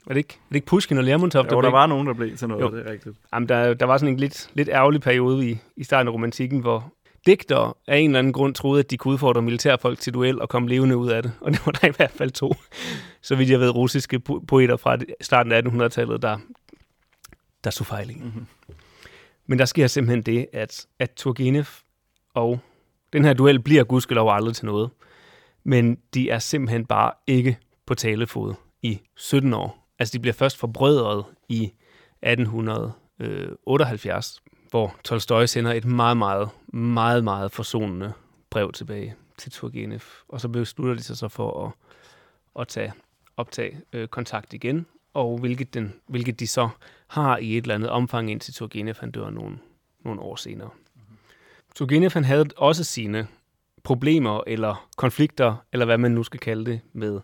Var 0.08 0.14
det 0.14 0.18
ikke, 0.18 0.34
var 0.34 0.50
det 0.50 0.56
ikke 0.56 0.68
Pushkin 0.68 0.98
og 0.98 1.04
Lermontov? 1.04 1.46
Jo, 1.46 1.50
der, 1.50 1.62
der 1.62 1.70
var 1.70 1.88
nogen, 1.88 2.08
der 2.08 2.14
blev 2.14 2.38
til 2.38 2.48
noget, 2.48 2.62
jo. 2.62 2.78
det 2.78 2.88
er 2.88 2.92
rigtigt. 2.92 3.16
Jamen, 3.34 3.50
der, 3.50 3.74
der 3.74 3.86
var 3.86 3.98
sådan 3.98 4.14
en 4.14 4.20
lidt, 4.20 4.50
lidt 4.54 4.70
ærgerlig 4.70 5.02
periode 5.02 5.50
i, 5.50 5.58
i 5.78 5.84
starten 5.84 6.08
af 6.08 6.14
romantikken, 6.14 6.60
hvor, 6.60 6.94
digtere 7.28 7.74
af 7.88 7.98
en 7.98 8.10
eller 8.10 8.20
anden 8.20 8.34
grund 8.34 8.56
troede, 8.56 8.80
at 8.80 8.92
de 8.92 8.98
kunne 8.98 9.14
udfordre 9.14 9.42
militærfolk 9.42 10.00
til 10.00 10.14
duel 10.14 10.42
og 10.42 10.50
komme 10.50 10.70
levende 10.70 10.98
ud 10.98 11.10
af 11.10 11.24
det. 11.24 11.34
Og 11.42 11.52
det 11.52 11.62
var 11.66 11.72
der 11.72 11.88
i 11.88 11.92
hvert 11.98 12.12
fald 12.12 12.32
to, 12.32 12.54
så 13.22 13.36
vidt 13.36 13.50
jeg 13.50 13.60
ved, 13.60 13.70
russiske 13.70 14.20
poeter 14.20 14.78
fra 14.78 14.98
starten 15.22 15.52
af 15.52 15.62
1800-tallet, 15.62 16.22
der, 16.22 16.38
der 17.64 17.70
så 17.70 17.84
fejl 17.84 18.08
Mm-hmm. 18.08 18.46
Men 19.48 19.60
der 19.60 19.66
sker 19.66 19.88
simpelthen 19.88 20.22
det, 20.22 20.48
at, 20.54 20.88
at 21.00 21.12
Turgenev 21.16 21.66
og 22.34 22.60
den 23.14 23.26
her 23.26 23.34
duel 23.34 23.60
bliver 23.60 23.84
gudskelov 23.84 24.32
aldrig 24.32 24.56
til 24.56 24.66
noget. 24.66 24.90
Men 25.64 25.98
de 26.14 26.30
er 26.30 26.40
simpelthen 26.40 26.86
bare 26.86 27.12
ikke 27.28 27.58
på 27.86 27.96
talefod 27.96 28.54
i 28.82 29.00
17 29.16 29.54
år. 29.54 29.87
Altså 30.00 30.14
de 30.14 30.20
bliver 30.20 30.34
først 30.34 30.58
forbrødret 30.58 31.26
i 31.50 31.74
1878 32.22 34.42
hvor 34.70 34.96
Tolstoy 35.04 35.46
sender 35.46 35.74
et 35.74 35.86
meget, 35.86 36.18
meget, 36.18 36.50
meget, 36.74 37.24
meget 37.24 37.52
forsonende 37.52 38.14
brev 38.50 38.72
tilbage 38.72 39.16
til 39.38 39.52
Turgenev. 39.52 40.00
Og 40.28 40.42
så 40.42 40.48
beslutter 40.48 40.96
de 40.96 41.04
sig 41.04 41.18
så 41.18 41.28
for 41.28 41.66
at, 41.66 41.72
at 42.62 42.68
tage, 42.68 42.94
optage 43.38 43.82
øh, 43.94 44.08
kontakt 44.08 44.54
igen, 44.54 44.86
og 45.14 45.38
hvilket, 45.38 45.74
den, 45.74 45.94
hvilket 46.08 46.40
de 46.40 46.48
så 46.48 46.70
har 47.08 47.38
i 47.38 47.58
et 47.58 47.62
eller 47.62 47.76
andet 47.76 47.90
omfang, 47.90 48.32
indtil 48.32 48.54
Turgenev 48.54 48.96
han 49.00 49.12
dør 49.12 49.30
nogle, 49.30 49.58
nogle 50.06 50.22
år 50.22 50.36
senere. 50.36 50.70
Mm-hmm. 50.96 51.18
Turgenev 51.76 52.12
han 52.14 52.24
havde 52.24 52.46
også 52.58 52.84
sine 52.84 53.28
problemer 53.84 54.42
eller 54.48 54.90
konflikter, 54.98 55.56
eller 55.74 55.86
hvad 55.86 55.98
man 55.98 56.12
nu 56.12 56.24
skal 56.24 56.40
kalde 56.40 56.72
det, 56.72 56.80
med 56.94 57.20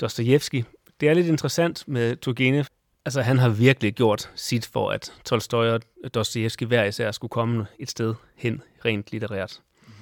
Dostojevski. 0.00 0.64
Det 1.02 1.10
er 1.10 1.14
lidt 1.14 1.26
interessant 1.26 1.84
med 1.88 2.16
Turgenev, 2.16 2.64
Altså, 3.04 3.22
han 3.22 3.38
har 3.38 3.48
virkelig 3.48 3.94
gjort 3.94 4.30
sit 4.34 4.66
for, 4.66 4.90
at 4.90 5.12
Tolstoy 5.24 5.66
og 5.66 6.14
Dostoyevsky 6.14 6.64
hver 6.64 6.84
især 6.84 7.10
skulle 7.10 7.28
komme 7.28 7.66
et 7.78 7.90
sted 7.90 8.14
hen 8.36 8.62
rent 8.84 9.12
litterært. 9.12 9.60
Mm-hmm. 9.80 9.94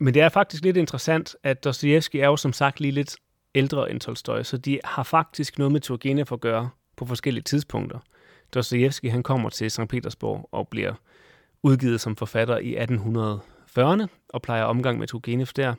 Men 0.00 0.14
det 0.14 0.22
er 0.22 0.28
faktisk 0.28 0.64
lidt 0.64 0.76
interessant, 0.76 1.36
at 1.42 1.64
Dostoyevsky 1.64 2.16
er 2.16 2.26
jo 2.26 2.36
som 2.36 2.52
sagt 2.52 2.80
lige 2.80 2.92
lidt 2.92 3.16
ældre 3.54 3.90
end 3.90 4.00
Tolstoy, 4.00 4.42
så 4.42 4.56
de 4.56 4.80
har 4.84 5.02
faktisk 5.02 5.58
noget 5.58 5.72
med 5.72 5.80
Turgenev 5.80 6.26
at 6.32 6.40
gøre 6.40 6.70
på 6.96 7.06
forskellige 7.06 7.44
tidspunkter. 7.44 7.98
Dostoyevsky 8.54 9.10
han 9.10 9.22
kommer 9.22 9.50
til 9.50 9.70
St. 9.70 9.88
Petersborg 9.88 10.48
og 10.52 10.68
bliver 10.68 10.94
udgivet 11.62 12.00
som 12.00 12.16
forfatter 12.16 12.58
i 12.58 12.76
1840'erne 12.76 14.06
og 14.28 14.42
plejer 14.42 14.64
omgang 14.64 14.98
med 14.98 15.06
Turgenev 15.08 15.46
der, 15.46 15.74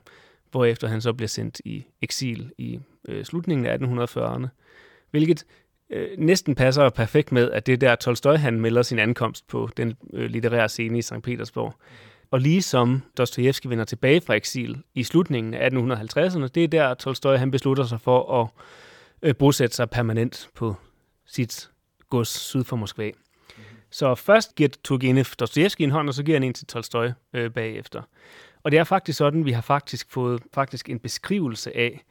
hvorefter 0.51 0.87
han 0.87 1.01
så 1.01 1.13
bliver 1.13 1.27
sendt 1.27 1.61
i 1.65 1.85
eksil 2.01 2.51
i 2.57 2.79
øh, 3.07 3.25
slutningen 3.25 3.65
af 3.65 3.77
1840'erne, 3.77 4.47
hvilket 5.11 5.45
øh, 5.89 6.07
næsten 6.17 6.55
passer 6.55 6.89
perfekt 6.89 7.31
med, 7.31 7.51
at 7.51 7.65
det 7.65 7.73
er 7.73 7.77
der 7.77 7.95
Tolstoy 7.95 8.35
han 8.35 8.61
melder 8.61 8.81
sin 8.81 8.99
ankomst 8.99 9.47
på 9.47 9.69
den 9.77 9.97
øh, 10.13 10.29
litterære 10.29 10.69
scene 10.69 10.97
i 10.97 11.01
St. 11.01 11.21
Petersborg. 11.23 11.75
Og 12.31 12.39
ligesom 12.39 13.01
Dostojevski 13.17 13.69
vender 13.69 13.85
tilbage 13.85 14.21
fra 14.21 14.33
eksil 14.33 14.83
i 14.93 15.03
slutningen 15.03 15.53
af 15.53 15.69
1850'erne, 15.69 16.47
det 16.47 16.63
er 16.63 16.67
der 16.67 16.93
Tolstoy 16.93 17.37
han 17.37 17.51
beslutter 17.51 17.83
sig 17.83 18.01
for 18.01 18.41
at 18.41 18.47
øh, 19.21 19.35
bosætte 19.35 19.75
sig 19.75 19.89
permanent 19.89 20.49
på 20.55 20.75
sit 21.25 21.69
gods 22.09 22.29
syd 22.29 22.63
for 22.63 22.75
Moskva. 22.75 23.11
Mm-hmm. 23.11 23.63
Så 23.89 24.15
først 24.15 24.55
giver 24.55 24.69
Turgenev 24.83 25.25
Dostojevski 25.39 25.83
en 25.83 25.91
hånd, 25.91 26.07
og 26.07 26.13
så 26.13 26.23
giver 26.23 26.35
han 26.35 26.43
en 26.43 26.53
til 26.53 26.67
Tolstoy 26.67 27.07
øh, 27.33 27.51
bagefter. 27.51 28.01
Og 28.63 28.71
det 28.71 28.79
er 28.79 28.83
faktisk 28.83 29.17
sådan, 29.17 29.45
vi 29.45 29.51
har 29.51 29.61
faktisk 29.61 30.11
fået 30.11 30.41
faktisk 30.53 30.89
en 30.89 30.99
beskrivelse 30.99 31.77
af 31.77 32.03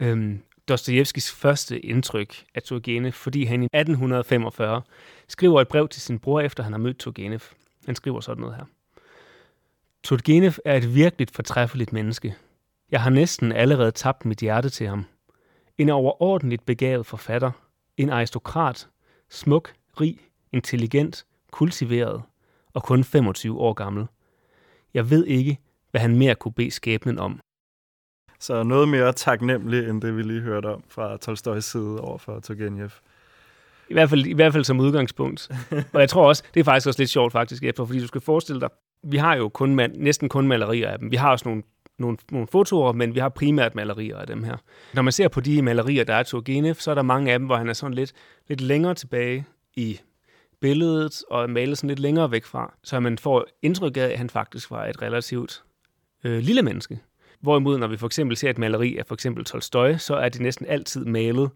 øhm, 0.00 0.42
Dostojevskis 0.68 1.32
første 1.32 1.80
indtryk 1.80 2.44
af 2.54 2.62
Turgenev, 2.62 3.12
fordi 3.12 3.44
han 3.44 3.62
i 3.62 3.66
1845 3.66 4.82
skriver 5.28 5.60
et 5.60 5.68
brev 5.68 5.88
til 5.88 6.02
sin 6.02 6.18
bror, 6.18 6.40
efter 6.40 6.62
han 6.62 6.72
har 6.72 6.78
mødt 6.78 6.98
Turgenev. 6.98 7.40
Han 7.86 7.94
skriver 7.94 8.20
sådan 8.20 8.40
noget 8.40 8.56
her. 8.56 8.64
Turgenev 10.02 10.52
er 10.64 10.76
et 10.76 10.94
virkelig 10.94 11.28
fortræffeligt 11.32 11.92
menneske. 11.92 12.34
Jeg 12.90 13.02
har 13.02 13.10
næsten 13.10 13.52
allerede 13.52 13.90
tabt 13.90 14.24
mit 14.24 14.38
hjerte 14.38 14.70
til 14.70 14.86
ham. 14.88 15.04
En 15.78 15.90
overordentligt 15.90 16.66
begavet 16.66 17.06
forfatter. 17.06 17.50
En 17.96 18.10
aristokrat. 18.10 18.88
Smuk, 19.30 19.72
rig, 20.00 20.18
intelligent, 20.52 21.26
kultiveret 21.50 22.22
og 22.72 22.82
kun 22.82 23.04
25 23.04 23.58
år 23.60 23.72
gammel. 23.72 24.06
Jeg 24.94 25.10
ved 25.10 25.26
ikke, 25.26 25.58
hvad 25.90 26.00
han 26.00 26.16
mere 26.16 26.34
kunne 26.34 26.54
bede 26.54 26.70
skæbnen 26.70 27.18
om. 27.18 27.40
Så 28.44 28.62
noget 28.62 28.88
mere 28.88 29.12
taknemmelig, 29.12 29.88
end 29.88 30.02
det 30.02 30.16
vi 30.16 30.22
lige 30.22 30.40
hørte 30.40 30.66
om 30.66 30.84
fra 30.88 31.16
Tolstoys 31.16 31.64
side 31.64 32.00
over 32.00 32.18
for 32.18 32.40
Turgenev. 32.40 32.90
I 33.88 33.92
hvert 33.92 34.10
fald, 34.10 34.26
i 34.26 34.32
hvert 34.32 34.52
fald 34.52 34.64
som 34.64 34.80
udgangspunkt. 34.80 35.50
og 35.92 36.00
jeg 36.00 36.08
tror 36.08 36.28
også, 36.28 36.42
det 36.54 36.60
er 36.60 36.64
faktisk 36.64 36.86
også 36.86 37.00
lidt 37.00 37.10
sjovt 37.10 37.32
faktisk, 37.32 37.64
efter, 37.64 37.84
fordi 37.84 38.00
du 38.00 38.06
skal 38.06 38.20
forestille 38.20 38.60
dig, 38.60 38.68
vi 39.02 39.16
har 39.16 39.36
jo 39.36 39.48
kun, 39.48 39.80
næsten 39.94 40.28
kun 40.28 40.48
malerier 40.48 40.88
af 40.88 40.98
dem. 40.98 41.10
Vi 41.10 41.16
har 41.16 41.30
også 41.30 41.48
nogle, 41.48 41.62
nogle, 41.98 42.18
nogle 42.30 42.46
fotoer, 42.46 42.92
men 42.92 43.14
vi 43.14 43.20
har 43.20 43.28
primært 43.28 43.74
malerier 43.74 44.18
af 44.18 44.26
dem 44.26 44.42
her. 44.42 44.56
Når 44.94 45.02
man 45.02 45.12
ser 45.12 45.28
på 45.28 45.40
de 45.40 45.62
malerier, 45.62 46.04
der 46.04 46.14
er 46.14 46.22
Turgenev, 46.22 46.74
så 46.74 46.90
er 46.90 46.94
der 46.94 47.02
mange 47.02 47.32
af 47.32 47.38
dem, 47.38 47.46
hvor 47.46 47.56
han 47.56 47.68
er 47.68 47.72
sådan 47.72 47.94
lidt, 47.94 48.12
lidt 48.48 48.60
længere 48.60 48.94
tilbage 48.94 49.46
i 49.76 50.00
billedet 50.60 51.22
og 51.30 51.42
er 51.42 51.46
malet 51.46 51.78
sådan 51.78 51.88
lidt 51.88 52.00
længere 52.00 52.30
væk 52.30 52.44
fra, 52.44 52.74
så 52.82 53.00
man 53.00 53.18
får 53.18 53.46
indtryk 53.62 53.96
af, 53.96 54.00
at 54.00 54.18
han 54.18 54.30
faktisk 54.30 54.70
var 54.70 54.86
et 54.86 55.02
relativt 55.02 55.62
øh, 56.24 56.38
lille 56.38 56.62
menneske. 56.62 57.00
Hvorimod, 57.44 57.78
når 57.78 57.86
vi 57.86 57.96
for 57.96 58.06
eksempel 58.06 58.36
ser 58.36 58.50
et 58.50 58.58
maleri 58.58 58.96
af 58.96 59.06
for 59.06 59.14
eksempel 59.14 59.44
Tolstoy, 59.44 59.94
så 59.98 60.14
er 60.14 60.28
det 60.28 60.40
næsten 60.40 60.66
altid 60.66 61.04
malet 61.04 61.50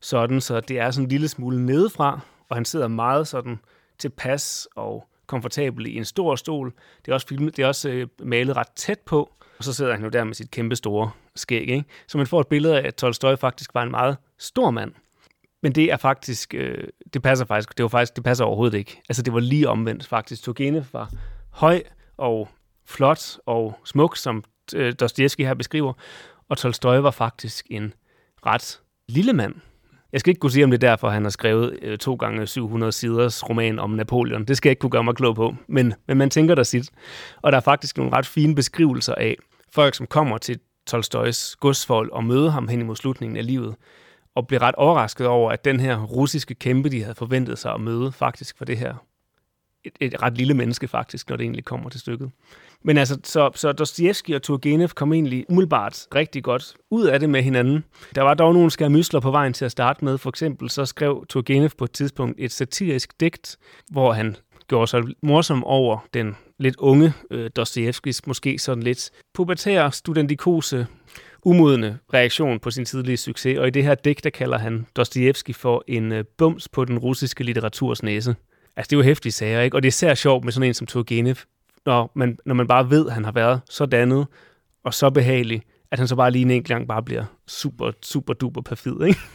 sådan, 0.00 0.40
så 0.40 0.60
det 0.60 0.78
er 0.78 0.90
sådan 0.90 1.04
en 1.04 1.08
lille 1.08 1.28
smule 1.28 1.66
nedefra, 1.66 2.20
og 2.48 2.56
han 2.56 2.64
sidder 2.64 2.88
meget 2.88 3.28
sådan 3.28 3.58
tilpas 3.98 4.68
og 4.76 5.08
komfortabel 5.26 5.86
i 5.86 5.96
en 5.96 6.04
stor 6.04 6.36
stol. 6.36 6.72
Det 7.04 7.10
er 7.10 7.14
også, 7.14 7.26
filmet, 7.26 7.56
det 7.56 7.62
er 7.62 7.66
også 7.66 7.88
øh, 7.88 8.06
malet 8.22 8.56
ret 8.56 8.68
tæt 8.76 8.98
på, 8.98 9.32
og 9.58 9.64
så 9.64 9.72
sidder 9.72 9.92
han 9.92 10.02
jo 10.02 10.08
der 10.08 10.24
med 10.24 10.34
sit 10.34 10.50
kæmpe 10.50 10.76
store 10.76 11.10
skæg. 11.36 11.68
Ikke? 11.68 11.84
Så 12.06 12.18
man 12.18 12.26
får 12.26 12.40
et 12.40 12.46
billede 12.46 12.80
af, 12.80 12.86
at 12.86 12.94
Tolstoy 12.94 13.36
faktisk 13.36 13.74
var 13.74 13.82
en 13.82 13.90
meget 13.90 14.16
stor 14.38 14.70
mand. 14.70 14.92
Men 15.62 15.72
det 15.72 15.92
er 15.92 15.96
faktisk, 15.96 16.54
øh, 16.54 16.88
det 17.14 17.22
passer 17.22 17.44
faktisk, 17.44 17.76
det 17.76 17.82
var 17.82 17.88
faktisk, 17.88 18.16
det 18.16 18.24
passer 18.24 18.44
overhovedet 18.44 18.78
ikke. 18.78 19.00
Altså 19.08 19.22
det 19.22 19.32
var 19.32 19.40
lige 19.40 19.68
omvendt 19.68 20.06
faktisk. 20.06 20.42
Turgenev 20.42 20.84
var 20.92 21.10
høj 21.50 21.82
og 22.16 22.48
flot 22.86 23.38
og 23.46 23.78
smuk, 23.84 24.16
som 24.16 24.44
øh, 24.74 24.94
Dostoyevsky 25.00 25.40
her 25.40 25.54
beskriver, 25.54 25.92
og 26.48 26.58
Tolstoy 26.58 26.96
var 26.96 27.10
faktisk 27.10 27.66
en 27.70 27.92
ret 28.46 28.80
lille 29.08 29.32
mand. 29.32 29.54
Jeg 30.12 30.20
skal 30.20 30.30
ikke 30.30 30.40
kunne 30.40 30.50
sige, 30.50 30.64
om 30.64 30.70
det 30.70 30.84
er 30.84 30.88
derfor, 30.88 31.08
han 31.08 31.22
har 31.22 31.30
skrevet 31.30 31.78
øh, 31.82 31.98
to 31.98 32.14
gange 32.14 32.46
700 32.46 32.92
siders 32.92 33.48
roman 33.48 33.78
om 33.78 33.90
Napoleon. 33.90 34.44
Det 34.44 34.56
skal 34.56 34.68
jeg 34.68 34.72
ikke 34.72 34.80
kunne 34.80 34.90
gøre 34.90 35.04
mig 35.04 35.14
klog 35.14 35.36
på, 35.36 35.54
men, 35.68 35.94
men 36.08 36.18
man 36.18 36.30
tænker 36.30 36.54
der 36.54 36.62
sit. 36.62 36.90
Og 37.42 37.52
der 37.52 37.58
er 37.58 37.62
faktisk 37.62 37.96
nogle 37.96 38.12
ret 38.12 38.26
fine 38.26 38.54
beskrivelser 38.54 39.14
af 39.14 39.36
folk, 39.72 39.94
som 39.94 40.06
kommer 40.06 40.38
til 40.38 40.60
Tolstoys 40.86 41.56
godsfold 41.56 42.10
og 42.10 42.24
møder 42.24 42.50
ham 42.50 42.68
hen 42.68 42.80
imod 42.80 42.96
slutningen 42.96 43.36
af 43.36 43.46
livet, 43.46 43.74
og 44.34 44.46
bliver 44.46 44.62
ret 44.62 44.74
overrasket 44.74 45.26
over, 45.26 45.50
at 45.52 45.64
den 45.64 45.80
her 45.80 46.02
russiske 46.02 46.54
kæmpe, 46.54 46.88
de 46.88 47.02
havde 47.02 47.14
forventet 47.14 47.58
sig 47.58 47.72
at 47.74 47.80
møde, 47.80 48.12
faktisk 48.12 48.60
var 48.60 48.66
det 48.66 48.78
her 48.78 48.94
et, 49.84 49.92
et 50.00 50.22
ret 50.22 50.36
lille 50.38 50.54
menneske 50.54 50.88
faktisk, 50.88 51.28
når 51.28 51.36
det 51.36 51.44
egentlig 51.44 51.64
kommer 51.64 51.90
til 51.90 52.00
stykket. 52.00 52.30
Men 52.84 52.98
altså, 52.98 53.18
så, 53.24 53.50
så 53.54 53.72
Dostoyevsky 53.72 54.34
og 54.34 54.42
Turgenev 54.42 54.88
kom 54.88 55.12
egentlig 55.12 55.44
umiddelbart 55.48 56.06
rigtig 56.14 56.44
godt 56.44 56.74
ud 56.90 57.04
af 57.04 57.20
det 57.20 57.30
med 57.30 57.42
hinanden. 57.42 57.84
Der 58.14 58.22
var 58.22 58.34
dog 58.34 58.54
nogle 58.54 58.70
skærmysler 58.70 59.20
på 59.20 59.30
vejen 59.30 59.52
til 59.52 59.64
at 59.64 59.72
starte 59.72 60.04
med. 60.04 60.18
For 60.18 60.30
eksempel 60.30 60.70
så 60.70 60.84
skrev 60.84 61.24
Turgenev 61.28 61.70
på 61.78 61.84
et 61.84 61.92
tidspunkt 61.92 62.36
et 62.38 62.52
satirisk 62.52 63.20
digt, 63.20 63.56
hvor 63.90 64.12
han 64.12 64.36
gjorde 64.68 64.86
sig 64.86 65.02
morsom 65.22 65.64
over 65.64 66.06
den 66.14 66.36
lidt 66.58 66.76
unge 66.76 67.12
øh, 67.30 67.50
Dostojevskis 67.56 68.26
måske 68.26 68.58
sådan 68.58 68.82
lidt 68.82 69.10
pubertære, 69.34 69.92
studentikose, 69.92 70.86
umodne 71.44 71.98
reaktion 72.14 72.60
på 72.60 72.70
sin 72.70 72.84
tidlige 72.84 73.16
succes. 73.16 73.58
Og 73.58 73.66
i 73.66 73.70
det 73.70 73.84
her 73.84 73.94
digt, 73.94 74.24
der 74.24 74.30
kalder 74.30 74.58
han 74.58 74.86
Dostojevski 74.96 75.52
for 75.52 75.84
en 75.88 76.12
øh, 76.12 76.24
bums 76.38 76.68
på 76.68 76.84
den 76.84 76.98
russiske 76.98 77.44
litteraturs 77.44 78.02
næse. 78.02 78.36
Altså, 78.76 78.90
det 78.90 78.96
er 78.96 78.98
jo 78.98 79.02
hæftige 79.02 79.32
sager, 79.32 79.60
ikke? 79.60 79.76
Og 79.76 79.82
det 79.82 79.86
er 79.86 79.90
især 79.90 80.14
sjovt 80.14 80.44
med 80.44 80.52
sådan 80.52 80.68
en 80.68 80.74
som 80.74 80.86
Turgenev, 80.86 81.36
når 81.86 82.12
man, 82.14 82.38
når 82.44 82.54
man 82.54 82.66
bare 82.66 82.90
ved, 82.90 83.06
at 83.06 83.12
han 83.12 83.24
har 83.24 83.32
været 83.32 83.60
så 83.70 83.86
dannet 83.86 84.26
og 84.84 84.94
så 84.94 85.10
behagelig, 85.10 85.62
at 85.90 85.98
han 85.98 86.08
så 86.08 86.16
bare 86.16 86.30
lige 86.30 86.42
en 86.42 86.50
enkelt 86.50 86.68
gang 86.68 86.88
bare 86.88 87.02
bliver 87.02 87.24
super, 87.46 87.92
super 88.02 88.32
duper 88.32 88.60
perfid, 88.60 89.02
ikke? 89.02 89.20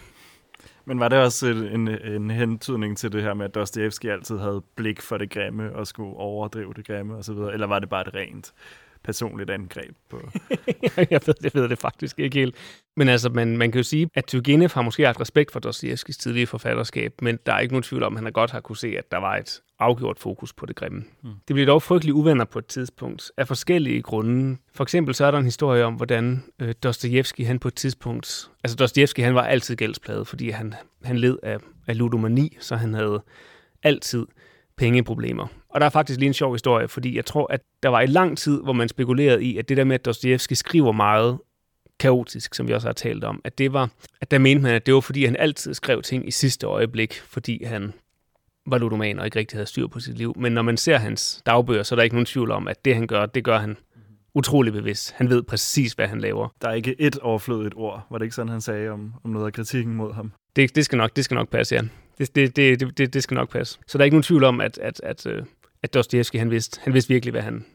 Men 0.85 0.99
var 0.99 1.07
det 1.07 1.19
også 1.19 1.47
en, 1.47 1.87
en 1.87 2.31
hentydning 2.31 2.97
til 2.97 3.11
det 3.11 3.23
her 3.23 3.33
med, 3.33 3.45
at 3.45 3.55
Dostoevsky 3.55 4.05
altid 4.05 4.37
havde 4.37 4.63
blik 4.75 5.01
for 5.01 5.17
det 5.17 5.29
grimme 5.29 5.75
og 5.75 5.87
skulle 5.87 6.15
overdrive 6.15 6.73
det 6.75 6.87
grimme 6.87 7.15
osv., 7.15 7.33
eller 7.33 7.67
var 7.67 7.79
det 7.79 7.89
bare 7.89 8.07
et 8.07 8.13
rent 8.13 8.53
personligt 9.03 9.49
angreb 9.49 9.95
på... 10.09 10.17
jeg, 11.11 11.21
ved, 11.25 11.33
jeg 11.43 11.51
ved 11.53 11.69
det 11.69 11.77
faktisk 11.77 12.19
ikke 12.19 12.39
helt. 12.39 12.55
Men 12.97 13.09
altså, 13.09 13.29
man, 13.29 13.57
man 13.57 13.71
kan 13.71 13.79
jo 13.79 13.83
sige, 13.83 14.09
at 14.13 14.25
Turgenev 14.25 14.69
har 14.73 14.81
måske 14.81 15.05
haft 15.05 15.21
respekt 15.21 15.51
for 15.51 15.59
Dostojevskis 15.59 16.17
tidlige 16.17 16.47
forfatterskab, 16.47 17.13
men 17.21 17.39
der 17.45 17.53
er 17.53 17.59
ikke 17.59 17.73
nogen 17.73 17.83
tvivl 17.83 18.03
om, 18.03 18.13
at 18.13 18.17
han 18.17 18.25
har 18.25 18.31
godt 18.31 18.51
har 18.51 18.59
kunne 18.59 18.77
se, 18.77 18.97
at 18.97 19.11
der 19.11 19.17
var 19.17 19.37
et 19.37 19.61
afgjort 19.79 20.19
fokus 20.19 20.53
på 20.53 20.65
det 20.65 20.75
grimme. 20.75 21.03
Mm. 21.23 21.29
Det 21.47 21.53
bliver 21.53 21.65
dog 21.65 21.81
frygtelig 21.81 22.13
uvenner 22.13 22.45
på 22.45 22.59
et 22.59 22.65
tidspunkt 22.65 23.31
af 23.37 23.47
forskellige 23.47 24.01
grunde. 24.01 24.57
For 24.73 24.83
eksempel 24.83 25.15
så 25.15 25.25
er 25.25 25.31
der 25.31 25.37
en 25.37 25.45
historie 25.45 25.85
om, 25.85 25.93
hvordan 25.93 26.43
øh, 26.59 26.73
Dostojevski 26.83 27.43
han 27.43 27.59
på 27.59 27.67
et 27.67 27.75
tidspunkt... 27.75 28.49
Altså 28.63 28.75
Dostojevski 28.75 29.21
han 29.21 29.35
var 29.35 29.43
altid 29.43 29.75
gældspladet, 29.75 30.27
fordi 30.27 30.49
han, 30.49 30.73
han 31.03 31.17
led 31.17 31.37
af, 31.43 31.57
af 31.87 31.97
ludomani, 31.97 32.57
så 32.59 32.75
han 32.75 32.93
havde 32.93 33.23
altid 33.83 34.25
pengeproblemer. 34.79 35.47
Og 35.69 35.81
der 35.81 35.85
er 35.85 35.89
faktisk 35.89 36.19
lige 36.19 36.27
en 36.27 36.33
sjov 36.33 36.53
historie, 36.53 36.87
fordi 36.87 37.15
jeg 37.15 37.25
tror, 37.25 37.53
at 37.53 37.61
der 37.83 37.89
var 37.89 38.01
i 38.01 38.05
lang 38.05 38.37
tid, 38.37 38.61
hvor 38.63 38.73
man 38.73 38.89
spekulerede 38.89 39.43
i, 39.43 39.57
at 39.57 39.69
det 39.69 39.77
der 39.77 39.83
med, 39.83 39.95
at 39.95 40.05
Dostoyevsky 40.05 40.53
skriver 40.53 40.91
meget 40.91 41.37
kaotisk, 41.99 42.55
som 42.55 42.67
vi 42.67 42.73
også 42.73 42.87
har 42.87 42.93
talt 42.93 43.23
om, 43.23 43.41
at 43.43 43.57
det 43.57 43.73
var, 43.73 43.89
at 44.21 44.31
der 44.31 44.39
mente 44.39 44.63
man, 44.63 44.73
at 44.73 44.85
det 44.85 44.93
var, 44.93 44.99
fordi 44.99 45.25
han 45.25 45.35
altid 45.39 45.73
skrev 45.73 46.01
ting 46.01 46.27
i 46.27 46.31
sidste 46.31 46.67
øjeblik, 46.67 47.13
fordi 47.13 47.63
han 47.63 47.93
var 48.65 48.77
ludoman 48.77 49.19
og 49.19 49.25
ikke 49.25 49.39
rigtig 49.39 49.57
havde 49.57 49.65
styr 49.65 49.87
på 49.87 49.99
sit 49.99 50.17
liv. 50.17 50.33
Men 50.37 50.51
når 50.51 50.61
man 50.61 50.77
ser 50.77 50.97
hans 50.97 51.41
dagbøger, 51.45 51.83
så 51.83 51.95
er 51.95 51.97
der 51.97 52.03
ikke 52.03 52.15
nogen 52.15 52.25
tvivl 52.25 52.51
om, 52.51 52.67
at 52.67 52.85
det 52.85 52.95
han 52.95 53.07
gør, 53.07 53.25
det 53.25 53.43
gør 53.43 53.57
han 53.57 53.77
utrolig 54.33 54.73
bevidst. 54.73 55.11
Han 55.11 55.29
ved 55.29 55.43
præcis, 55.43 55.93
hvad 55.93 56.07
han 56.07 56.21
laver. 56.21 56.47
Der 56.61 56.69
er 56.69 56.73
ikke 56.73 56.95
et 57.01 57.19
overflødigt 57.19 57.73
ord. 57.77 58.07
Var 58.09 58.17
det 58.17 58.25
ikke 58.25 58.35
sådan, 58.35 58.49
han 58.49 58.61
sagde 58.61 58.89
om, 58.89 59.13
om 59.23 59.31
noget 59.31 59.45
af 59.45 59.53
kritikken 59.53 59.95
mod 59.95 60.13
ham? 60.13 60.31
Det, 60.55 60.75
det, 60.75 60.85
skal, 60.85 60.97
nok, 60.97 61.15
det 61.15 61.25
skal 61.25 61.35
nok 61.35 61.49
passe, 61.49 61.75
ja. 61.75 61.81
Det, 62.19 62.35
det, 62.35 62.55
det, 62.55 62.97
det, 62.97 63.13
det 63.13 63.23
skal 63.23 63.35
nok 63.35 63.49
passe. 63.49 63.79
Så 63.87 63.97
der 63.97 64.01
er 64.01 64.05
ikke 64.05 64.15
nogen 64.15 64.23
tvivl 64.23 64.43
om, 64.43 64.61
at, 64.61 64.77
at, 64.77 65.01
at, 65.03 65.25
øh, 65.25 65.43
at 65.83 65.93
Dostoyevsky, 65.93 66.37
han 66.37 66.51
vidste, 66.51 66.81
han 66.83 66.93
vidste 66.93 67.13
virkelig, 67.13 67.31
hvad 67.31 67.41
han, 67.41 67.65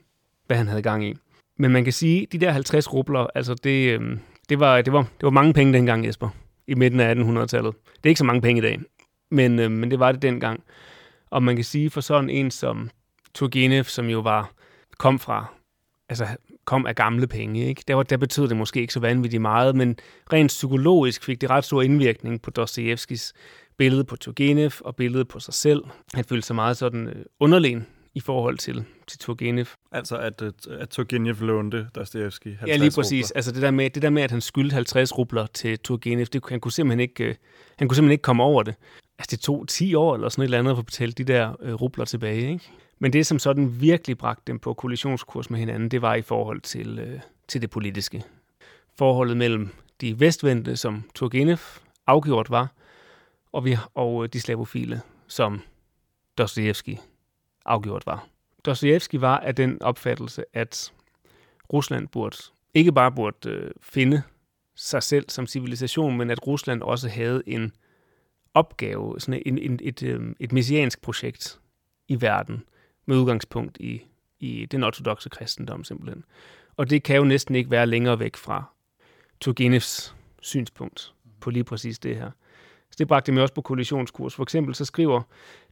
hvad 0.47 0.57
han 0.57 0.69
havde 0.69 0.83
gang 0.83 1.05
i. 1.05 1.15
Men 1.59 1.71
man 1.71 1.85
kan 1.85 1.93
sige, 1.93 2.27
de 2.33 2.39
der 2.39 2.51
50 2.51 2.93
rubler, 2.93 3.27
altså 3.35 3.55
det, 3.55 4.01
øh, 4.01 4.19
det, 4.49 4.61
var, 4.61 4.83
det, 4.83 4.93
var, 4.93 5.03
det 5.03 5.23
var 5.23 5.31
mange 5.31 5.53
penge 5.53 5.73
dengang, 5.73 6.07
Jesper, 6.07 6.29
i 6.67 6.75
midten 6.75 7.01
af 7.01 7.15
1800-tallet. 7.15 7.75
Det 7.97 8.05
er 8.05 8.09
ikke 8.09 8.19
så 8.19 8.25
mange 8.25 8.43
penge 8.43 8.59
i 8.59 8.63
dag, 8.63 8.81
men, 9.31 9.59
øh, 9.59 9.71
men 9.71 9.91
det 9.91 9.99
var 9.99 10.13
det 10.13 10.23
dengang. 10.23 10.63
Og 11.31 11.43
man 11.43 11.55
kan 11.57 11.65
sige, 11.65 11.91
for 11.91 12.01
sådan 12.01 12.31
en 12.31 12.51
som 12.51 12.91
Turgenev, 13.35 13.85
som 13.85 14.07
jo 14.07 14.21
var, 14.21 14.53
kom 14.99 15.19
fra, 15.19 15.47
altså 16.09 16.27
kom 16.65 16.87
af 16.87 16.95
gamle 16.95 17.27
penge, 17.27 17.67
ikke? 17.67 17.83
Der, 17.89 17.95
var, 17.95 18.03
der 18.03 18.17
betød 18.17 18.49
det 18.49 18.57
måske 18.57 18.81
ikke 18.81 18.93
så 18.93 19.01
vanvittigt 19.01 19.43
meget, 19.43 19.77
men 19.77 19.97
rent 20.33 20.49
psykologisk 20.49 21.25
fik 21.25 21.41
det 21.41 21.51
ret 21.51 21.65
stor 21.65 21.83
indvirkning 21.83 22.43
på 22.43 22.51
Dostojevskis 22.51 23.33
billedet 23.77 24.07
på 24.07 24.17
Turgenev 24.17 24.71
og 24.81 24.97
billedet 24.97 25.29
på 25.29 25.41
sig 25.41 25.55
selv. 25.55 25.85
Han 26.15 26.25
følte 26.25 26.47
sig 26.47 26.57
meget 26.57 26.77
sådan 26.77 27.09
øh, 27.09 27.25
underlegen 27.41 27.87
i 28.15 28.21
forhold 28.21 28.59
til, 28.59 28.85
til 29.07 29.19
Turgenev. 29.19 29.67
Altså 29.93 30.17
at, 30.17 30.43
at, 30.43 30.67
at 30.67 30.89
Turgenev 30.89 31.41
lånte 31.41 31.87
Dostoyevsky 31.95 32.47
50 32.47 32.69
Ja, 32.69 32.77
lige 32.77 32.91
præcis. 32.91 33.25
rubler. 33.25 33.37
Altså 33.37 33.53
det 33.53 33.63
der, 33.63 33.71
med, 33.71 33.91
det 33.91 34.03
der 34.03 34.11
med, 34.11 34.23
at 34.23 34.31
han 34.31 34.41
skyldte 34.41 34.75
50 34.75 35.19
rubler 35.19 35.47
til 35.47 35.79
Turgenev, 35.79 36.27
det, 36.27 36.43
han, 36.49 36.61
kunne 36.61 36.73
simpelthen 36.73 37.01
ikke, 37.01 37.25
øh, 37.25 37.35
han 37.79 37.89
kunne 37.89 37.97
simpelthen 37.97 38.13
ikke 38.13 38.23
komme 38.23 38.43
over 38.43 38.63
det. 38.63 38.75
Altså 39.19 39.37
det 39.37 39.41
tog 39.41 39.69
10 39.69 39.95
år 39.95 40.15
eller 40.15 40.29
sådan 40.29 40.43
et 40.43 40.45
eller 40.45 40.59
andet 40.59 40.71
at 40.71 40.77
få 40.77 40.83
betalt 40.83 41.19
de 41.19 41.25
der 41.25 41.57
øh, 41.63 41.75
rubler 41.75 42.05
tilbage. 42.05 42.53
Ikke? 42.53 42.71
Men 42.99 43.13
det, 43.13 43.27
som 43.27 43.39
sådan 43.39 43.81
virkelig 43.81 44.19
bragte 44.19 44.43
dem 44.47 44.59
på 44.59 44.75
kollisionskurs 44.75 45.51
med 45.51 45.59
hinanden, 45.59 45.89
det 45.89 46.03
var 46.03 46.15
i 46.15 46.23
forhold 46.23 46.61
til, 46.61 46.99
øh, 46.99 47.21
til 47.49 47.63
det 47.63 47.71
politiske. 47.71 48.23
Forholdet 48.99 49.37
mellem 49.37 49.69
de 50.01 50.21
vestvendte, 50.21 50.77
som 50.77 51.03
Turgenev 51.15 51.59
afgjort 52.07 52.51
var, 52.51 52.74
og, 53.55 53.65
vi, 53.65 53.77
og 53.95 54.25
øh, 54.25 54.29
de 54.33 54.41
slavofile, 54.41 55.01
som 55.27 55.61
Dostojevski 56.39 56.99
afgjort 57.65 58.07
var. 58.07 58.27
Dostojevski 58.65 59.21
var 59.21 59.39
af 59.39 59.55
den 59.55 59.83
opfattelse, 59.83 60.45
at 60.53 60.93
Rusland 61.73 62.09
burde 62.09 62.37
ikke 62.75 62.93
bare 62.93 63.13
burde 63.13 63.51
øh, 63.51 63.71
finde 63.81 64.23
sig 64.75 65.03
selv 65.03 65.31
som 65.31 65.47
civilisation, 65.47 66.17
men 66.17 66.31
at 66.31 66.47
Rusland 66.47 66.83
også 66.83 67.09
havde 67.09 67.43
en 67.47 67.73
opgave, 68.55 69.21
sådan 69.21 69.43
en, 69.47 69.59
en, 69.59 69.81
et, 69.83 70.03
øh, 70.03 70.35
et 70.41 70.53
messiansk 70.53 71.03
projekt 71.03 71.61
i 72.09 72.21
verden, 72.21 72.63
med 73.07 73.17
udgangspunkt 73.17 73.77
i, 73.81 74.03
i 74.41 74.67
den 74.67 74.85
ortodoxe 74.85 75.29
kristendom 75.29 75.85
simpelthen. 75.85 76.25
Og 76.77 76.91
det 76.91 77.03
kan 77.03 77.17
jo 77.17 77.25
næsten 77.25 77.55
ikke 77.55 77.71
være 77.71 77.87
længere 77.87 78.19
væk 78.19 78.37
fra 78.37 78.65
Turgenevs 79.41 80.17
synspunkt 80.41 81.15
på 81.41 81.51
lige 81.51 81.65
præcis 81.65 81.99
det 81.99 82.17
her. 82.17 82.31
Så 82.95 82.99
det 82.99 83.09
bragte 83.09 83.33
mig 83.33 83.43
også 83.43 83.55
på 83.55 83.61
kollisionskurs. 83.61 84.35
For 84.35 84.43
eksempel 84.43 84.75
så 84.75 84.85
skriver 84.85 85.21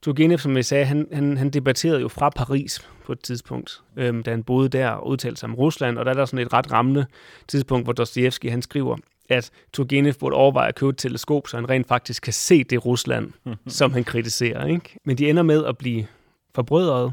Turgenev, 0.03 0.39
som 0.39 0.57
jeg 0.57 0.65
sagde, 0.65 0.85
han, 0.85 1.09
han, 1.13 1.37
han 1.37 1.51
debatterede 1.51 2.01
jo 2.01 2.09
fra 2.09 2.31
Paris 2.31 2.89
på 3.05 3.13
et 3.13 3.21
tidspunkt, 3.21 3.83
øhm, 3.97 4.23
da 4.23 4.31
han 4.31 4.43
boede 4.43 4.69
der 4.69 4.89
og 4.89 5.09
udtalte 5.09 5.41
sig 5.41 5.49
om 5.49 5.55
Rusland, 5.55 5.99
og 5.99 6.05
der 6.05 6.11
er 6.11 6.15
der 6.15 6.25
sådan 6.25 6.47
et 6.47 6.53
ret 6.53 6.73
rammende 6.73 7.07
tidspunkt, 7.49 7.87
hvor 7.87 7.93
Dostojevski 7.93 8.49
han 8.49 8.63
skriver, 8.63 8.97
at 9.29 9.51
Turgenev 9.73 10.15
burde 10.21 10.37
overveje 10.37 10.69
at 10.69 10.75
købe 10.75 10.91
et 10.91 10.99
teleskop, 10.99 11.49
så 11.49 11.57
han 11.57 11.71
rent 11.71 11.89
faktisk 11.89 12.23
kan 12.23 12.33
se 12.33 12.65
det 12.65 12.87
Rusland, 12.87 13.33
som 13.67 13.93
han 13.93 14.05
kritiserer. 14.05 14.67
Ikke? 14.67 14.99
Men 15.05 15.19
de 15.19 15.31
ender 15.31 15.43
med 15.43 15.65
at 15.65 15.79
blive 15.79 16.07
forbrødret 16.55 17.13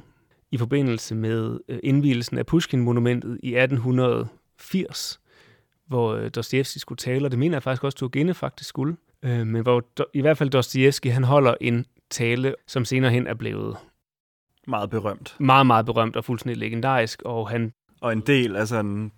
i 0.52 0.58
forbindelse 0.58 1.16
med 1.16 1.60
øh, 1.70 1.80
indvielsen 1.84 2.38
af 2.38 2.46
Pushkin-monumentet 2.46 3.40
i 3.44 3.56
1880, 3.56 5.20
hvor 5.88 6.14
øh, 6.14 6.30
Dostojevski 6.36 6.80
skulle 6.80 6.98
tale, 6.98 7.26
og 7.26 7.32
det 7.32 7.40
mener 7.40 7.56
jeg 7.56 7.64
faktisk 7.64 7.84
også, 7.84 7.98
Turgenev 7.98 8.36
faktisk 8.36 8.70
skulle. 8.70 8.96
Øh, 9.24 9.48
men 9.48 9.62
hvor 9.62 9.86
i 10.14 10.22
hvert 10.22 10.38
fald 10.38 10.50
Dostojevski, 10.50 11.10
han 11.10 11.24
holder 11.24 11.56
en 11.62 11.86
tale, 12.10 12.56
som 12.68 12.86
senere 12.86 13.12
hen 13.12 13.28
er 13.28 13.34
blevet 13.34 13.78
Meget 14.68 14.90
berømt. 14.90 15.36
meget, 15.40 15.66
meget 15.66 15.86
berømt 15.86 16.16
og 16.16 16.26
fuldstændig 16.26 16.58
legendarisk, 16.58 17.22
og 17.26 17.50
han 17.50 17.74
Og 18.02 18.14
en 18.14 18.22
del 18.22 18.56
af 18.56 18.68
sådan, 18.68 19.12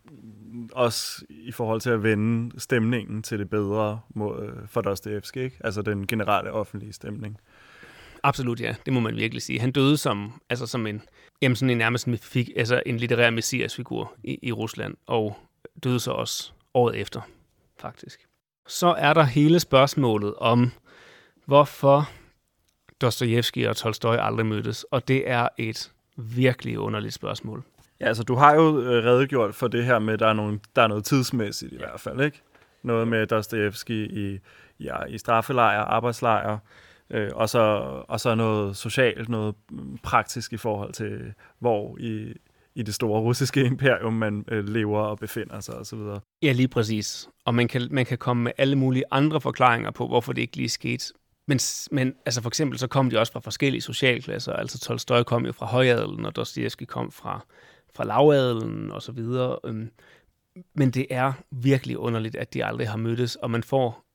også 0.71 1.25
i 1.29 1.51
forhold 1.51 1.81
til 1.81 1.89
at 1.89 2.03
vende 2.03 2.59
stemningen 2.59 3.23
til 3.23 3.39
det 3.39 3.49
bedre 3.49 3.99
øh, 4.17 4.67
for 4.67 4.81
Dostoevsky, 4.81 5.37
ikke? 5.37 5.57
Altså 5.63 5.81
den 5.81 6.07
generelle 6.07 6.51
offentlige 6.51 6.93
stemning. 6.93 7.37
Absolut, 8.23 8.61
ja. 8.61 8.75
Det 8.85 8.93
må 8.93 8.99
man 8.99 9.15
virkelig 9.15 9.41
sige. 9.41 9.59
Han 9.59 9.71
døde 9.71 9.97
som, 9.97 10.41
altså 10.49 10.65
som 10.65 10.87
en, 10.87 11.01
jamen 11.41 11.55
sådan 11.55 11.69
en 11.69 11.77
nærmest 11.77 12.09
fik, 12.21 12.49
altså 12.55 12.83
en 12.85 12.97
litterær 12.97 13.29
messiasfigur 13.29 14.13
i, 14.23 14.39
i 14.41 14.51
Rusland, 14.51 14.95
og 15.07 15.37
døde 15.83 15.99
så 15.99 16.11
også 16.11 16.51
året 16.73 16.95
efter, 16.95 17.21
faktisk. 17.79 18.27
Så 18.71 18.87
er 18.87 19.13
der 19.13 19.23
hele 19.23 19.59
spørgsmålet 19.59 20.35
om, 20.35 20.71
hvorfor 21.45 22.09
Dostojevski 23.01 23.63
og 23.63 23.77
Tolstoy 23.77 24.15
aldrig 24.19 24.45
mødtes, 24.45 24.83
og 24.83 25.07
det 25.07 25.29
er 25.29 25.47
et 25.57 25.91
virkelig 26.17 26.79
underligt 26.79 27.13
spørgsmål. 27.13 27.63
Ja, 27.99 28.05
altså 28.07 28.23
du 28.23 28.35
har 28.35 28.55
jo 28.55 28.81
øh, 28.81 29.05
redegjort 29.05 29.55
for 29.55 29.67
det 29.67 29.85
her 29.85 29.99
med, 29.99 30.13
at 30.13 30.19
der 30.19 30.27
er, 30.27 30.33
nogle, 30.33 30.59
der 30.75 30.81
er 30.81 30.87
noget 30.87 31.05
tidsmæssigt 31.05 31.73
i 31.73 31.77
hvert 31.77 31.99
fald, 31.99 32.21
ikke? 32.21 32.41
Noget 32.83 33.07
med 33.07 33.27
Dostoevsky 33.27 34.11
i, 34.17 34.39
ja, 34.79 35.05
i 35.05 35.17
straffelejr, 35.17 35.81
arbejdslejr, 35.81 36.57
øh, 37.09 37.29
og, 37.35 37.49
så, 37.49 37.59
og 38.07 38.19
så 38.19 38.35
noget 38.35 38.77
socialt, 38.77 39.29
noget 39.29 39.55
praktisk 40.03 40.53
i 40.53 40.57
forhold 40.57 40.93
til, 40.93 41.33
hvor 41.59 41.97
i, 41.99 42.33
i 42.75 42.83
det 42.83 42.93
store 42.93 43.21
russiske 43.21 43.65
imperium 43.71 44.13
man 44.13 44.45
øh, 44.47 44.67
lever 44.67 44.99
og 44.99 45.17
befinder 45.19 45.59
sig 45.59 45.75
osv. 45.75 45.99
Ja, 46.41 46.51
lige 46.51 46.67
præcis. 46.67 47.29
Og 47.45 47.55
man 47.55 47.67
kan, 47.67 47.87
man 47.91 48.05
kan 48.05 48.17
komme 48.17 48.43
med 48.43 48.51
alle 48.57 48.75
mulige 48.75 49.03
andre 49.11 49.41
forklaringer 49.41 49.91
på, 49.91 50.07
hvorfor 50.07 50.33
det 50.33 50.41
ikke 50.41 50.57
lige 50.57 50.69
skete. 50.69 51.13
Men, 51.47 51.59
men 51.91 52.15
altså 52.25 52.41
for 52.41 52.49
eksempel 52.49 52.79
så 52.79 52.87
kom 52.87 53.09
de 53.09 53.19
også 53.19 53.33
fra 53.33 53.39
forskellige 53.39 53.81
socialklasser. 53.81 54.53
Altså 54.53 54.79
Tolstoy 54.79 55.23
kom 55.23 55.45
jo 55.45 55.51
fra 55.51 55.65
højadelen, 55.65 56.25
og 56.25 56.35
Dostojevski 56.35 56.85
kom 56.85 57.11
fra, 57.11 57.45
fra 57.95 58.05
lavadelen 58.05 58.91
og 58.91 59.01
så 59.01 59.11
videre. 59.11 59.59
Øhm, 59.65 59.89
men 60.73 60.91
det 60.91 61.07
er 61.09 61.33
virkelig 61.51 61.97
underligt, 61.97 62.35
at 62.35 62.53
de 62.53 62.65
aldrig 62.65 62.89
har 62.89 62.97
mødtes, 62.97 63.35
og 63.35 63.51
man 63.51 63.63
får, 63.63 64.05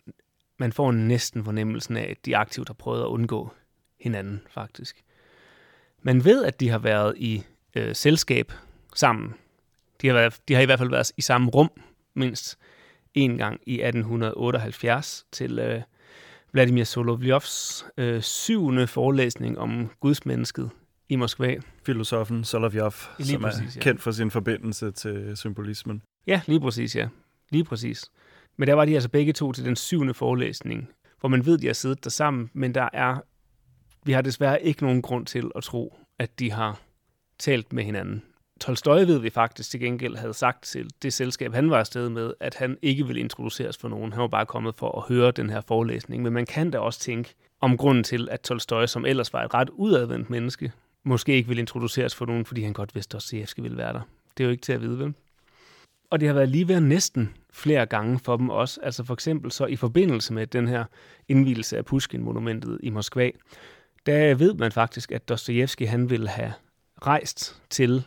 man 0.59 0.73
får 0.73 0.93
næsten 0.93 1.45
fornemmelsen 1.45 1.97
af, 1.97 2.07
at 2.11 2.27
de 2.27 2.37
aktivt 2.37 2.69
har 2.69 2.75
prøvet 2.75 3.01
at 3.01 3.07
undgå 3.07 3.51
hinanden, 4.01 4.43
faktisk. 4.51 5.05
Man 6.03 6.25
ved, 6.25 6.45
at 6.45 6.61
de 6.61 6.69
har 6.69 6.79
været 6.79 7.15
i 7.17 7.45
øh, 7.77 7.95
selskab 7.95 8.53
sammen. 8.95 9.35
De 10.03 10.07
har, 10.07 10.15
været, 10.15 10.41
de 10.49 10.55
har 10.55 10.61
i 10.61 10.65
hvert 10.65 10.79
fald 10.79 10.91
været 10.91 11.13
i 11.17 11.23
samme 11.23 11.51
rum 11.51 11.71
mindst 12.15 12.59
en 13.15 13.39
gang 13.39 13.61
i 13.67 13.75
1878 13.75 15.27
til 15.33 15.59
øh, 15.59 15.83
Vladimir 16.53 16.85
Solovjovs 16.85 17.87
øh, 17.97 18.23
syvende 18.23 18.87
forelæsning 18.87 19.59
om 19.59 19.91
gudsmennesket 20.01 20.71
i 21.09 21.17
Moskva. 21.17 21.57
Filosofen 21.87 22.45
Solovjov, 22.45 22.93
Lige 23.19 23.29
som 23.29 23.43
præcis, 23.43 23.77
er 23.77 23.81
ja. 23.81 23.81
kendt 23.81 24.03
for 24.03 24.11
sin 24.11 24.31
forbindelse 24.31 24.91
til 24.91 25.37
symbolismen. 25.37 26.03
Ja, 26.27 26.41
lige 26.47 26.61
præcis, 26.61 26.97
ja. 26.97 27.09
Lige 27.51 27.65
præcis. 27.65 28.11
Men 28.57 28.69
der 28.69 28.75
var 28.75 28.85
de 28.85 28.95
altså 28.95 29.09
begge 29.09 29.33
to 29.33 29.53
til 29.53 29.65
den 29.65 29.77
syvende 29.77 30.15
forelæsning, 30.15 30.89
hvor 31.21 31.29
man 31.29 31.47
ved, 31.47 31.59
de 31.59 31.67
har 31.67 31.75
siddet 31.75 32.05
der 32.05 32.11
sammen, 32.11 32.51
men 32.53 32.75
der 32.75 32.89
er, 32.93 33.21
vi 34.05 34.13
har 34.13 34.23
desværre 34.23 34.63
ikke 34.63 34.83
nogen 34.83 35.03
grund 35.03 35.27
til 35.27 35.51
at 35.55 35.63
tro, 35.63 35.99
at 36.19 36.39
de 36.39 36.53
har 36.53 36.81
talt 37.39 37.73
med 37.73 37.85
hinanden. 37.85 38.23
Tolstoy 38.61 38.99
ved 38.99 39.19
vi 39.19 39.31
faktisk 39.31 39.71
til 39.71 39.81
gengæld 39.81 40.17
havde 40.17 40.35
sagt 40.35 40.65
til 40.65 40.91
det 41.03 41.13
selskab, 41.13 41.55
han 41.55 41.71
var 41.71 41.79
afsted 41.79 42.09
med, 42.09 42.33
at 42.41 42.55
han 42.55 42.79
ikke 42.83 43.07
ville 43.07 43.21
introduceres 43.21 43.77
for 43.77 43.89
nogen. 43.89 44.13
Han 44.13 44.21
var 44.21 44.29
bare 44.29 44.47
kommet 44.47 44.75
for 44.75 44.99
at 44.99 45.15
høre 45.15 45.31
den 45.31 45.51
her 45.51 45.61
forelæsning. 45.61 46.23
Men 46.23 46.33
man 46.33 46.47
kan 46.47 46.71
da 46.71 46.79
også 46.79 47.01
tænke 47.01 47.35
om 47.61 47.77
grunden 47.77 48.05
til, 48.05 48.29
at 48.31 48.41
Tolstoy, 48.41 48.87
som 48.87 49.05
ellers 49.07 49.33
var 49.33 49.45
et 49.45 49.55
ret 49.55 49.71
udadvendt 49.71 50.31
menneske, 50.31 50.73
måske 51.05 51.33
ikke 51.33 51.49
ville 51.49 51.61
introduceres 51.61 52.15
for 52.15 52.27
nogen, 52.27 52.45
fordi 52.45 52.63
han 52.63 52.73
godt 52.73 52.95
vidste, 52.95 53.11
at 53.11 53.13
Dostoyevsky 53.13 53.61
ville 53.61 53.77
være 53.77 53.93
der. 53.93 54.01
Det 54.37 54.45
er 54.45 54.47
jo 54.47 54.51
ikke 54.51 54.63
til 54.63 54.73
at 54.73 54.81
vide, 54.81 54.99
vel? 54.99 55.15
Og 56.11 56.21
det 56.21 56.29
har 56.29 56.35
været 56.35 56.49
lige 56.49 56.69
ved 56.69 56.81
næsten 56.81 57.35
flere 57.53 57.87
gange 57.87 58.19
for 58.19 58.37
dem 58.37 58.51
også. 58.51 58.81
Altså 58.83 59.05
for 59.05 59.15
eksempel 59.15 59.53
så 59.53 59.67
i 59.67 59.77
forbindelse 59.77 60.33
med 60.33 60.47
den 60.47 60.69
her 60.69 60.85
indvielse 61.29 61.77
af 61.77 61.85
Pushkin-monumentet 61.85 62.79
i 62.83 62.91
Moskva, 62.91 63.31
der 64.07 64.35
ved 64.35 64.55
man 64.55 64.73
faktisk, 64.73 65.13
at 65.13 65.29
Dostojevski 65.29 65.85
han 65.85 66.11
ville 66.11 66.29
have 66.29 66.53
rejst 67.03 67.63
til 67.71 68.05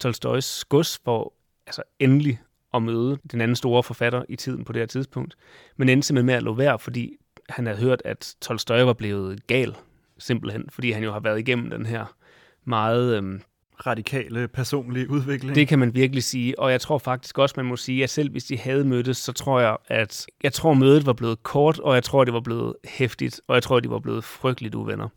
Tolstoys 0.00 0.64
gods 0.64 1.00
for 1.04 1.32
altså 1.66 1.82
endelig 1.98 2.40
at 2.74 2.82
møde 2.82 3.18
den 3.32 3.40
anden 3.40 3.56
store 3.56 3.82
forfatter 3.82 4.24
i 4.28 4.36
tiden 4.36 4.64
på 4.64 4.72
det 4.72 4.80
her 4.80 4.86
tidspunkt. 4.86 5.36
Men 5.76 5.88
endte 5.88 6.06
simpelthen 6.06 6.26
med 6.26 6.34
at 6.34 6.42
lå 6.42 6.54
være, 6.54 6.78
fordi 6.78 7.16
han 7.48 7.66
havde 7.66 7.78
hørt, 7.78 8.02
at 8.04 8.34
Tolstoy 8.40 8.80
var 8.80 8.92
blevet 8.92 9.46
gal, 9.46 9.76
simpelthen, 10.18 10.64
fordi 10.70 10.90
han 10.90 11.02
jo 11.02 11.12
har 11.12 11.20
været 11.20 11.38
igennem 11.38 11.70
den 11.70 11.86
her 11.86 12.14
meget 12.64 13.16
øhm, 13.16 13.42
Radikale 13.86 14.48
personlige 14.48 15.10
udvikling. 15.10 15.54
det 15.54 15.68
kan 15.68 15.78
man 15.78 15.94
virkelig 15.94 16.24
sige, 16.24 16.58
og 16.58 16.72
jeg 16.72 16.80
tror 16.80 16.98
faktisk 16.98 17.38
også, 17.38 17.54
man 17.56 17.66
må 17.66 17.76
sige, 17.76 18.02
at 18.02 18.10
selv 18.10 18.30
hvis 18.30 18.44
de 18.44 18.58
havde 18.58 18.84
mødtes, 18.84 19.16
så 19.16 19.32
tror 19.32 19.60
jeg, 19.60 19.76
at 19.88 20.26
jeg 20.42 20.52
tror, 20.52 20.74
mødet 20.74 21.06
var 21.06 21.12
blevet 21.12 21.42
kort, 21.42 21.78
og 21.78 21.94
jeg 21.94 22.04
tror, 22.04 22.24
det 22.24 22.34
var 22.34 22.40
blevet 22.40 22.74
hæftigt, 22.84 23.40
og 23.48 23.54
jeg 23.54 23.62
tror, 23.62 23.80
de 23.80 23.90
var 23.90 23.98
blevet 23.98 24.24
frygteligt 24.24 24.74
uvenner. 24.74 25.08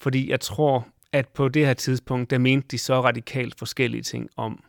Fordi 0.00 0.30
jeg 0.30 0.40
tror, 0.40 0.88
at 1.12 1.28
på 1.28 1.48
det 1.48 1.66
her 1.66 1.74
tidspunkt, 1.74 2.30
der 2.30 2.38
mente 2.38 2.68
de 2.70 2.78
så 2.78 3.00
radikalt 3.00 3.58
forskellige 3.58 4.02
ting 4.02 4.30
om 4.36 4.64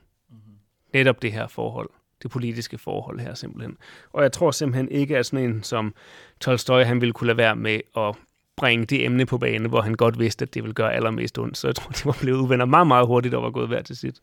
netop 0.94 1.22
det 1.22 1.32
her 1.32 1.48
forhold, 1.48 1.90
det 2.24 2.32
politiske 2.32 2.78
forhold 2.78 3.20
her 3.20 3.34
simpelthen. 3.34 3.78
Og 4.14 4.24
jeg 4.24 4.32
tror 4.32 4.52
simpelthen 4.52 4.92
ikke, 4.92 5.18
at 5.18 5.26
sådan 5.26 5.50
en 5.50 5.64
som 5.64 5.94
Tolstoy, 6.40 6.84
han 6.84 7.02
ville 7.02 7.14
kunne 7.14 7.28
lade 7.28 7.38
være 7.38 7.56
med 7.56 7.80
at 7.98 8.16
bringe 8.58 8.86
det 8.86 9.06
emne 9.06 9.26
på 9.26 9.38
bane, 9.38 9.70
hvor 9.70 9.82
han 9.82 9.94
godt 9.94 10.20
vidste, 10.20 10.44
at 10.44 10.54
det 10.54 10.64
ville 10.64 10.74
gøre 10.74 10.94
allermest 10.94 11.38
ondt. 11.38 11.58
Så 11.58 11.68
jeg 11.68 11.76
tror, 11.76 11.92
de 11.92 12.06
var 12.06 12.18
blevet 12.22 12.40
uvenner 12.40 12.66
meget, 12.66 12.88
meget 12.88 13.08
hurtigt 13.08 13.34
og 13.34 13.44
var 13.44 13.52
gået 13.52 13.68
hver 13.68 13.82
til 13.82 13.98
sit. 13.98 14.20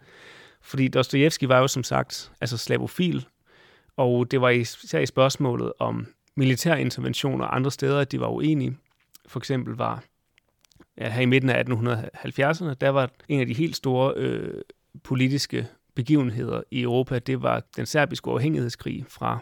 Fordi 0.61 0.89
Dostojevski 0.89 1.49
var 1.49 1.59
jo 1.59 1.69
som 1.69 1.83
sagt 1.83 2.33
altså 2.41 2.59
slavofil, 2.59 3.27
og 3.97 4.31
det 4.31 4.41
var 4.41 4.49
især 4.49 4.99
i 4.99 5.07
spørgsmålet 5.07 5.73
om 5.79 6.07
militær 6.37 6.75
intervention 6.75 7.41
og 7.41 7.57
andre 7.57 7.71
steder, 7.71 8.01
at 8.01 8.13
de 8.13 8.21
var 8.21 8.29
uenige. 8.29 8.77
For 9.27 9.41
eksempel 9.41 9.75
var 9.75 10.05
ja, 10.99 11.11
her 11.11 11.23
i 11.23 11.27
midten 11.27 11.51
af 11.51 11.65
1870'erne, 11.65 12.75
der 12.75 12.89
var 12.89 13.11
en 13.29 13.41
af 13.41 13.47
de 13.47 13.55
helt 13.55 13.77
store 13.77 14.13
øh, 14.17 14.63
politiske 15.05 15.67
begivenheder 15.95 16.63
i 16.71 16.83
Europa, 16.83 17.19
det 17.19 17.43
var 17.43 17.63
den 17.77 17.87
serbiske 17.87 18.29
uafhængighedskrig 18.29 19.05
fra 19.09 19.39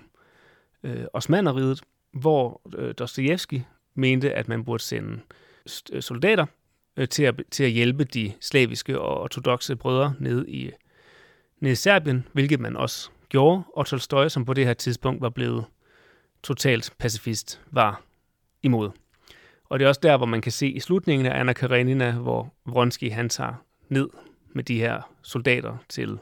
øh, 0.82 1.04
Osmaneriet, 1.12 1.80
hvor 2.12 2.60
øh, 2.78 2.94
Dostojevski 2.98 3.62
mente, 3.94 4.32
at 4.32 4.48
man 4.48 4.64
burde 4.64 4.82
sende 4.82 5.20
øh, 5.92 6.02
soldater 6.02 6.46
øh, 6.96 7.08
til, 7.08 7.22
at, 7.22 7.42
til 7.50 7.64
at 7.64 7.70
hjælpe 7.70 8.04
de 8.04 8.32
slaviske 8.40 9.00
og 9.00 9.20
ortodoxe 9.20 9.76
brødre 9.76 10.14
ned 10.18 10.46
i, 10.48 10.70
ned 11.60 11.72
i 11.72 11.74
Serbien, 11.74 12.28
hvilket 12.32 12.60
man 12.60 12.76
også 12.76 13.10
gjorde, 13.28 13.62
og 13.76 13.86
Tolstoy, 13.86 14.28
som 14.28 14.44
på 14.44 14.54
det 14.54 14.66
her 14.66 14.74
tidspunkt 14.74 15.20
var 15.20 15.30
blevet 15.30 15.64
totalt 16.42 16.92
pacifist, 16.98 17.60
var 17.70 18.02
imod. 18.62 18.90
Og 19.68 19.78
det 19.78 19.84
er 19.84 19.88
også 19.88 20.00
der, 20.02 20.16
hvor 20.16 20.26
man 20.26 20.40
kan 20.40 20.52
se 20.52 20.68
i 20.68 20.80
slutningen 20.80 21.26
af 21.26 21.40
Anna 21.40 21.52
Karenina, 21.52 22.12
hvor 22.12 22.54
Vronsky 22.66 23.12
han 23.12 23.28
tager 23.28 23.54
ned 23.88 24.08
med 24.52 24.64
de 24.64 24.78
her 24.78 25.10
soldater 25.22 25.76
til, 25.88 26.18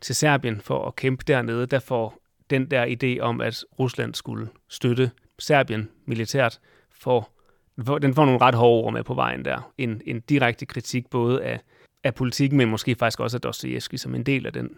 til 0.00 0.14
Serbien 0.14 0.60
for 0.60 0.86
at 0.86 0.96
kæmpe 0.96 1.24
dernede, 1.26 1.66
der 1.66 1.78
får 1.78 2.18
den 2.50 2.70
der 2.70 2.86
idé 2.86 3.20
om, 3.20 3.40
at 3.40 3.64
Rusland 3.78 4.14
skulle 4.14 4.48
støtte 4.68 5.10
Serbien 5.38 5.90
militært, 6.06 6.60
for, 6.90 7.30
den 8.02 8.14
får 8.14 8.24
nogle 8.24 8.40
ret 8.40 8.54
hårde 8.54 8.84
ord 8.84 8.92
med 8.92 9.04
på 9.04 9.14
vejen 9.14 9.44
der. 9.44 9.72
En, 9.78 10.02
en 10.06 10.20
direkte 10.20 10.66
kritik 10.66 11.10
både 11.10 11.42
af, 11.42 11.60
af 12.04 12.14
politikken, 12.14 12.58
men 12.58 12.68
måske 12.68 12.94
faktisk 12.94 13.20
også 13.20 13.36
af 13.36 13.40
Dostoyevsky 13.40 13.94
som 13.94 14.14
en 14.14 14.22
del 14.22 14.46
af 14.46 14.52
den 14.52 14.76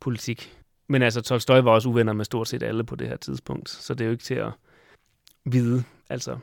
politik. 0.00 0.58
Men 0.88 1.02
altså, 1.02 1.20
Tolstoy 1.20 1.60
var 1.60 1.70
også 1.70 1.88
uvenner 1.88 2.12
med 2.12 2.24
stort 2.24 2.48
set 2.48 2.62
alle 2.62 2.84
på 2.84 2.96
det 2.96 3.08
her 3.08 3.16
tidspunkt, 3.16 3.70
så 3.70 3.94
det 3.94 4.00
er 4.00 4.06
jo 4.06 4.12
ikke 4.12 4.24
til 4.24 4.34
at 4.34 4.50
vide, 5.44 5.84
altså, 6.08 6.38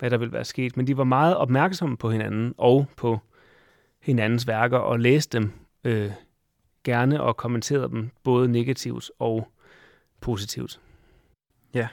hvad 0.00 0.10
der 0.10 0.18
vil 0.18 0.32
være 0.32 0.44
sket. 0.44 0.76
Men 0.76 0.86
de 0.86 0.96
var 0.96 1.04
meget 1.04 1.36
opmærksomme 1.36 1.96
på 1.96 2.10
hinanden 2.10 2.54
og 2.58 2.86
på 2.96 3.18
hinandens 4.00 4.46
værker 4.46 4.78
og 4.78 5.00
læste 5.00 5.38
dem 5.38 5.52
øh, 5.84 6.10
gerne 6.84 7.22
og 7.22 7.36
kommenterede 7.36 7.88
dem 7.88 8.10
både 8.22 8.48
negativt 8.48 9.10
og 9.18 9.48
positivt. 10.20 10.80
Ja, 11.74 11.88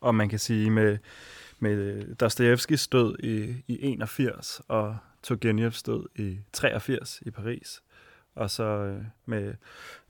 og 0.00 0.14
man 0.14 0.28
kan 0.28 0.38
sige 0.38 0.70
med, 0.70 0.98
med 1.58 2.14
Dostojevskis 2.14 2.88
død 2.88 3.16
i, 3.18 3.62
i 3.68 3.78
81 3.82 4.60
og 4.68 4.96
Turgenevs 5.22 5.82
død 5.82 6.06
i 6.16 6.38
83 6.52 7.22
i 7.26 7.30
Paris, 7.30 7.82
og 8.34 8.50
så 8.50 8.64
øh, 8.64 9.02
med 9.26 9.54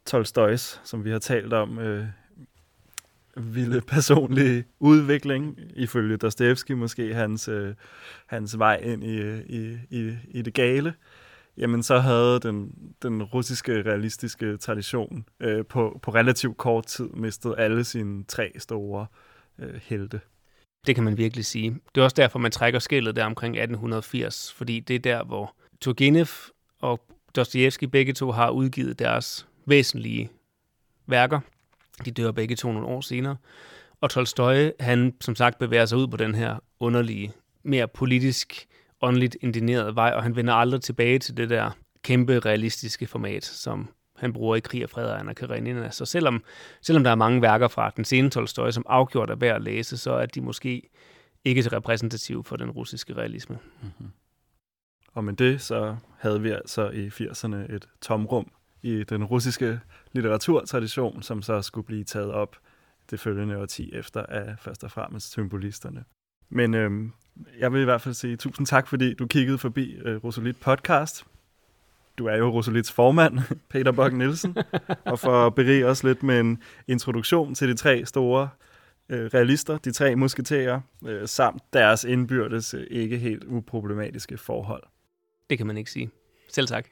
Tolstoys, 0.04 0.80
som 0.84 1.04
vi 1.04 1.10
har 1.10 1.18
talt 1.18 1.52
om, 1.52 1.78
øh, 1.78 2.06
vilde 3.36 3.80
personlige 3.80 4.64
udvikling, 4.80 5.58
ifølge 5.76 6.16
Dostoevsky 6.16 6.72
måske, 6.72 7.14
hans, 7.14 7.48
øh, 7.48 7.74
hans 8.26 8.58
vej 8.58 8.76
ind 8.76 9.04
i, 9.04 9.40
i, 9.40 9.78
i, 9.90 10.16
i 10.30 10.42
det 10.42 10.54
gale, 10.54 10.94
jamen 11.56 11.82
så 11.82 11.98
havde 11.98 12.40
den, 12.40 12.72
den 13.02 13.22
russiske 13.22 13.82
realistiske 13.82 14.56
tradition 14.56 15.24
øh, 15.40 15.64
på, 15.66 16.00
på 16.02 16.10
relativt 16.10 16.56
kort 16.56 16.86
tid 16.86 17.08
mistet 17.08 17.54
alle 17.58 17.84
sine 17.84 18.24
tre 18.24 18.52
store 18.58 19.06
øh, 19.58 19.80
helte. 19.82 20.20
Det 20.86 20.94
kan 20.94 21.04
man 21.04 21.18
virkelig 21.18 21.46
sige. 21.46 21.70
Det 21.94 22.00
er 22.00 22.04
også 22.04 22.16
derfor, 22.16 22.38
man 22.38 22.50
trækker 22.50 22.78
skillet 22.78 23.16
der 23.16 23.24
omkring 23.24 23.56
1880, 23.56 24.52
fordi 24.52 24.80
det 24.80 24.96
er 24.96 25.00
der, 25.00 25.24
hvor 25.24 25.54
Turgenev 25.80 26.26
og 26.80 27.00
Dostoevsky 27.36 27.84
begge 27.84 28.12
to 28.12 28.30
har 28.30 28.50
udgivet 28.50 28.98
deres 28.98 29.46
væsentlige 29.66 30.30
værker. 31.06 31.40
De 32.04 32.10
dør 32.10 32.30
begge 32.32 32.56
to 32.56 32.72
nogle 32.72 32.88
år 32.88 33.00
senere. 33.00 33.36
Og 34.00 34.10
Tolstoy, 34.10 34.70
han 34.80 35.14
som 35.20 35.34
sagt 35.34 35.58
bevæger 35.58 35.86
sig 35.86 35.98
ud 35.98 36.08
på 36.08 36.16
den 36.16 36.34
her 36.34 36.56
underlige, 36.80 37.32
mere 37.62 37.88
politisk, 37.88 38.66
åndeligt 39.00 39.36
indineret 39.40 39.96
vej, 39.96 40.12
og 40.16 40.22
han 40.22 40.36
vender 40.36 40.54
aldrig 40.54 40.80
tilbage 40.80 41.18
til 41.18 41.36
det 41.36 41.50
der 41.50 41.70
kæmpe 42.02 42.38
realistiske 42.38 43.06
format, 43.06 43.44
som 43.44 43.88
han 44.16 44.32
bruger 44.32 44.56
i 44.56 44.60
Krig 44.60 44.84
og 44.84 44.90
Fred 44.90 45.06
og 45.06 45.20
Anna 45.20 45.32
Karenina. 45.32 45.90
Så 45.90 46.04
selvom, 46.04 46.44
selvom 46.82 47.04
der 47.04 47.10
er 47.10 47.14
mange 47.14 47.42
værker 47.42 47.68
fra 47.68 47.90
den 47.96 48.04
sene 48.04 48.30
Tolstoy, 48.30 48.70
som 48.70 48.86
afgjort 48.88 49.30
er 49.30 49.36
værd 49.36 49.56
at 49.56 49.62
læse, 49.62 49.96
så 49.96 50.12
er 50.12 50.26
de 50.26 50.40
måske 50.40 50.90
ikke 51.44 51.62
så 51.62 51.70
repræsentative 51.72 52.44
for 52.44 52.56
den 52.56 52.70
russiske 52.70 53.14
realisme. 53.14 53.58
Mm-hmm. 53.82 54.10
Og 55.12 55.24
med 55.24 55.32
det, 55.32 55.60
så 55.60 55.96
havde 56.18 56.42
vi 56.42 56.50
altså 56.50 56.90
i 56.90 57.08
80'erne 57.08 57.74
et 57.74 57.88
tomrum 58.00 58.52
i 58.82 59.04
den 59.04 59.24
russiske 59.24 59.80
litteraturtradition, 60.18 61.22
som 61.22 61.42
så 61.42 61.62
skulle 61.62 61.86
blive 61.86 62.04
taget 62.04 62.32
op 62.32 62.56
det 63.10 63.20
følgende 63.20 63.58
årti 63.58 63.90
efter 63.94 64.22
af 64.22 64.54
først 64.58 64.84
og 64.84 64.90
fremmest 64.90 65.30
symbolisterne. 65.30 66.04
Men 66.48 66.74
øhm, 66.74 67.12
jeg 67.58 67.72
vil 67.72 67.80
i 67.80 67.84
hvert 67.84 68.00
fald 68.00 68.14
sige 68.14 68.36
tusind 68.36 68.66
tak, 68.66 68.88
fordi 68.88 69.14
du 69.14 69.26
kiggede 69.26 69.58
forbi 69.58 69.94
øh, 70.04 70.24
Rosalit 70.24 70.56
podcast. 70.56 71.24
Du 72.18 72.26
er 72.26 72.36
jo 72.36 72.50
Rosalits 72.50 72.92
formand, 72.92 73.38
Peter 73.70 73.92
Bok 73.92 74.12
Nielsen, 74.12 74.56
og 75.04 75.18
for 75.18 75.46
at 75.46 75.54
berige 75.54 75.86
os 75.86 76.04
lidt 76.04 76.22
med 76.22 76.40
en 76.40 76.62
introduktion 76.88 77.54
til 77.54 77.68
de 77.68 77.74
tre 77.74 78.06
store 78.06 78.48
øh, 79.08 79.30
realister, 79.34 79.78
de 79.78 79.92
tre 79.92 80.16
musketerer, 80.16 80.80
øh, 81.06 81.28
samt 81.28 81.62
deres 81.72 82.04
indbyrdes 82.04 82.74
øh, 82.74 82.86
ikke 82.90 83.18
helt 83.18 83.44
uproblematiske 83.44 84.38
forhold. 84.38 84.82
Det 85.50 85.58
kan 85.58 85.66
man 85.66 85.76
ikke 85.76 85.90
sige. 85.90 86.10
Selv 86.48 86.66
tak. 86.66 86.88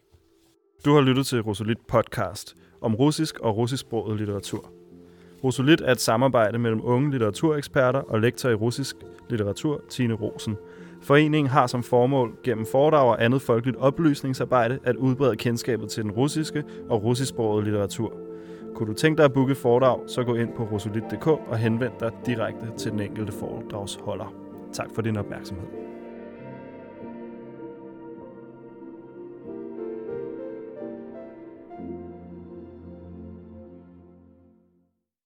Du 0.84 0.94
har 0.94 1.00
lyttet 1.00 1.26
til 1.26 1.40
Rosalit 1.40 1.78
podcast 1.88 2.56
om 2.86 2.94
russisk 2.94 3.38
og 3.38 3.56
russisksproget 3.56 4.18
litteratur. 4.18 4.70
Rosolit 5.44 5.80
er 5.80 5.92
et 5.92 6.00
samarbejde 6.00 6.58
mellem 6.58 6.80
unge 6.84 7.10
litteratureksperter 7.10 8.00
og 8.00 8.20
lektor 8.20 8.48
i 8.48 8.54
russisk 8.54 8.96
litteratur, 9.30 9.80
Tine 9.88 10.14
Rosen. 10.14 10.56
Foreningen 11.02 11.50
har 11.50 11.66
som 11.66 11.82
formål 11.82 12.36
gennem 12.42 12.66
foredrag 12.66 13.08
og 13.08 13.24
andet 13.24 13.42
folkeligt 13.42 13.76
oplysningsarbejde 13.76 14.78
at 14.84 14.96
udbrede 14.96 15.36
kendskabet 15.36 15.88
til 15.88 16.02
den 16.02 16.10
russiske 16.10 16.64
og 16.88 17.04
russisksproget 17.04 17.64
litteratur. 17.64 18.12
Kunne 18.74 18.88
du 18.88 18.94
tænke 18.94 19.16
dig 19.18 19.24
at 19.24 19.32
booke 19.32 19.54
foredrag, 19.54 20.00
så 20.06 20.24
gå 20.24 20.34
ind 20.34 20.52
på 20.56 20.64
rosolit.dk 20.64 21.26
og 21.26 21.58
henvend 21.58 21.92
dig 22.00 22.12
direkte 22.26 22.66
til 22.78 22.92
den 22.92 23.00
enkelte 23.00 23.32
foredragsholder. 23.32 24.34
Tak 24.72 24.88
for 24.94 25.02
din 25.02 25.16
opmærksomhed. 25.16 25.95